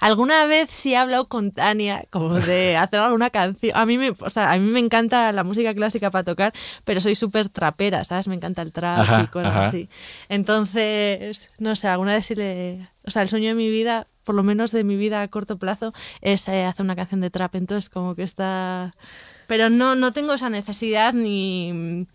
Alguna 0.00 0.44
vez 0.46 0.70
sí 0.70 0.92
he 0.92 0.96
hablado 0.96 1.28
con 1.28 1.50
Tania 1.50 2.04
como 2.10 2.34
de 2.34 2.76
hacer 2.78 3.00
alguna 3.00 3.30
canción. 3.30 3.76
A 3.76 3.84
mí 3.86 3.98
me, 3.98 4.10
o 4.10 4.30
sea, 4.30 4.52
a 4.52 4.56
mí 4.56 4.64
me 4.70 4.78
encanta 4.80 5.30
la 5.32 5.42
música 5.44 5.74
clásica 5.74 6.10
para 6.10 6.24
tocar, 6.24 6.52
pero 6.84 7.00
soy 7.00 7.16
súper 7.16 7.48
trapera, 7.48 8.04
¿sabes? 8.04 8.28
Me 8.28 8.36
encanta 8.36 8.62
el 8.62 8.72
trap 8.72 9.00
Ajá, 9.00 9.22
y 9.24 9.26
cosas 9.26 9.50
ajá. 9.50 9.62
así. 9.64 9.88
Entonces, 10.28 11.50
no 11.58 11.74
sé, 11.76 11.88
alguna 11.88 12.14
vez 12.14 12.26
sí 12.26 12.34
le... 12.34 12.88
O 13.04 13.10
sea, 13.10 13.22
el 13.22 13.28
sueño 13.28 13.48
de 13.48 13.54
mi 13.54 13.68
vida, 13.68 14.06
por 14.24 14.34
lo 14.34 14.42
menos 14.42 14.72
de 14.72 14.84
mi 14.84 14.96
vida 14.96 15.22
a 15.22 15.28
corto 15.28 15.58
plazo, 15.58 15.92
es 16.20 16.48
eh, 16.48 16.64
hacer 16.64 16.84
una 16.84 16.96
canción 16.96 17.20
de 17.20 17.30
trap. 17.30 17.54
Entonces, 17.56 17.88
como 17.90 18.14
que 18.14 18.22
está... 18.24 18.92
Pero 19.46 19.70
no, 19.70 19.94
no 19.94 20.12
tengo 20.12 20.32
esa 20.34 20.50
necesidad 20.50 21.12
ni... 21.12 22.06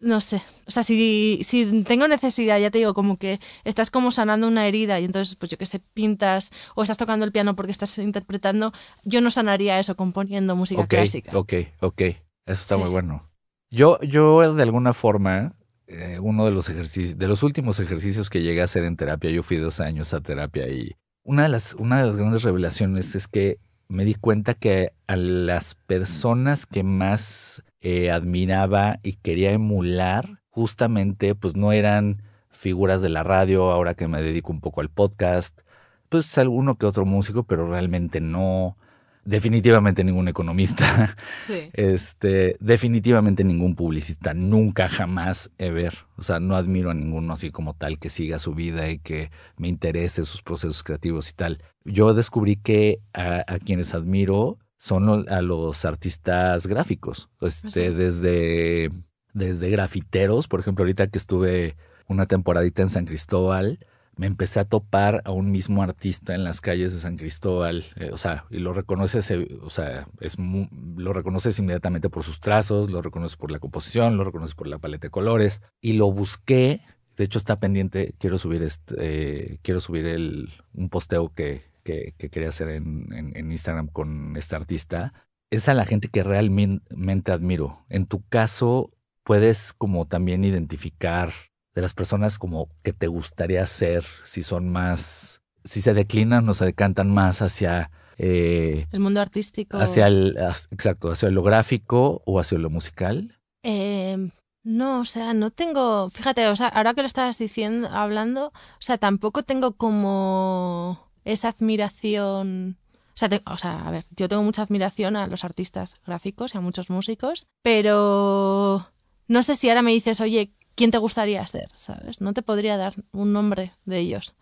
No 0.00 0.20
sé. 0.20 0.42
O 0.66 0.72
sea, 0.72 0.82
si, 0.82 1.42
si 1.44 1.84
tengo 1.84 2.08
necesidad, 2.08 2.58
ya 2.58 2.72
te 2.72 2.78
digo, 2.78 2.92
como 2.92 3.18
que 3.18 3.38
estás 3.62 3.88
como 3.88 4.10
sanando 4.10 4.48
una 4.48 4.66
herida 4.66 4.98
y 4.98 5.04
entonces, 5.04 5.36
pues 5.36 5.52
yo 5.52 5.58
que 5.58 5.66
sé, 5.66 5.78
pintas 5.94 6.50
o 6.74 6.82
estás 6.82 6.96
tocando 6.96 7.24
el 7.24 7.30
piano 7.30 7.54
porque 7.54 7.70
estás 7.70 7.96
interpretando, 7.98 8.72
yo 9.04 9.20
no 9.20 9.30
sanaría 9.30 9.78
eso 9.78 9.94
componiendo 9.94 10.56
música 10.56 10.88
ok, 10.88 10.88
clásica. 10.88 11.38
ok, 11.38 11.52
ok. 11.80 12.00
Eso 12.00 12.16
está 12.46 12.74
Sí. 12.74 12.80
muy 12.80 12.88
bueno. 12.90 13.30
Yo, 13.70 14.00
yo 14.00 14.52
de 14.54 14.62
alguna 14.64 14.92
forma, 14.92 15.54
eh, 15.86 16.18
uno 16.20 16.44
de 16.46 16.50
los 16.50 16.68
ejercicios, 16.68 17.16
de 17.16 17.28
los 17.28 17.44
últimos 17.44 17.78
ejercicios 17.78 18.28
que 18.28 18.42
llegué 18.42 18.60
a 18.60 18.64
hacer 18.64 18.82
en 18.84 18.96
terapia, 18.96 19.30
yo 19.30 19.44
fui 19.44 19.56
dos 19.58 19.78
años 19.78 20.12
a 20.14 20.20
terapia 20.20 20.66
y 20.68 20.96
una 21.24 21.44
de 21.44 21.48
las, 21.48 21.74
una 21.74 22.00
de 22.00 22.08
las 22.08 22.16
grandes 22.16 22.42
revelaciones 22.42 23.14
es 23.14 23.28
que 23.28 23.58
me 23.88 24.04
di 24.04 24.14
cuenta 24.14 24.54
que 24.54 24.92
a 25.06 25.16
las 25.16 25.74
personas 25.74 26.66
que 26.66 26.82
más 26.82 27.62
eh, 27.80 28.10
admiraba 28.10 28.98
y 29.02 29.14
quería 29.14 29.52
emular, 29.52 30.40
justamente, 30.48 31.34
pues 31.34 31.56
no 31.56 31.72
eran 31.72 32.22
figuras 32.48 33.02
de 33.02 33.08
la 33.10 33.22
radio, 33.22 33.70
ahora 33.70 33.94
que 33.94 34.08
me 34.08 34.22
dedico 34.22 34.52
un 34.52 34.60
poco 34.60 34.80
al 34.80 34.88
podcast, 34.88 35.60
pues 36.08 36.36
alguno 36.38 36.74
que 36.74 36.86
otro 36.86 37.04
músico, 37.04 37.44
pero 37.44 37.68
realmente 37.68 38.20
no, 38.20 38.76
definitivamente 39.24 40.04
ningún 40.04 40.28
economista, 40.28 41.16
Sí. 41.42 41.70
este, 41.74 42.56
definitivamente 42.60 43.44
ningún 43.44 43.74
publicista, 43.76 44.34
nunca 44.34 44.88
jamás 44.88 45.50
ever, 45.58 45.94
o 46.16 46.22
sea, 46.22 46.40
no 46.40 46.56
admiro 46.56 46.90
a 46.90 46.94
ninguno 46.94 47.32
así 47.32 47.50
como 47.50 47.74
tal 47.74 47.98
que 47.98 48.10
siga 48.10 48.38
su 48.38 48.54
vida 48.54 48.90
y 48.90 48.98
que 48.98 49.30
me 49.56 49.68
interese 49.68 50.24
sus 50.24 50.42
procesos 50.42 50.82
creativos 50.82 51.30
y 51.30 51.34
tal. 51.34 51.62
Yo 51.84 52.14
descubrí 52.14 52.56
que 52.56 53.00
a, 53.12 53.44
a 53.46 53.58
quienes 53.58 53.94
admiro 53.94 54.58
son 54.78 55.28
a 55.28 55.40
los 55.42 55.84
artistas 55.84 56.66
gráficos, 56.66 57.28
este, 57.40 57.70
Sí. 57.70 57.94
desde, 57.94 58.90
desde 59.32 59.70
grafiteros, 59.70 60.48
por 60.48 60.58
ejemplo, 60.60 60.82
ahorita 60.82 61.06
que 61.06 61.18
estuve 61.18 61.76
una 62.08 62.26
temporadita 62.26 62.82
en 62.82 62.88
San 62.88 63.06
Cristóbal, 63.06 63.78
me 64.16 64.26
empecé 64.26 64.60
a 64.60 64.64
topar 64.66 65.22
a 65.24 65.30
un 65.30 65.50
mismo 65.50 65.82
artista 65.82 66.34
en 66.34 66.44
las 66.44 66.60
calles 66.60 66.92
de 66.92 67.00
San 67.00 67.16
Cristóbal, 67.16 67.84
eh, 67.96 68.10
o 68.12 68.18
sea, 68.18 68.44
y 68.50 68.58
lo 68.58 68.72
reconoces, 68.74 69.30
eh, 69.30 69.48
o 69.62 69.70
sea, 69.70 70.06
es 70.20 70.36
lo 70.38 71.12
reconoces 71.12 71.58
inmediatamente 71.58 72.10
por 72.10 72.22
sus 72.22 72.38
trazos, 72.40 72.90
lo 72.90 73.00
reconoces 73.02 73.36
por 73.36 73.50
la 73.50 73.58
composición, 73.58 74.16
lo 74.16 74.24
reconoces 74.24 74.54
por 74.54 74.66
la 74.66 74.78
paleta 74.78 75.06
de 75.06 75.10
colores, 75.10 75.62
y 75.80 75.94
lo 75.94 76.12
busqué, 76.12 76.82
de 77.16 77.24
hecho 77.24 77.38
está 77.38 77.56
pendiente, 77.56 78.14
quiero 78.18 78.38
subir 78.38 78.66
eh, 78.98 79.58
quiero 79.62 79.80
subir 79.80 80.06
el, 80.06 80.50
un 80.74 80.88
posteo 80.90 81.32
que, 81.34 81.62
que, 81.82 82.14
que 82.18 82.28
quería 82.28 82.50
hacer 82.50 82.68
en, 82.68 83.12
en- 83.12 83.36
en 83.36 83.50
Instagram 83.50 83.88
con 83.88 84.36
este 84.36 84.56
artista, 84.56 85.12
es 85.50 85.68
a 85.68 85.74
la 85.74 85.84
gente 85.84 86.08
que 86.08 86.22
realmente 86.22 87.32
admiro. 87.32 87.84
En 87.88 88.06
tu 88.06 88.22
caso, 88.28 88.90
puedes 89.24 89.72
como 89.72 90.06
también 90.06 90.44
identificar 90.44 91.32
de 91.74 91.82
las 91.82 91.94
personas 91.94 92.38
como 92.38 92.68
que 92.82 92.92
te 92.92 93.06
gustaría 93.06 93.64
ser, 93.66 94.04
si 94.24 94.42
son 94.42 94.68
más, 94.68 95.40
si 95.64 95.80
se 95.80 95.94
declinan 95.94 96.48
o 96.48 96.54
se 96.54 96.64
decantan 96.66 97.10
más 97.10 97.40
hacia, 97.42 97.90
eh, 98.18 98.86
El 98.92 99.00
mundo 99.00 99.20
artístico. 99.20 99.78
hacia 99.78 100.06
el, 100.06 100.36
exacto, 100.70 101.10
hacia 101.10 101.30
lo 101.30 101.42
gráfico 101.42 102.22
o 102.26 102.38
hacia 102.40 102.58
lo 102.58 102.68
musical. 102.70 103.38
Eh, 103.62 104.30
no, 104.64 105.00
o 105.00 105.04
sea, 105.04 105.34
no 105.34 105.50
tengo, 105.50 106.10
fíjate, 106.10 106.46
o 106.48 106.56
sea, 106.56 106.68
ahora 106.68 106.94
que 106.94 107.00
lo 107.02 107.06
estabas 107.06 107.38
diciendo, 107.38 107.88
hablando, 107.90 108.48
o 108.48 108.52
sea, 108.80 108.98
tampoco 108.98 109.42
tengo 109.42 109.72
como 109.76 111.08
esa 111.24 111.48
admiración. 111.48 112.76
O 113.14 113.16
sea, 113.16 113.28
te- 113.28 113.42
o 113.46 113.56
sea, 113.56 113.86
a 113.86 113.90
ver, 113.90 114.06
yo 114.16 114.28
tengo 114.28 114.42
mucha 114.42 114.62
admiración 114.62 115.16
a 115.16 115.26
los 115.26 115.44
artistas 115.44 115.96
gráficos 116.06 116.54
y 116.54 116.58
a 116.58 116.60
muchos 116.60 116.90
músicos, 116.90 117.46
pero 117.62 118.86
no 119.28 119.42
sé 119.42 119.56
si 119.56 119.68
ahora 119.68 119.82
me 119.82 119.92
dices, 119.92 120.20
oye, 120.20 120.52
¿quién 120.74 120.90
te 120.90 120.98
gustaría 120.98 121.46
ser? 121.46 121.68
¿Sabes? 121.74 122.20
No 122.20 122.32
te 122.32 122.42
podría 122.42 122.76
dar 122.76 122.94
un 123.12 123.32
nombre 123.32 123.72
de 123.84 123.98
ellos. 123.98 124.34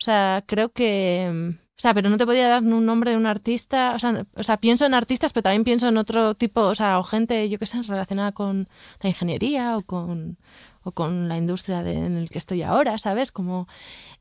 O 0.00 0.04
sea, 0.04 0.44
creo 0.46 0.70
que 0.70 1.54
O 1.78 1.80
sea, 1.80 1.94
pero 1.94 2.10
no 2.10 2.18
te 2.18 2.26
podía 2.26 2.48
dar 2.48 2.62
un 2.62 2.86
nombre 2.86 3.12
de 3.12 3.16
un 3.16 3.26
artista. 3.26 3.92
O 3.94 3.98
sea, 4.00 4.26
o 4.34 4.42
sea, 4.42 4.56
pienso 4.56 4.84
en 4.84 4.94
artistas, 4.94 5.32
pero 5.32 5.44
también 5.44 5.62
pienso 5.62 5.86
en 5.88 5.96
otro 5.96 6.34
tipo, 6.34 6.62
o 6.62 6.74
sea, 6.74 6.98
o 6.98 7.04
gente, 7.04 7.48
yo 7.48 7.58
qué 7.60 7.66
sé, 7.66 7.82
relacionada 7.82 8.32
con 8.32 8.68
la 9.00 9.08
ingeniería 9.08 9.76
o 9.76 9.82
con, 9.82 10.38
o 10.82 10.90
con 10.90 11.28
la 11.28 11.36
industria 11.36 11.84
de, 11.84 11.92
en 11.92 12.16
el 12.16 12.30
que 12.30 12.38
estoy 12.38 12.62
ahora, 12.62 12.98
¿sabes? 12.98 13.30
Como 13.30 13.68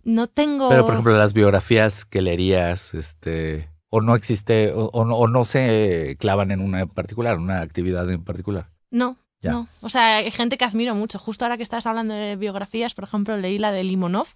no 0.03 0.27
tengo... 0.27 0.69
Pero, 0.69 0.85
por 0.85 0.93
ejemplo, 0.93 1.17
las 1.17 1.33
biografías 1.33 2.05
que 2.05 2.21
leerías, 2.21 2.93
este, 2.93 3.71
o 3.89 4.01
no 4.01 4.15
existe, 4.15 4.71
o, 4.71 4.91
o 4.93 5.05
no, 5.05 5.15
o 5.17 5.27
no 5.27 5.43
se 5.43 6.15
clavan 6.19 6.51
en 6.51 6.61
una 6.61 6.81
en 6.81 6.89
particular, 6.89 7.37
una 7.37 7.61
actividad 7.61 8.07
en 8.11 8.23
particular. 8.23 8.69
No, 8.91 9.17
Ya. 9.41 9.51
no. 9.51 9.67
O 9.81 9.89
sea, 9.89 10.17
hay 10.17 10.31
gente 10.31 10.57
que 10.57 10.65
admiro 10.65 10.95
mucho. 10.95 11.19
Justo 11.19 11.45
ahora 11.45 11.57
que 11.57 11.63
estás 11.63 11.85
hablando 11.85 12.13
de 12.15 12.35
biografías, 12.35 12.93
por 12.95 13.03
ejemplo, 13.03 13.37
leí 13.37 13.59
la 13.59 13.71
de 13.71 13.83
Limonov, 13.83 14.27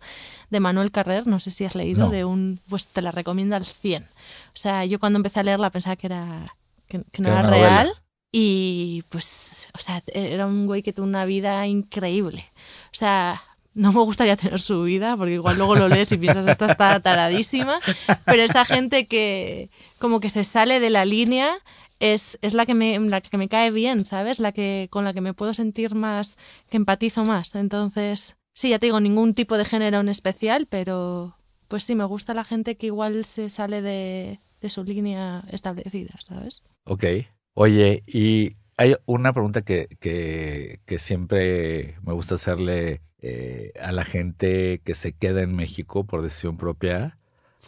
de 0.51 0.59
Manuel 0.59 0.91
Carrer, 0.91 1.25
no 1.27 1.39
sé 1.39 1.49
si 1.51 1.65
has 1.65 1.73
leído, 1.75 2.05
No. 2.05 2.09
de 2.11 2.23
un, 2.25 2.59
pues 2.69 2.87
te 2.87 3.01
la 3.01 3.11
recomiendo 3.11 3.55
al 3.55 3.65
100. 3.65 4.03
O 4.03 4.07
sea, 4.53 4.85
yo 4.85 4.99
cuando 4.99 5.17
empecé 5.17 5.39
a 5.39 5.43
leerla 5.43 5.71
pensaba 5.71 5.95
que 5.95 6.07
era, 6.07 6.55
que, 6.87 7.01
que 7.11 7.21
no 7.21 7.29
era 7.29 7.39
era 7.39 7.47
una 7.47 7.57
novela. 7.57 7.69
real. 7.83 7.93
Y 8.31 9.03
pues, 9.09 9.67
o 9.73 9.77
sea, 9.79 10.01
era 10.13 10.45
un 10.45 10.65
güey 10.67 10.83
que 10.83 10.93
tuvo 10.93 11.05
una 11.05 11.25
vida 11.25 11.65
increíble. 11.67 12.45
O 12.85 12.93
sea, 12.95 13.41
no 13.73 13.91
me 13.91 13.99
gustaría 14.01 14.37
tener 14.37 14.59
su 14.59 14.83
vida, 14.83 15.17
porque 15.17 15.33
igual 15.33 15.57
luego 15.57 15.75
lo 15.75 15.87
lees 15.89 16.11
y 16.11 16.17
piensas, 16.17 16.45
esta 16.47 16.67
está 16.71 16.99
taradísima. 17.01 17.79
Pero 18.25 18.43
esa 18.43 18.65
gente 18.65 19.07
que 19.07 19.69
como 19.97 20.19
que 20.19 20.29
se 20.29 20.43
sale 20.43 20.79
de 20.79 20.89
la 20.91 21.05
línea 21.05 21.57
es, 22.01 22.37
es 22.41 22.53
la, 22.53 22.65
que 22.65 22.73
me, 22.73 22.99
la 22.99 23.21
que 23.21 23.37
me 23.37 23.47
cae 23.47 23.71
bien, 23.71 24.05
¿sabes? 24.05 24.39
La 24.39 24.51
que 24.51 24.87
con 24.89 25.05
la 25.05 25.13
que 25.13 25.21
me 25.21 25.33
puedo 25.33 25.53
sentir 25.53 25.95
más, 25.95 26.35
que 26.69 26.77
empatizo 26.77 27.23
más. 27.23 27.55
Entonces, 27.55 28.37
sí, 28.53 28.69
ya 28.69 28.79
te 28.79 28.87
digo, 28.87 28.99
ningún 28.99 29.33
tipo 29.33 29.57
de 29.57 29.65
género 29.65 29.99
en 29.99 30.09
especial, 30.09 30.67
pero 30.69 31.37
pues 31.67 31.83
sí, 31.83 31.95
me 31.95 32.03
gusta 32.03 32.33
la 32.33 32.43
gente 32.43 32.75
que 32.75 32.87
igual 32.87 33.23
se 33.23 33.49
sale 33.49 33.81
de, 33.81 34.39
de 34.59 34.69
su 34.69 34.83
línea 34.83 35.45
establecida, 35.51 36.15
¿sabes? 36.27 36.63
Ok. 36.83 37.05
Oye, 37.53 38.03
y 38.07 38.55
hay 38.77 38.95
una 39.05 39.31
pregunta 39.31 39.61
que, 39.61 39.87
que, 39.99 40.79
que 40.85 40.97
siempre 40.97 41.95
me 42.01 42.13
gusta 42.13 42.35
hacerle 42.35 43.01
eh, 43.21 43.73
a 43.79 43.91
la 43.91 44.03
gente 44.03 44.81
que 44.83 44.95
se 44.95 45.13
queda 45.13 45.43
en 45.43 45.55
México 45.55 46.03
por 46.05 46.23
decisión 46.23 46.57
propia. 46.57 47.19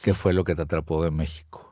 ¿Qué 0.01 0.15
fue 0.15 0.34
lo 0.34 0.43
que 0.43 0.55
te 0.55 0.63
atrapó 0.63 1.03
de 1.03 1.11
México? 1.11 1.62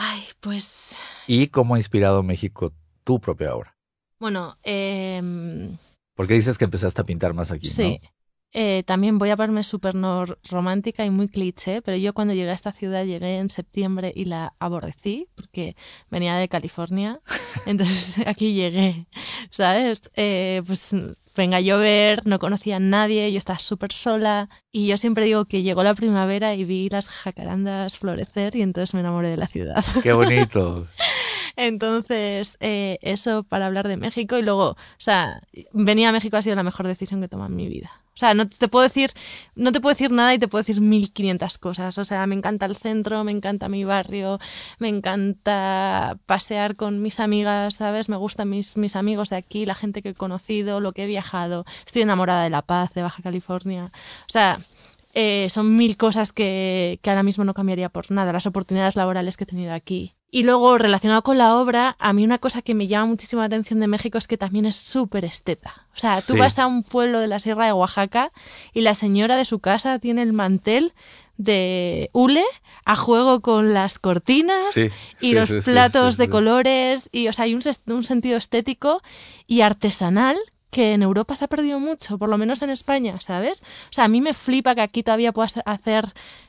Ay, 0.00 0.22
pues 0.38 0.96
¿Y 1.26 1.48
cómo 1.48 1.74
ha 1.74 1.78
inspirado 1.78 2.22
México 2.22 2.72
tu 3.02 3.20
propia 3.20 3.52
obra? 3.54 3.74
bueno, 4.20 4.56
em, 4.62 5.76
Porque 6.14 6.34
dices 6.34 6.56
que 6.56 6.64
empezaste 6.64 7.00
a 7.00 7.04
pintar 7.04 7.34
más 7.34 7.50
aquí, 7.50 7.66
Sí. 7.68 8.00
¿no? 8.02 8.08
Eh, 8.52 8.82
también 8.84 9.18
voy 9.18 9.28
a 9.30 9.36
verme 9.36 9.62
súper 9.62 9.94
no- 9.94 10.24
romántica 10.48 11.04
y 11.04 11.10
muy 11.10 11.28
cliché, 11.28 11.82
pero 11.82 11.96
yo 11.96 12.14
cuando 12.14 12.32
llegué 12.34 12.50
a 12.50 12.54
esta 12.54 12.72
ciudad 12.72 13.04
llegué 13.04 13.38
en 13.38 13.50
septiembre 13.50 14.12
y 14.16 14.24
la 14.24 14.54
aborrecí 14.58 15.28
porque 15.34 15.76
venía 16.10 16.36
de 16.36 16.48
California. 16.48 17.20
Entonces 17.66 18.16
aquí 18.26 18.54
llegué, 18.54 19.06
¿sabes? 19.50 20.10
Eh, 20.14 20.62
pues 20.66 20.90
venga 21.38 21.58
a 21.58 21.60
llover, 21.60 22.26
no 22.26 22.40
conocía 22.40 22.76
a 22.76 22.80
nadie, 22.80 23.30
yo 23.32 23.38
estaba 23.38 23.60
súper 23.60 23.92
sola 23.92 24.50
y 24.72 24.88
yo 24.88 24.96
siempre 24.96 25.24
digo 25.24 25.44
que 25.44 25.62
llegó 25.62 25.84
la 25.84 25.94
primavera 25.94 26.54
y 26.54 26.64
vi 26.64 26.88
las 26.90 27.08
jacarandas 27.08 27.96
florecer 27.96 28.56
y 28.56 28.62
entonces 28.62 28.92
me 28.92 29.00
enamoré 29.00 29.30
de 29.30 29.36
la 29.36 29.46
ciudad. 29.46 29.84
Qué 30.02 30.12
bonito. 30.12 30.86
Entonces, 31.56 32.56
eh, 32.60 32.98
eso 33.02 33.42
para 33.42 33.66
hablar 33.66 33.88
de 33.88 33.96
México 33.96 34.38
y 34.38 34.42
luego, 34.42 34.70
o 34.70 34.76
sea, 34.98 35.42
venir 35.72 36.06
a 36.06 36.12
México 36.12 36.36
ha 36.36 36.42
sido 36.42 36.54
la 36.54 36.62
mejor 36.62 36.86
decisión 36.86 37.20
que 37.20 37.26
he 37.26 37.28
tomado 37.28 37.50
en 37.50 37.56
mi 37.56 37.68
vida. 37.68 37.90
O 38.18 38.20
sea, 38.20 38.34
no 38.34 38.48
te 38.48 38.66
puedo 38.66 38.82
decir, 38.82 39.12
no 39.54 39.70
te 39.70 39.80
puedo 39.80 39.94
decir 39.94 40.10
nada 40.10 40.34
y 40.34 40.40
te 40.40 40.48
puedo 40.48 40.60
decir 40.60 40.80
1500 40.80 41.56
cosas. 41.58 41.98
O 41.98 42.04
sea, 42.04 42.26
me 42.26 42.34
encanta 42.34 42.66
el 42.66 42.74
centro, 42.74 43.22
me 43.22 43.30
encanta 43.30 43.68
mi 43.68 43.84
barrio, 43.84 44.40
me 44.80 44.88
encanta 44.88 46.18
pasear 46.26 46.74
con 46.74 47.00
mis 47.00 47.20
amigas, 47.20 47.76
¿sabes? 47.76 48.08
Me 48.08 48.16
gustan 48.16 48.50
mis, 48.50 48.76
mis 48.76 48.96
amigos 48.96 49.30
de 49.30 49.36
aquí, 49.36 49.66
la 49.66 49.76
gente 49.76 50.02
que 50.02 50.08
he 50.08 50.14
conocido, 50.14 50.80
lo 50.80 50.90
que 50.90 51.04
he 51.04 51.06
viajado. 51.06 51.64
Estoy 51.86 52.02
enamorada 52.02 52.42
de 52.42 52.50
La 52.50 52.62
Paz, 52.62 52.92
de 52.92 53.02
Baja 53.02 53.22
California. 53.22 53.92
O 54.22 54.32
sea, 54.32 54.58
eh, 55.14 55.46
son 55.50 55.76
mil 55.76 55.96
cosas 55.96 56.32
que, 56.32 56.98
que 57.02 57.10
ahora 57.10 57.22
mismo 57.22 57.44
no 57.44 57.54
cambiaría 57.54 57.88
por 57.88 58.10
nada, 58.10 58.32
las 58.32 58.46
oportunidades 58.46 58.96
laborales 58.96 59.36
que 59.36 59.44
he 59.44 59.46
tenido 59.46 59.72
aquí. 59.74 60.17
Y 60.30 60.42
luego, 60.42 60.76
relacionado 60.76 61.22
con 61.22 61.38
la 61.38 61.56
obra, 61.56 61.96
a 61.98 62.12
mí 62.12 62.22
una 62.22 62.38
cosa 62.38 62.60
que 62.60 62.74
me 62.74 62.86
llama 62.86 63.06
muchísimo 63.06 63.40
la 63.40 63.46
atención 63.46 63.80
de 63.80 63.86
México 63.86 64.18
es 64.18 64.26
que 64.28 64.36
también 64.36 64.66
es 64.66 64.76
súper 64.76 65.24
esteta. 65.24 65.86
O 65.94 65.98
sea, 65.98 66.20
tú 66.20 66.34
Sí. 66.34 66.38
vas 66.38 66.58
a 66.58 66.66
un 66.66 66.82
pueblo 66.82 67.18
de 67.20 67.28
la 67.28 67.40
Sierra 67.40 67.64
de 67.64 67.72
Oaxaca 67.72 68.30
y 68.74 68.82
la 68.82 68.94
señora 68.94 69.36
de 69.36 69.46
su 69.46 69.58
casa 69.60 69.98
tiene 69.98 70.20
el 70.22 70.34
mantel 70.34 70.92
de 71.38 72.10
hule 72.12 72.44
a 72.84 72.96
juego 72.96 73.40
con 73.40 73.72
las 73.72 73.98
cortinas 73.98 74.66
Sí. 74.72 74.90
y 75.20 75.28
sí, 75.30 75.32
los 75.34 75.50
platos 75.64 76.16
de 76.16 76.28
colores 76.28 77.08
y 77.12 77.28
o 77.28 77.32
sea 77.32 77.44
hay 77.44 77.54
un 77.54 78.02
sentido 78.04 78.36
estético 78.36 79.00
y 79.46 79.60
artesanal 79.62 80.36
que 80.70 80.92
en 80.92 81.02
Europa 81.02 81.34
se 81.34 81.44
ha 81.46 81.48
perdido 81.48 81.80
mucho, 81.80 82.18
por 82.18 82.28
lo 82.28 82.36
menos 82.36 82.60
en 82.62 82.68
España, 82.70 83.18
¿sabes? 83.20 83.62
O 83.90 83.92
sea, 83.92 84.04
a 84.04 84.08
mí 84.08 84.20
me 84.20 84.34
flipa 84.34 84.74
que 84.74 84.82
aquí 84.82 85.02
todavía 85.02 85.32
puedas 85.32 85.54
hacer, 85.64 86.04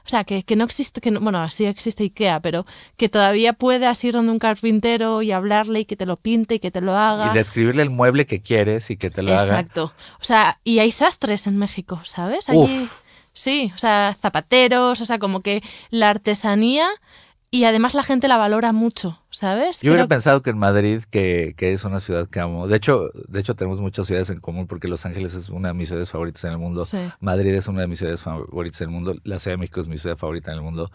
o 0.05 0.09
sea, 0.09 0.25
que, 0.25 0.43
que 0.43 0.55
no 0.57 0.65
existe, 0.65 0.99
que 0.99 1.09
no- 1.11 1.21
bueno, 1.21 1.49
sí 1.49 1.65
existe 1.65 2.03
IKEA, 2.03 2.41
pero 2.41 2.65
que 2.97 3.07
todavía 3.07 3.53
puedas 3.53 4.03
ir 4.03 4.13
donde 4.13 4.31
un 4.33 4.39
carpintero 4.39 5.21
y 5.21 5.31
hablarle 5.31 5.79
y 5.81 5.85
que 5.85 5.95
te 5.95 6.05
lo 6.05 6.17
pinte 6.17 6.55
y 6.55 6.59
que 6.59 6.69
te 6.71 6.81
lo 6.81 6.97
haga. 6.97 7.31
Y 7.31 7.33
describirle 7.33 7.83
el 7.83 7.89
mueble 7.91 8.25
que 8.25 8.41
quieres 8.41 8.89
y 8.91 8.97
que 8.97 9.09
te 9.09 9.21
lo 9.23 9.31
haga. 9.31 9.43
Exacto. 9.61 9.93
O 10.19 10.23
sea, 10.23 10.59
y 10.65 10.79
hay 10.79 10.91
sastres 10.91 11.47
en 11.47 11.57
México, 11.57 12.01
¿sabes? 12.03 12.49
Allí, 12.49 12.83
Uf. 12.83 13.01
sí, 13.31 13.71
o 13.73 13.77
sea, 13.77 14.15
zapateros, 14.19 14.99
o 14.99 15.05
sea, 15.05 15.17
como 15.19 15.39
que 15.41 15.63
la 15.91 16.09
artesanía 16.09 16.87
y 17.51 17.63
además 17.63 17.93
la 17.95 18.03
gente 18.03 18.27
la 18.27 18.37
valora 18.37 18.73
mucho, 18.73 19.18
¿sabes? 19.39 19.81
Yo 19.81 19.91
hubiera 19.91 20.07
pensado 20.07 20.41
que 20.41 20.49
en 20.49 20.57
Madrid, 20.57 21.03
que, 21.09 21.53
que 21.57 21.71
es 21.71 21.85
una 21.85 22.01
ciudad 22.01 22.27
que 22.27 22.39
amo, 22.41 22.67
de 22.67 22.75
hecho, 22.75 23.09
de 23.29 23.39
hecho 23.39 23.55
tenemos 23.55 23.79
muchas 23.79 24.05
ciudades 24.05 24.29
en 24.29 24.39
común 24.41 24.67
porque 24.67 24.89
Los 24.89 25.05
Ángeles 25.05 25.33
es 25.33 25.47
una 25.49 25.69
de 25.69 25.73
mis 25.75 25.87
ciudades 25.87 26.09
favoritas 26.11 26.43
en 26.43 26.51
el 26.51 26.57
mundo, 26.57 26.85
Sí. 26.85 26.97
Madrid 27.21 27.53
es 27.53 27.67
una 27.67 27.81
de 27.81 27.87
mis 27.87 27.99
ciudades 27.99 28.21
favoritas 28.21 28.81
en 28.81 28.89
el 28.89 28.93
mundo, 28.93 29.15
la 29.23 29.39
Ciudad 29.39 29.53
de 29.53 29.59
México 29.59 29.79
es 29.79 29.87
mi 29.87 29.97
ciudad 29.97 30.17
favorita 30.17 30.51
en 30.51 30.57
el 30.57 30.63
mundo, 30.63 30.91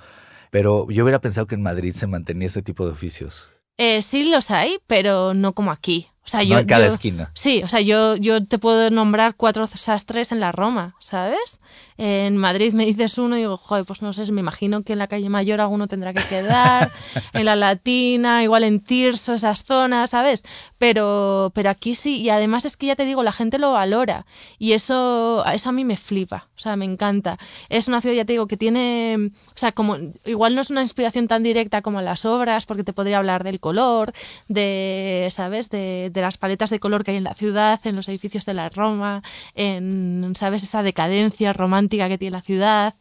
pero 0.51 0.87
yo 0.91 1.05
hubiera 1.05 1.21
pensado 1.21 1.47
que 1.47 1.55
en 1.55 1.63
Madrid 1.63 1.93
se 1.93 2.07
mantenía 2.07 2.47
ese 2.49 2.63
tipo 2.63 2.85
de 2.85 2.93
oficios, 2.93 3.51
Eh, 3.79 4.03
sí 4.03 4.25
los 4.31 4.51
hay, 4.51 4.79
pero 4.87 5.33
no 5.35 5.53
como 5.55 5.73
aquí. 5.73 6.09
O 6.25 6.29
sea, 6.29 6.41
no 6.41 6.47
yo, 6.47 6.59
en 6.59 6.67
cada 6.67 6.87
yo- 6.87 6.93
esquina. 6.95 7.31
Sí, 7.35 7.63
o 7.63 7.69
sea, 7.69 7.81
yo, 7.81 8.17
yo 8.17 8.45
te 8.47 8.59
puedo 8.59 8.89
nombrar 8.91 9.35
cuatro 9.37 9.67
sastres 9.67 10.33
en 10.33 10.41
la 10.41 10.53
Roma, 10.53 10.95
¿sabes? 10.99 11.61
En 11.99 12.37
Madrid 12.39 12.73
me 12.73 12.87
dices 12.87 13.19
uno 13.19 13.37
y 13.37 13.41
digo, 13.41 13.57
joder, 13.57 13.85
pues 13.85 14.01
no 14.03 14.13
sé, 14.13 14.31
me 14.33 14.41
imagino 14.41 14.83
que 14.83 14.95
en 14.95 14.99
la 15.01 15.07
calle 15.07 15.29
Mayor 15.29 15.61
alguno 15.61 15.87
tendrá 15.87 16.13
que 16.15 16.25
quedar, 16.25 16.91
en 17.35 17.45
la 17.45 17.57
Latina, 17.57 18.43
igual 18.43 18.65
en 18.65 18.81
Tirso, 18.81 19.35
esas 19.35 19.65
zonas, 19.65 20.11
¿sabes? 20.11 20.43
Pero, 20.79 21.53
pero 21.55 21.69
aquí 21.71 21.95
sí, 21.95 22.21
y 22.23 22.31
además 22.31 22.65
es 22.65 22.77
que 22.77 22.87
ya 22.87 22.97
te 22.97 23.05
digo, 23.05 23.23
la 23.23 23.33
gente 23.33 23.59
lo 23.59 23.73
valora 23.73 24.25
y 24.59 24.73
eso, 24.73 25.45
eso 25.47 25.69
a 25.69 25.73
mí 25.73 25.85
me 25.85 25.97
flipa, 25.97 26.49
o 26.57 26.59
sea, 26.59 26.75
me 26.77 26.85
encanta. 26.87 27.39
Es 27.69 27.87
una 27.87 28.01
ciudad, 28.01 28.17
ya 28.17 28.25
te 28.25 28.33
digo, 28.33 28.47
que 28.49 28.57
tiene, 28.57 29.31
o 29.49 29.57
sea, 29.59 29.73
como, 29.73 29.97
igual 30.25 30.55
no 30.55 30.63
es 30.63 30.71
una 30.71 30.81
inspiración 30.83 31.29
tan 31.29 31.43
directa 31.43 31.83
como 31.83 32.01
las 32.01 32.25
obras, 32.25 32.65
porque 32.67 32.83
te 32.83 32.93
podría 32.95 33.19
hablar 33.19 33.45
del 33.45 33.61
color, 33.61 34.13
de, 34.49 35.29
¿sabes? 35.31 35.69
De, 35.71 36.11
de 36.15 36.23
las 36.23 36.39
paletas 36.39 36.71
de 36.71 36.81
color 36.81 37.05
que 37.05 37.11
hay 37.11 37.19
en 37.19 37.25
la 37.25 37.35
ciudad, 37.35 37.79
en 37.85 37.97
los 37.97 38.09
edificios 38.09 38.47
de 38.47 38.55
la 38.55 38.71
Roma, 38.71 39.23
en, 39.55 40.33
¿sabes? 40.37 40.63
Esa 40.63 40.83
decadencia 40.83 41.53
romántica 41.53 42.09
que 42.09 42.17
tiene 42.17 42.37
la 42.37 42.43
ciudad. 42.43 42.95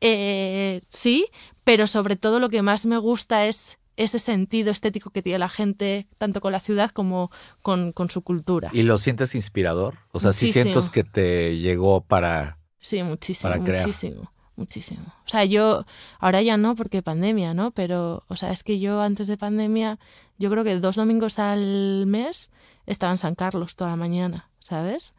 Eh, 0.00 0.80
sí, 0.88 1.26
pero 1.62 1.86
sobre 1.86 2.16
todo 2.16 2.40
lo 2.40 2.48
que 2.48 2.62
más 2.62 2.86
me 2.86 2.98
gusta 2.98 3.46
es 3.46 3.78
ese 3.96 4.18
sentido 4.18 4.72
estético 4.72 5.10
que 5.10 5.22
tiene 5.22 5.38
la 5.38 5.48
gente, 5.48 6.08
tanto 6.18 6.40
con 6.40 6.50
la 6.50 6.58
ciudad 6.58 6.90
como 6.90 7.30
con, 7.62 7.92
con 7.92 8.10
su 8.10 8.22
cultura. 8.22 8.70
¿Y 8.72 8.82
lo 8.82 8.98
sientes 8.98 9.34
inspirador? 9.34 9.98
O 10.10 10.18
sea, 10.18 10.32
sí 10.32 10.46
Muchísimo. 10.46 10.64
sientes 10.64 10.90
que 10.90 11.04
te 11.04 11.58
llegó 11.58 12.00
para... 12.00 12.58
Sí, 12.80 13.02
muchísimo, 13.02 13.52
para 13.52 13.62
crear. 13.62 13.86
muchísimo, 13.86 14.32
muchísimo. 14.56 15.06
O 15.26 15.28
sea, 15.28 15.44
yo, 15.44 15.84
ahora 16.18 16.42
ya 16.42 16.56
no 16.56 16.74
porque 16.76 17.02
pandemia, 17.02 17.54
¿no? 17.54 17.70
Pero, 17.72 18.24
o 18.28 18.36
sea, 18.36 18.52
es 18.52 18.62
que 18.62 18.78
yo 18.78 19.00
antes 19.00 19.26
de 19.26 19.36
pandemia, 19.36 19.98
yo 20.38 20.50
creo 20.50 20.64
que 20.64 20.78
dos 20.78 20.96
domingos 20.96 21.38
al 21.38 22.06
mes 22.06 22.50
estaba 22.86 23.12
en 23.12 23.18
San 23.18 23.34
Carlos 23.34 23.76
toda 23.76 23.90
la 23.90 23.96
mañana, 23.96 24.48
¿sabes? 24.58 25.14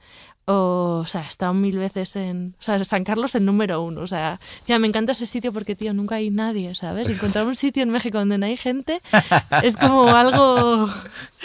O, 0.45 0.99
o 1.01 1.05
sea, 1.05 1.21
he 1.23 1.27
estado 1.27 1.53
mil 1.53 1.77
veces 1.77 2.15
en... 2.15 2.55
O 2.59 2.63
sea, 2.63 2.83
San 2.83 3.03
Carlos 3.03 3.33
el 3.33 3.45
número 3.45 3.81
uno. 3.81 4.01
O 4.01 4.07
sea, 4.07 4.39
ya 4.67 4.77
me 4.77 4.87
encanta 4.87 5.13
ese 5.13 5.25
sitio 5.25 5.51
porque, 5.51 5.75
tío, 5.75 5.93
nunca 5.93 6.15
hay 6.15 6.29
nadie, 6.29 6.75
¿sabes? 6.75 7.09
Encontrar 7.09 7.47
un 7.47 7.55
sitio 7.55 7.81
en 7.81 7.89
México 7.89 8.19
donde 8.19 8.37
no 8.37 8.45
hay 8.45 8.57
gente 8.57 9.01
es 9.63 9.75
como 9.75 10.09
algo 10.09 10.87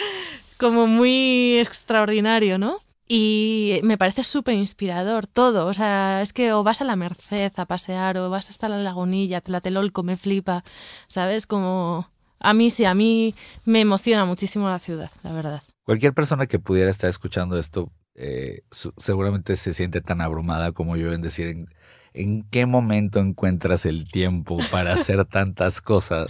como 0.57 0.85
muy 0.85 1.57
extraordinario, 1.57 2.59
¿no? 2.59 2.79
Y 3.13 3.81
me 3.83 3.97
parece 3.97 4.23
súper 4.23 4.53
inspirador 4.53 5.27
todo. 5.27 5.67
O 5.67 5.73
sea, 5.73 6.21
es 6.21 6.31
que 6.31 6.53
o 6.53 6.63
vas 6.63 6.79
a 6.79 6.85
la 6.85 6.95
Merced 6.95 7.51
a 7.57 7.65
pasear, 7.65 8.17
o 8.17 8.29
vas 8.29 8.49
hasta 8.49 8.69
la 8.69 8.77
Lagunilla, 8.77 9.41
Tlatelolco, 9.41 10.01
me 10.01 10.15
flipa, 10.15 10.63
¿sabes? 11.09 11.45
Como... 11.45 12.09
A 12.39 12.53
mí 12.53 12.71
sí, 12.71 12.85
a 12.85 12.93
mí 12.93 13.35
me 13.65 13.81
emociona 13.81 14.23
muchísimo 14.23 14.69
la 14.69 14.79
ciudad, 14.79 15.11
la 15.23 15.33
verdad. 15.33 15.61
Cualquier 15.83 16.13
persona 16.13 16.47
que 16.47 16.57
pudiera 16.57 16.89
estar 16.89 17.09
escuchando 17.09 17.59
esto 17.59 17.91
eh, 18.15 18.61
seguramente 18.95 19.57
se 19.57 19.73
siente 19.73 19.99
tan 19.99 20.21
abrumada 20.21 20.71
como 20.71 20.95
yo 20.95 21.11
en 21.11 21.21
decir 21.21 21.47
en, 21.47 21.67
¿en 22.13 22.43
qué 22.49 22.65
momento 22.65 23.19
encuentras 23.19 23.85
el 23.85 24.09
tiempo 24.09 24.57
para 24.71 24.93
hacer 24.93 25.25
tantas 25.25 25.81
cosas? 25.81 26.27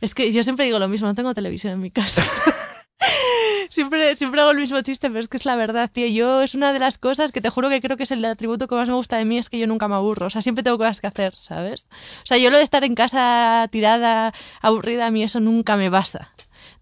Es 0.00 0.14
que 0.14 0.32
yo 0.32 0.42
siempre 0.42 0.64
digo 0.64 0.78
lo 0.78 0.88
mismo, 0.88 1.08
no 1.08 1.14
tengo 1.14 1.34
televisión 1.34 1.74
en 1.74 1.80
mi 1.80 1.90
casa. 1.90 2.22
siempre, 3.76 4.16
siempre 4.16 4.40
hago 4.40 4.50
el 4.50 4.58
mismo 4.58 4.80
chiste, 4.80 5.08
pero 5.08 5.20
es 5.20 5.28
que 5.28 5.36
es 5.36 5.44
la 5.44 5.54
verdad, 5.54 5.88
tío. 5.92 6.08
Yo 6.08 6.42
es 6.42 6.54
una 6.54 6.72
de 6.72 6.80
las 6.80 6.98
cosas 6.98 7.30
que 7.30 7.40
te 7.40 7.50
juro 7.50 7.68
que 7.68 7.80
creo 7.80 7.96
que 7.96 8.02
es 8.02 8.10
el 8.10 8.24
atributo 8.24 8.66
que 8.66 8.74
más 8.74 8.88
me 8.88 8.94
gusta 8.94 9.16
de 9.18 9.24
mí, 9.24 9.38
es 9.38 9.48
que 9.48 9.58
yo 9.58 9.66
nunca 9.68 9.86
me 9.86 9.94
aburro. 9.94 10.26
O 10.26 10.30
sea, 10.30 10.42
siempre 10.42 10.64
tengo 10.64 10.78
cosas 10.78 11.00
que 11.00 11.06
hacer, 11.06 11.34
¿sabes? 11.36 11.86
O 12.22 12.26
sea, 12.26 12.38
yo 12.38 12.50
lo 12.50 12.56
de 12.56 12.64
estar 12.64 12.82
en 12.82 12.94
casa 12.96 13.68
tirada, 13.70 14.32
aburrida, 14.60 15.06
a 15.06 15.10
mí 15.10 15.22
eso 15.22 15.38
nunca 15.38 15.76
me 15.76 15.90
pasa. 15.90 16.32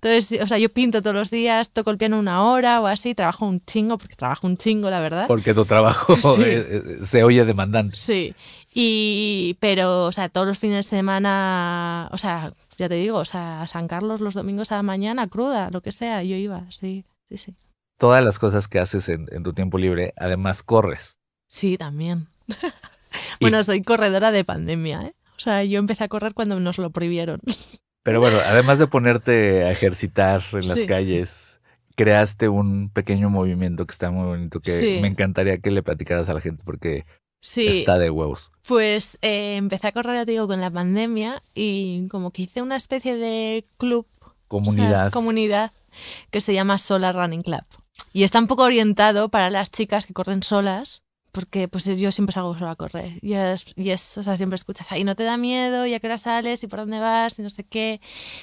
Entonces, 0.00 0.40
o 0.40 0.46
sea, 0.46 0.58
yo 0.58 0.68
pinto 0.68 1.02
todos 1.02 1.16
los 1.16 1.30
días, 1.30 1.70
toco 1.70 1.90
el 1.90 1.98
piano 1.98 2.18
una 2.18 2.44
hora 2.44 2.80
o 2.80 2.86
así, 2.86 3.14
trabajo 3.14 3.46
un 3.46 3.64
chingo, 3.64 3.98
porque 3.98 4.14
trabajo 4.16 4.46
un 4.46 4.56
chingo, 4.56 4.88
la 4.88 5.00
verdad. 5.00 5.26
Porque 5.26 5.52
tu 5.52 5.64
trabajo 5.64 6.16
Sí. 6.36 6.42
eh, 6.44 6.98
se 7.02 7.24
oye 7.24 7.44
demandante. 7.44 7.96
Sí. 7.96 8.34
Y, 8.72 9.56
pero, 9.60 10.04
o 10.04 10.12
sea, 10.12 10.28
todos 10.28 10.46
los 10.46 10.58
fines 10.58 10.86
de 10.86 10.96
semana, 10.96 12.08
o 12.12 12.18
sea, 12.18 12.52
ya 12.78 12.88
te 12.88 12.94
digo, 12.96 13.18
o 13.18 13.24
sea, 13.24 13.62
a 13.62 13.66
San 13.66 13.88
Carlos 13.88 14.20
los 14.20 14.34
domingos 14.34 14.72
a 14.72 14.76
la 14.76 14.82
mañana, 14.82 15.28
cruda, 15.28 15.70
lo 15.70 15.80
que 15.80 15.92
sea, 15.92 16.22
yo 16.22 16.36
iba, 16.36 16.70
sí, 16.70 17.04
sí, 17.28 17.36
sí. 17.36 17.54
Todas 17.98 18.24
las 18.24 18.38
cosas 18.38 18.66
que 18.68 18.78
haces 18.80 19.08
en, 19.08 19.26
en 19.30 19.42
tu 19.42 19.52
tiempo 19.52 19.78
libre, 19.78 20.12
además 20.16 20.62
corres. 20.62 21.18
Sí, 21.48 21.78
también. 21.78 22.28
bueno, 23.40 23.62
soy 23.62 23.82
corredora 23.82 24.32
de 24.32 24.44
pandemia, 24.44 25.02
¿eh? 25.02 25.14
O 25.36 25.40
sea, 25.40 25.64
yo 25.64 25.78
empecé 25.78 26.04
a 26.04 26.08
correr 26.08 26.34
cuando 26.34 26.58
nos 26.60 26.78
lo 26.78 26.90
prohibieron. 26.90 27.40
Pero 28.04 28.20
bueno, 28.20 28.38
además 28.44 28.78
de 28.78 28.86
ponerte 28.86 29.64
a 29.64 29.70
ejercitar 29.70 30.42
en 30.52 30.68
las 30.68 30.80
Sí. 30.80 30.86
calles, 30.86 31.60
creaste 31.96 32.48
un 32.48 32.90
pequeño 32.90 33.30
movimiento 33.30 33.86
que 33.86 33.92
está 33.92 34.10
muy 34.10 34.26
bonito, 34.26 34.60
que 34.60 34.80
Sí. 34.80 34.98
me 35.00 35.08
encantaría 35.08 35.58
que 35.58 35.70
le 35.70 35.82
platicaras 35.82 36.28
a 36.28 36.34
la 36.34 36.40
gente 36.40 36.62
porque 36.66 37.06
Sí, 37.44 37.80
está 37.80 37.98
de 37.98 38.08
huevos. 38.08 38.52
pues 38.66 39.18
eh, 39.20 39.56
empecé 39.56 39.88
a 39.88 39.92
correr, 39.92 40.16
ya 40.16 40.24
te 40.24 40.32
digo, 40.32 40.46
con 40.48 40.60
la 40.60 40.70
pandemia 40.70 41.42
y 41.54 42.08
como 42.08 42.30
que 42.30 42.42
hice 42.42 42.62
una 42.62 42.76
especie 42.76 43.16
de 43.16 43.66
club 43.76 44.06
Comunidad. 44.48 44.86
O 44.86 45.02
sea, 45.02 45.10
comunidad 45.10 45.72
que 46.30 46.40
se 46.40 46.54
llama 46.54 46.78
Solar 46.78 47.14
Running 47.14 47.42
Club. 47.42 47.64
Y 48.12 48.24
está 48.24 48.38
un 48.38 48.46
poco 48.46 48.62
orientado 48.62 49.28
para 49.28 49.50
las 49.50 49.70
chicas 49.70 50.06
que 50.06 50.14
corren 50.14 50.42
solas, 50.42 51.02
porque 51.32 51.68
pues 51.68 51.84
yo 51.84 52.12
siempre 52.12 52.32
salgo 52.32 52.56
sola 52.56 52.72
a 52.72 52.76
correr. 52.76 53.18
Y 53.20 53.34
es, 53.34 53.64
y 53.76 53.90
es, 53.90 54.16
o 54.16 54.22
sea, 54.22 54.36
siempre 54.36 54.54
escuchas, 54.54 54.90
ahí 54.92 55.04
no 55.04 55.14
te 55.14 55.24
da 55.24 55.36
miedo, 55.36 55.86
y 55.86 55.94
a 55.94 56.00
qué 56.00 56.06
hora 56.06 56.18
sales, 56.18 56.62
y 56.62 56.66
por 56.66 56.80
dónde 56.80 57.00
vas, 57.00 57.38
y 57.38 57.42
no 57.42 57.50
sé 57.50 57.64
qué. 57.64 58.00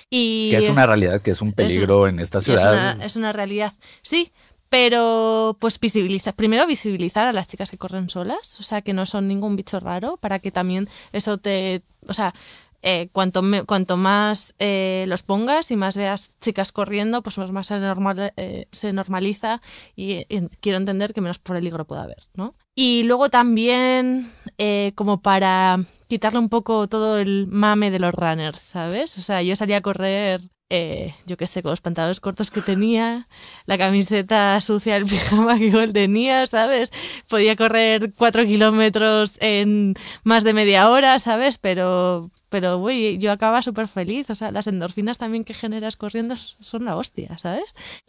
Y 0.10 0.52
que 0.52 0.58
es 0.58 0.70
una 0.70 0.86
realidad, 0.86 1.22
que 1.22 1.32
es 1.32 1.42
un 1.42 1.54
peligro 1.54 2.08
en 2.08 2.20
esta 2.20 2.38
y 2.38 2.40
es 2.40 2.46
ciudad. 2.46 2.96
una, 2.96 3.06
es 3.06 3.16
una 3.16 3.34
realidad. 3.34 3.74
Sí, 4.02 4.32
pero 4.72 5.58
pues 5.60 5.78
visibilizar, 5.82 6.34
primero 6.34 6.66
visibilizar 6.66 7.28
a 7.28 7.34
las 7.34 7.46
chicas 7.48 7.70
que 7.70 7.78
corren 7.78 8.10
solas, 8.10 8.58
o 8.58 8.64
sea, 8.64 8.82
que 8.82 8.94
no 8.94 9.06
son 9.06 9.28
ningún 9.28 9.58
bicho 9.58 9.82
raro, 9.82 10.16
para 10.16 10.40
que 10.40 10.50
también 10.50 10.88
eso 11.12 11.38
te, 11.38 11.82
o 12.08 12.14
sea, 12.14 12.34
eh, 12.82 13.10
cuanto, 13.12 13.42
cuanto 13.68 13.98
más 13.98 14.56
eh, 14.60 15.04
los 15.10 15.24
pongas 15.24 15.72
y 15.72 15.76
más 15.76 15.98
veas 15.98 16.32
chicas 16.40 16.72
corriendo, 16.72 17.22
pues 17.22 17.38
más 17.38 17.68
se, 17.68 17.80
normal, 17.82 18.32
eh, 18.38 18.68
se 18.72 18.94
normaliza 18.94 19.62
y, 19.94 20.26
y 20.30 20.48
quiero 20.62 20.78
entender 20.78 21.14
que 21.14 21.20
menos 21.20 21.40
peligro 21.40 21.84
puede 21.84 22.04
haber, 22.04 22.24
¿no? 22.34 22.56
Y 22.74 23.04
luego 23.04 23.30
también 23.30 24.32
eh, 24.58 24.94
como 24.96 25.22
para 25.22 25.84
quitarle 26.08 26.40
un 26.40 26.48
poco 26.48 26.88
todo 26.88 27.20
el 27.20 27.48
mame 27.48 27.92
de 27.92 28.00
los 28.00 28.14
runners, 28.14 28.60
¿sabes? 28.60 29.18
O 29.18 29.22
sea, 29.22 29.42
yo 29.42 29.54
salía 29.58 29.78
a 29.78 29.82
correr, 29.82 30.40
eh, 30.74 31.14
yo 31.26 31.36
qué 31.36 31.46
sé, 31.48 31.62
con 31.62 31.72
los 31.72 31.82
pantalones 31.82 32.22
cortos 32.22 32.50
que 32.50 32.62
tenía, 32.62 33.28
la 33.66 33.78
camiseta 33.78 34.60
sucia, 34.62 34.96
el 34.96 35.06
pijama 35.08 35.58
que 35.58 35.66
igual 35.68 35.92
tenía, 35.94 36.48
¿sabes? 36.48 36.92
Podía 37.28 37.56
correr 37.58 38.14
cuatro 38.18 38.46
kilómetros 38.46 39.34
en 39.42 39.96
más 40.24 40.44
de 40.46 40.54
media 40.54 40.90
hora, 40.90 41.20
¿sabes? 41.20 41.58
Pero, 41.58 42.32
pero, 42.50 42.80
güey, 42.80 43.18
yo 43.18 43.32
acababa 43.32 43.62
súper 43.62 43.88
feliz. 43.90 44.30
O 44.30 44.36
sea, 44.36 44.52
las 44.52 44.68
endorfinas 44.68 45.18
también 45.18 45.44
que 45.44 45.54
generas 45.54 45.98
corriendo 45.98 46.36
son 46.38 46.86
la 46.86 46.96
hostia, 46.96 47.38
¿sabes? 47.38 47.66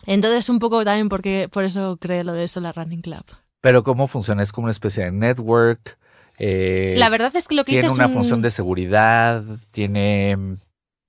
Entonces, 0.07 0.49
un 0.49 0.59
poco 0.61 0.85
también 0.85 1.09
porque 1.09 1.49
por 1.51 1.65
eso 1.65 1.97
creé 2.01 2.23
lo 2.25 2.33
de 2.33 2.47
Solar 2.49 2.77
Running 2.77 3.03
Club. 3.03 3.25
Pero 3.61 3.83
¿cómo 3.83 4.07
funciona? 4.07 4.43
Es 4.43 4.53
como 4.53 4.67
una 4.67 4.73
especie 4.73 5.05
de 5.05 5.13
network. 5.13 5.99
eh, 6.39 6.95
La 6.97 7.09
verdad 7.09 7.35
es 7.37 7.49
que 7.49 7.55
lo 7.55 7.65
que 7.65 7.73
tiene 7.73 7.87
hice 7.87 7.93
es 7.93 7.99
una 7.99 8.07
un- 8.07 8.13
función 8.15 8.41
de 8.43 8.51
seguridad, 8.51 9.45
tiene... 9.71 10.37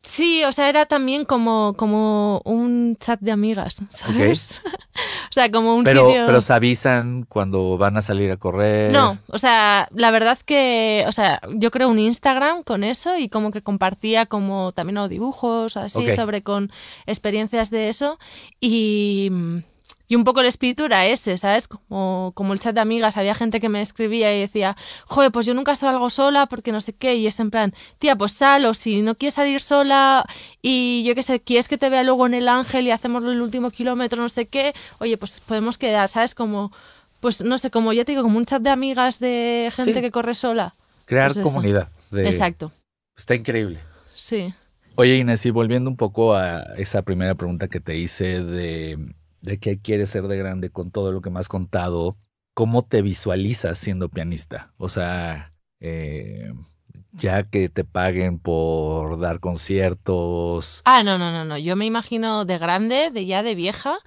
Sí, 0.04 0.44
o 0.44 0.52
sea, 0.52 0.68
era 0.68 0.86
también 0.86 1.24
como, 1.24 1.76
como 1.78 2.42
un 2.44 2.98
chat 2.98 3.22
de 3.22 3.32
amigas, 3.32 3.78
¿sabes? 3.90 4.60
o 4.66 5.32
sea, 5.32 5.50
como 5.50 5.76
un 5.76 5.86
Pero, 5.86 6.08
sitio... 6.08 6.26
pero 6.26 6.42
se 6.42 6.54
avisan 6.54 7.24
cuando 7.24 7.78
van 7.78 7.96
a 7.96 8.02
salir 8.02 8.30
a 8.30 8.36
correr. 8.36 8.92
No, 8.92 9.18
o 9.28 9.40
sea, 9.40 9.88
la 9.96 10.12
verdad 10.12 10.38
que, 10.46 11.06
o 11.08 11.14
sea, 11.14 11.42
yo 11.56 11.72
creo 11.72 11.88
un 11.88 12.00
Instagram 12.00 12.64
con 12.64 12.84
eso 12.84 13.18
y 13.18 13.30
como 13.30 13.52
que 13.52 13.62
compartía 13.62 14.26
como 14.26 14.74
también 14.74 14.98
o 14.98 15.08
dibujos 15.08 15.78
así 15.78 16.12
sobre 16.12 16.44
con 16.44 16.70
experiencias 17.06 17.70
de 17.70 17.88
eso 17.88 18.20
y, 18.60 19.32
y 20.14 20.16
un 20.16 20.24
poco 20.24 20.42
el 20.42 20.46
espíritu 20.46 20.84
era 20.86 21.08
ese, 21.08 21.38
¿sabes? 21.40 21.68
Como, 21.68 22.34
como 22.36 22.54
el 22.54 22.60
chat 22.60 22.76
de 22.76 22.82
amigas, 22.82 23.18
había 23.18 23.34
gente 23.34 23.60
que 23.60 23.68
me 23.68 23.82
escribía 23.82 24.32
y 24.36 24.40
decía, 24.42 24.78
joder, 25.08 25.32
pues 25.32 25.48
yo 25.48 25.56
nunca 25.56 25.74
salgo 25.76 26.10
sola 26.12 26.46
porque 26.46 26.72
no 26.72 26.82
sé 26.82 26.94
qué 26.94 27.16
y 27.16 27.26
es 27.26 27.40
en 27.40 27.50
plan, 27.50 27.74
tía, 27.98 28.16
pues 28.16 28.34
sal 28.34 28.66
o 28.66 28.76
si 28.76 29.02
no 29.02 29.16
quieres 29.16 29.34
salir 29.34 29.60
sola 29.60 30.24
y 30.62 31.04
yo 31.06 31.16
qué 31.16 31.24
sé, 31.24 31.40
quieres 31.42 31.68
que 31.68 31.80
te 31.80 31.90
vea 31.90 32.04
luego 32.04 32.28
en 32.28 32.36
el 32.36 32.48
ángel 32.48 32.86
y 32.86 32.92
hacemos 32.92 33.24
el 33.26 33.42
último 33.42 33.72
kilómetro, 33.72 34.22
no 34.22 34.30
sé 34.30 34.46
qué, 34.48 34.74
oye, 35.00 35.18
pues 35.18 35.40
podemos 35.40 35.78
quedar, 35.80 36.08
¿sabes? 36.10 36.36
Como 36.36 36.72
pues 37.20 37.42
no 37.42 37.58
sé, 37.58 37.72
como 37.72 37.92
ya 37.94 38.06
te 38.06 38.12
digo, 38.12 38.22
como 38.22 38.38
un 38.38 38.46
chat 38.46 38.62
de 38.62 38.70
amigas 38.70 39.18
de 39.20 39.72
gente 39.76 39.94
Sí. 39.96 40.02
que 40.02 40.12
corre 40.12 40.36
sola. 40.36 40.76
Crear 41.06 41.34
Pues 41.34 41.44
comunidad. 41.44 41.88
de- 42.12 42.26
Exacto. 42.30 42.72
Está 43.18 43.34
increíble. 43.34 43.80
Sí. 44.14 44.54
Oye, 44.96 45.18
Inés, 45.18 45.44
y 45.46 45.50
volviendo 45.50 45.90
un 45.90 45.98
poco 45.98 46.36
a 46.36 46.62
esa 46.78 47.02
primera 47.02 47.34
pregunta 47.34 47.68
que 47.68 47.80
te 47.80 47.98
hice 47.98 48.44
de, 48.44 49.00
de 49.44 49.60
qué 49.60 49.80
quieres 49.80 50.10
ser 50.10 50.28
de 50.28 50.38
grande 50.38 50.70
con 50.72 50.90
todo 50.90 51.12
lo 51.12 51.22
que 51.22 51.30
me 51.30 51.40
has 51.40 51.50
contado, 51.50 52.18
¿cómo 52.54 52.84
te 52.84 53.02
visualizas 53.02 53.78
siendo 53.78 54.10
pianista? 54.10 54.74
O 54.78 54.88
sea, 54.90 55.54
eh, 55.82 56.54
ya 57.12 57.44
que 57.44 57.68
te 57.70 57.84
paguen 57.84 58.40
por 58.40 59.20
dar 59.20 59.40
conciertos. 59.42 60.82
Ah, 60.86 61.04
no, 61.04 61.18
no, 61.18 61.32
no, 61.32 61.44
no. 61.46 61.58
Yo 61.58 61.76
me 61.76 61.86
imagino 61.86 62.46
de 62.46 62.58
grande, 62.58 63.12
de 63.12 63.26
ya 63.26 63.44
de 63.44 63.54
vieja, 63.54 63.98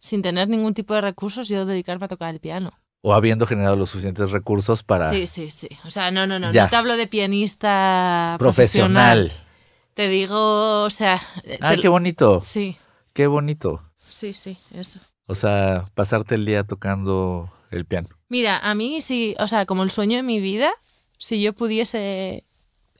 sin 0.00 0.20
tener 0.20 0.48
ningún 0.48 0.74
tipo 0.74 0.94
de 0.94 1.00
recursos, 1.00 1.48
yo 1.48 1.64
dedicarme 1.64 2.06
a 2.06 2.08
tocar 2.08 2.34
el 2.34 2.40
piano. 2.40 2.72
O 3.02 3.14
habiendo 3.14 3.46
generado 3.46 3.76
los 3.76 3.90
suficientes 3.90 4.30
recursos 4.32 4.82
para 4.82 5.12
Sí, 5.12 5.26
sí, 5.26 5.50
sí. 5.50 5.68
O 5.84 5.90
sea, 5.90 6.10
no, 6.10 6.26
no, 6.26 6.38
no. 6.38 6.52
Ya. 6.52 6.64
No 6.64 6.70
te 6.70 6.76
hablo 6.76 6.96
de 6.96 7.06
pianista 7.06 8.36
profesional. 8.38 9.28
profesional. 9.28 9.48
Te 9.94 10.08
digo, 10.08 10.82
o 10.84 10.90
sea. 10.90 11.20
Ah, 11.60 11.74
te- 11.76 11.82
qué 11.82 11.88
bonito, 11.88 12.40
Sí, 12.40 12.76
qué 13.12 13.26
bonito. 13.28 13.91
Sí, 14.22 14.34
sí, 14.34 14.56
eso. 14.78 15.00
O 15.26 15.34
sea, 15.34 15.86
pasarte 15.94 16.34
el 16.36 16.44
día 16.46 16.64
tocando 16.64 17.50
el 17.70 17.84
piano. 17.84 18.08
Mira, 18.28 18.58
a 18.58 18.74
mí 18.74 19.00
sí, 19.00 19.34
o 19.38 19.48
sea, 19.48 19.66
como 19.66 19.82
el 19.82 19.90
sueño 19.90 20.16
de 20.16 20.22
mi 20.22 20.40
vida, 20.40 20.70
si 21.18 21.40
yo 21.40 21.52
pudiese 21.52 22.44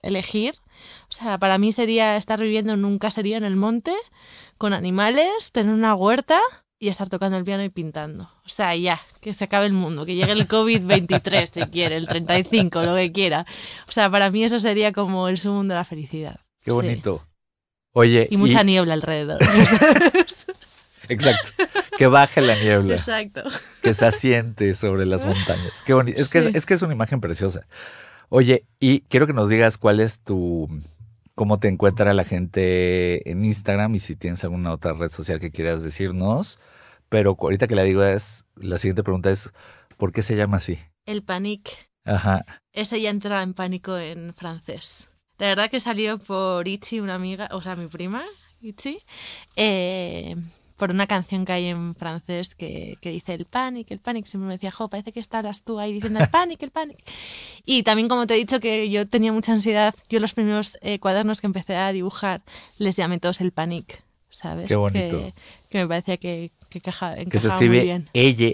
elegir, 0.03 0.55
o 1.09 1.13
sea, 1.13 1.39
para 1.39 1.59
mí 1.59 1.73
sería 1.73 2.17
estar 2.17 2.41
viviendo 2.41 2.73
en 2.73 2.85
un 2.85 2.99
caserío 2.99 3.37
en 3.37 3.45
el 3.45 3.57
monte, 3.57 3.93
con 4.59 4.73
animales, 4.73 5.51
tener 5.53 5.73
una 5.75 5.95
huerta 5.95 6.41
y 6.79 6.89
estar 6.89 7.09
tocando 7.09 7.37
el 7.37 7.45
piano 7.45 7.63
y 7.63 7.69
pintando. 7.69 8.25
O 8.45 8.49
sea, 8.49 8.75
ya, 8.75 9.01
que 9.21 9.33
se 9.33 9.45
acabe 9.45 9.67
el 9.67 9.73
mundo, 9.73 10.05
que 10.07 10.15
llegue 10.17 10.33
el 10.33 10.49
COVID-23 10.49 11.51
si 11.53 11.61
quiere, 11.71 11.97
el 11.97 12.09
35, 12.09 12.83
lo 12.83 12.97
que 12.97 13.13
quiera. 13.13 13.47
O 13.89 13.93
sea, 13.93 14.11
para 14.11 14.31
mí 14.31 14.43
eso 14.43 14.59
sería 14.59 14.93
como 14.93 15.29
el 15.29 15.39
sumo 15.39 15.63
de 15.63 15.75
la 15.75 15.85
felicidad. 15.85 16.41
Qué 16.63 16.71
Sí. 16.71 16.75
bonito. 16.77 17.25
Oye, 17.93 18.27
Y 18.31 18.37
mucha 18.37 18.63
niebla 18.65 18.95
alrededor. 18.95 19.39
exacto. 21.09 21.49
Que 21.99 22.07
baje 22.07 22.41
la 22.41 22.55
niebla. 22.57 22.95
Exacto. 22.95 23.43
que 23.83 23.95
se 23.95 24.07
asiente 24.07 24.75
sobre 24.75 25.07
las 25.07 25.25
montañas. 25.25 25.73
Qué 25.85 25.95
bonito. 25.95 26.19
Es 26.21 26.29
que, 26.29 26.43
Sí. 26.43 26.51
es 26.55 26.67
que 26.67 26.75
es 26.75 26.83
una 26.83 26.95
imagen 26.95 27.21
preciosa. 27.21 27.67
Oye, 28.29 28.65
y 28.81 29.01
quiero 29.03 29.27
que 29.27 29.33
nos 29.35 29.49
digas 29.49 29.77
cuál 29.79 30.01
es 30.01 30.21
tu, 30.21 30.69
cómo 31.35 31.59
te 31.59 31.69
encuentra 31.69 32.15
la 32.15 32.25
gente 32.25 33.31
en 33.31 33.45
Instagram 33.45 33.95
y 33.95 33.99
si 33.99 34.17
tienes 34.17 34.43
alguna 34.45 34.73
otra 34.73 34.95
red 34.95 35.11
social 35.11 35.39
que 35.39 35.51
quieras 35.51 35.83
decirnos. 35.83 36.59
Pero 37.09 37.37
ahorita 37.39 37.69
que 37.69 37.75
la 37.75 37.83
digo 37.83 38.03
es, 38.05 38.45
la 38.57 38.79
siguiente 38.79 39.03
pregunta 39.03 39.31
es, 39.31 39.53
¿por 39.99 40.13
qué 40.13 40.23
se 40.23 40.35
llama 40.35 40.57
así? 40.57 40.79
El 41.05 41.23
panic. 41.23 41.69
Ajá. 42.05 42.45
Ese 42.73 43.01
ya 43.01 43.11
entra 43.11 43.43
en 43.43 43.53
pánico 43.55 43.99
en 43.99 44.33
francés. 44.35 45.09
La 45.39 45.49
verdad 45.49 45.71
que 45.71 45.79
salió 45.79 46.19
por 46.19 46.67
Ichi, 46.67 47.01
una 47.01 47.15
amiga, 47.17 47.49
o 47.53 47.61
sea, 47.61 47.77
mi 47.77 47.87
prima, 47.89 48.25
Ichi, 48.61 48.99
eh, 49.57 50.37
por 50.83 50.91
una 50.91 51.07
canción 51.07 51.45
que 51.45 51.53
hay 51.53 51.67
en 51.67 51.95
francés 51.95 52.57
que, 52.57 52.99
que 53.01 53.11
dice 53.11 53.35
el 53.35 53.45
panic, 53.45 53.89
el 53.93 54.01
panic. 54.01 54.27
Siempre 54.27 54.49
me 54.49 54.55
decía, 54.55 54.73
jo, 54.73 54.89
parece 54.89 55.13
que 55.13 55.21
estarás 55.21 55.63
tú 55.63 55.79
ahí 55.79 55.93
diciendo 55.93 56.19
el 56.19 56.29
panic, 56.29 56.61
el 56.61 56.73
panic. 56.73 56.99
Y 57.65 57.85
también, 57.85 58.09
como 58.09 58.27
te 58.27 58.35
he 58.35 58.37
dicho, 58.37 58.59
que 58.59 58.91
yo 58.91 59.07
tenía 59.07 59.33
mucha 59.33 59.53
ansiedad. 59.53 59.95
Yo 60.09 60.19
los 60.19 60.35
primeros 60.35 60.77
eh, 60.81 60.99
cuadernos 60.99 61.41
que 61.41 61.47
empecé 61.47 61.77
a 61.77 61.93
dibujar 61.93 62.43
les 62.79 62.97
llamé 62.97 63.21
todos 63.21 63.41
el 63.41 63.53
panic, 63.53 64.03
¿sabes? 64.29 64.67
Qué 64.67 64.75
bonito. 64.75 65.19
Que, 65.19 65.35
que 65.69 65.79
me 65.79 65.87
parecía 65.87 66.17
que, 66.17 66.51
que 66.69 66.81
Que 66.81 66.91
se 66.91 67.07
muy 67.31 67.37
escribe 67.47 67.83
bien. 67.85 68.09
ella, 68.13 68.53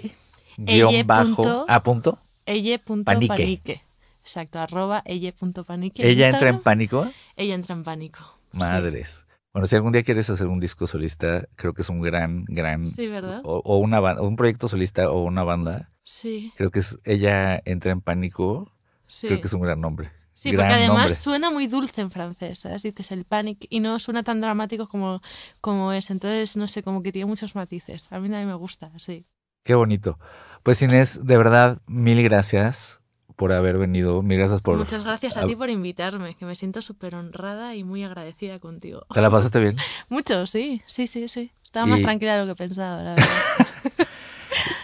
guion 0.57 0.89
Elle 0.93 1.03
bajo, 1.03 1.35
punto- 1.35 1.65
a 1.67 1.81
punto. 1.81 2.19
Elle.panique. 2.45 3.27
Panique. 3.27 3.81
Exacto, 4.21 4.59
arroba 4.59 5.01
elle.panique. 5.03 6.03
en 6.03 6.09
¿Ella 6.09 6.29
entra 6.29 6.49
en 6.49 6.59
pánico? 6.59 7.11
Ella 7.35 7.55
entra 7.55 7.73
en 7.73 7.83
pánico. 7.83 8.37
Madres. 8.51 9.25
Bueno, 9.53 9.67
si 9.67 9.75
algún 9.75 9.91
día 9.91 10.03
quieres 10.03 10.29
hacer 10.29 10.47
un 10.47 10.59
disco 10.59 10.85
solista, 10.87 11.43
creo 11.55 11.73
que 11.73 11.81
es 11.81 11.89
un 11.89 12.01
gran, 12.01 12.45
gran... 12.45 12.87
Sí, 12.87 13.07
¿verdad? 13.07 13.41
O, 13.43 13.61
o 13.65 13.77
una 13.77 13.99
banda, 13.99 14.21
un 14.21 14.35
proyecto 14.35 14.67
solista 14.67 15.09
o 15.11 15.23
una 15.23 15.43
banda. 15.43 15.91
Sí, 16.03 16.53
Creo 16.55 16.71
que 16.71 16.79
es 16.79 16.97
ella 17.03 17.61
entra 17.65 17.91
en 17.91 18.01
pánico. 18.01 18.71
sí. 19.07 19.27
Creo 19.27 19.41
que 19.41 19.47
es 19.47 19.53
un 19.53 19.61
gran 19.61 19.81
nombre. 19.81 20.11
Sí, 20.33 20.51
gran 20.51 20.67
porque 20.67 20.73
además 20.75 20.97
nombre. 20.97 21.15
suena 21.15 21.49
muy 21.51 21.67
dulce 21.67 22.01
en 22.01 22.11
francés, 22.11 22.59
¿sabes? 22.59 22.83
Dices 22.83 23.11
el 23.11 23.25
panic 23.25 23.65
y 23.69 23.79
no 23.81 23.99
suena 23.99 24.23
tan 24.23 24.39
dramático 24.41 24.87
como, 24.87 25.21
como 25.61 25.91
es. 25.93 26.09
Entonces, 26.11 26.55
no 26.55 26.67
sé, 26.67 26.81
como 26.83 27.03
que 27.03 27.11
tiene 27.11 27.25
muchos 27.27 27.55
matices. 27.55 28.07
A 28.11 28.19
mí 28.19 28.29
también 28.29 28.47
me 28.47 28.53
gusta, 28.55 28.91
sí. 28.97 29.25
Qué 29.63 29.75
bonito. 29.75 30.19
Pues 30.63 30.81
Inés, 30.81 31.19
de 31.23 31.37
verdad, 31.37 31.81
mil 31.87 32.21
gracias 32.23 32.98
por 33.39 33.53
haber 33.53 33.77
venido. 33.77 34.21
Mil 34.21 34.37
gracias 34.37 34.61
por... 34.61 34.77
Muchas 34.77 35.05
gracias 35.05 35.37
a 35.37 35.43
a- 35.43 35.47
ti 35.47 35.55
por 35.55 35.69
invitarme, 35.69 36.35
que 36.35 36.45
me 36.45 36.55
siento 36.55 36.81
súper 36.81 37.15
honrada 37.15 37.73
y 37.73 37.85
muy 37.85 38.03
agradecida 38.03 38.59
contigo. 38.59 39.05
¿Te 39.13 39.21
la 39.21 39.29
pasaste 39.29 39.59
bien? 39.61 39.77
Mucho, 40.09 40.45
sí, 40.45 40.81
sí, 40.87 41.07
sí, 41.07 41.29
sí. 41.29 41.49
Estaba 41.63 41.85
más 41.85 42.01
tranquila 42.01 42.35
de 42.37 42.45
lo 42.45 42.53
que 42.53 42.57
pensaba, 42.57 43.01
la 43.01 43.15
verdad. 43.15 43.27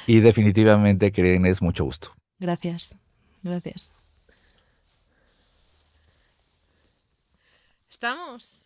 Y 0.07 0.19
definitivamente, 0.19 1.11
querida 1.11 1.33
Inés, 1.33 1.61
mucho 1.63 1.83
gusto. 1.83 2.13
Gracias, 2.39 2.95
gracias. 3.41 3.91
¿Estamos? 7.89 8.64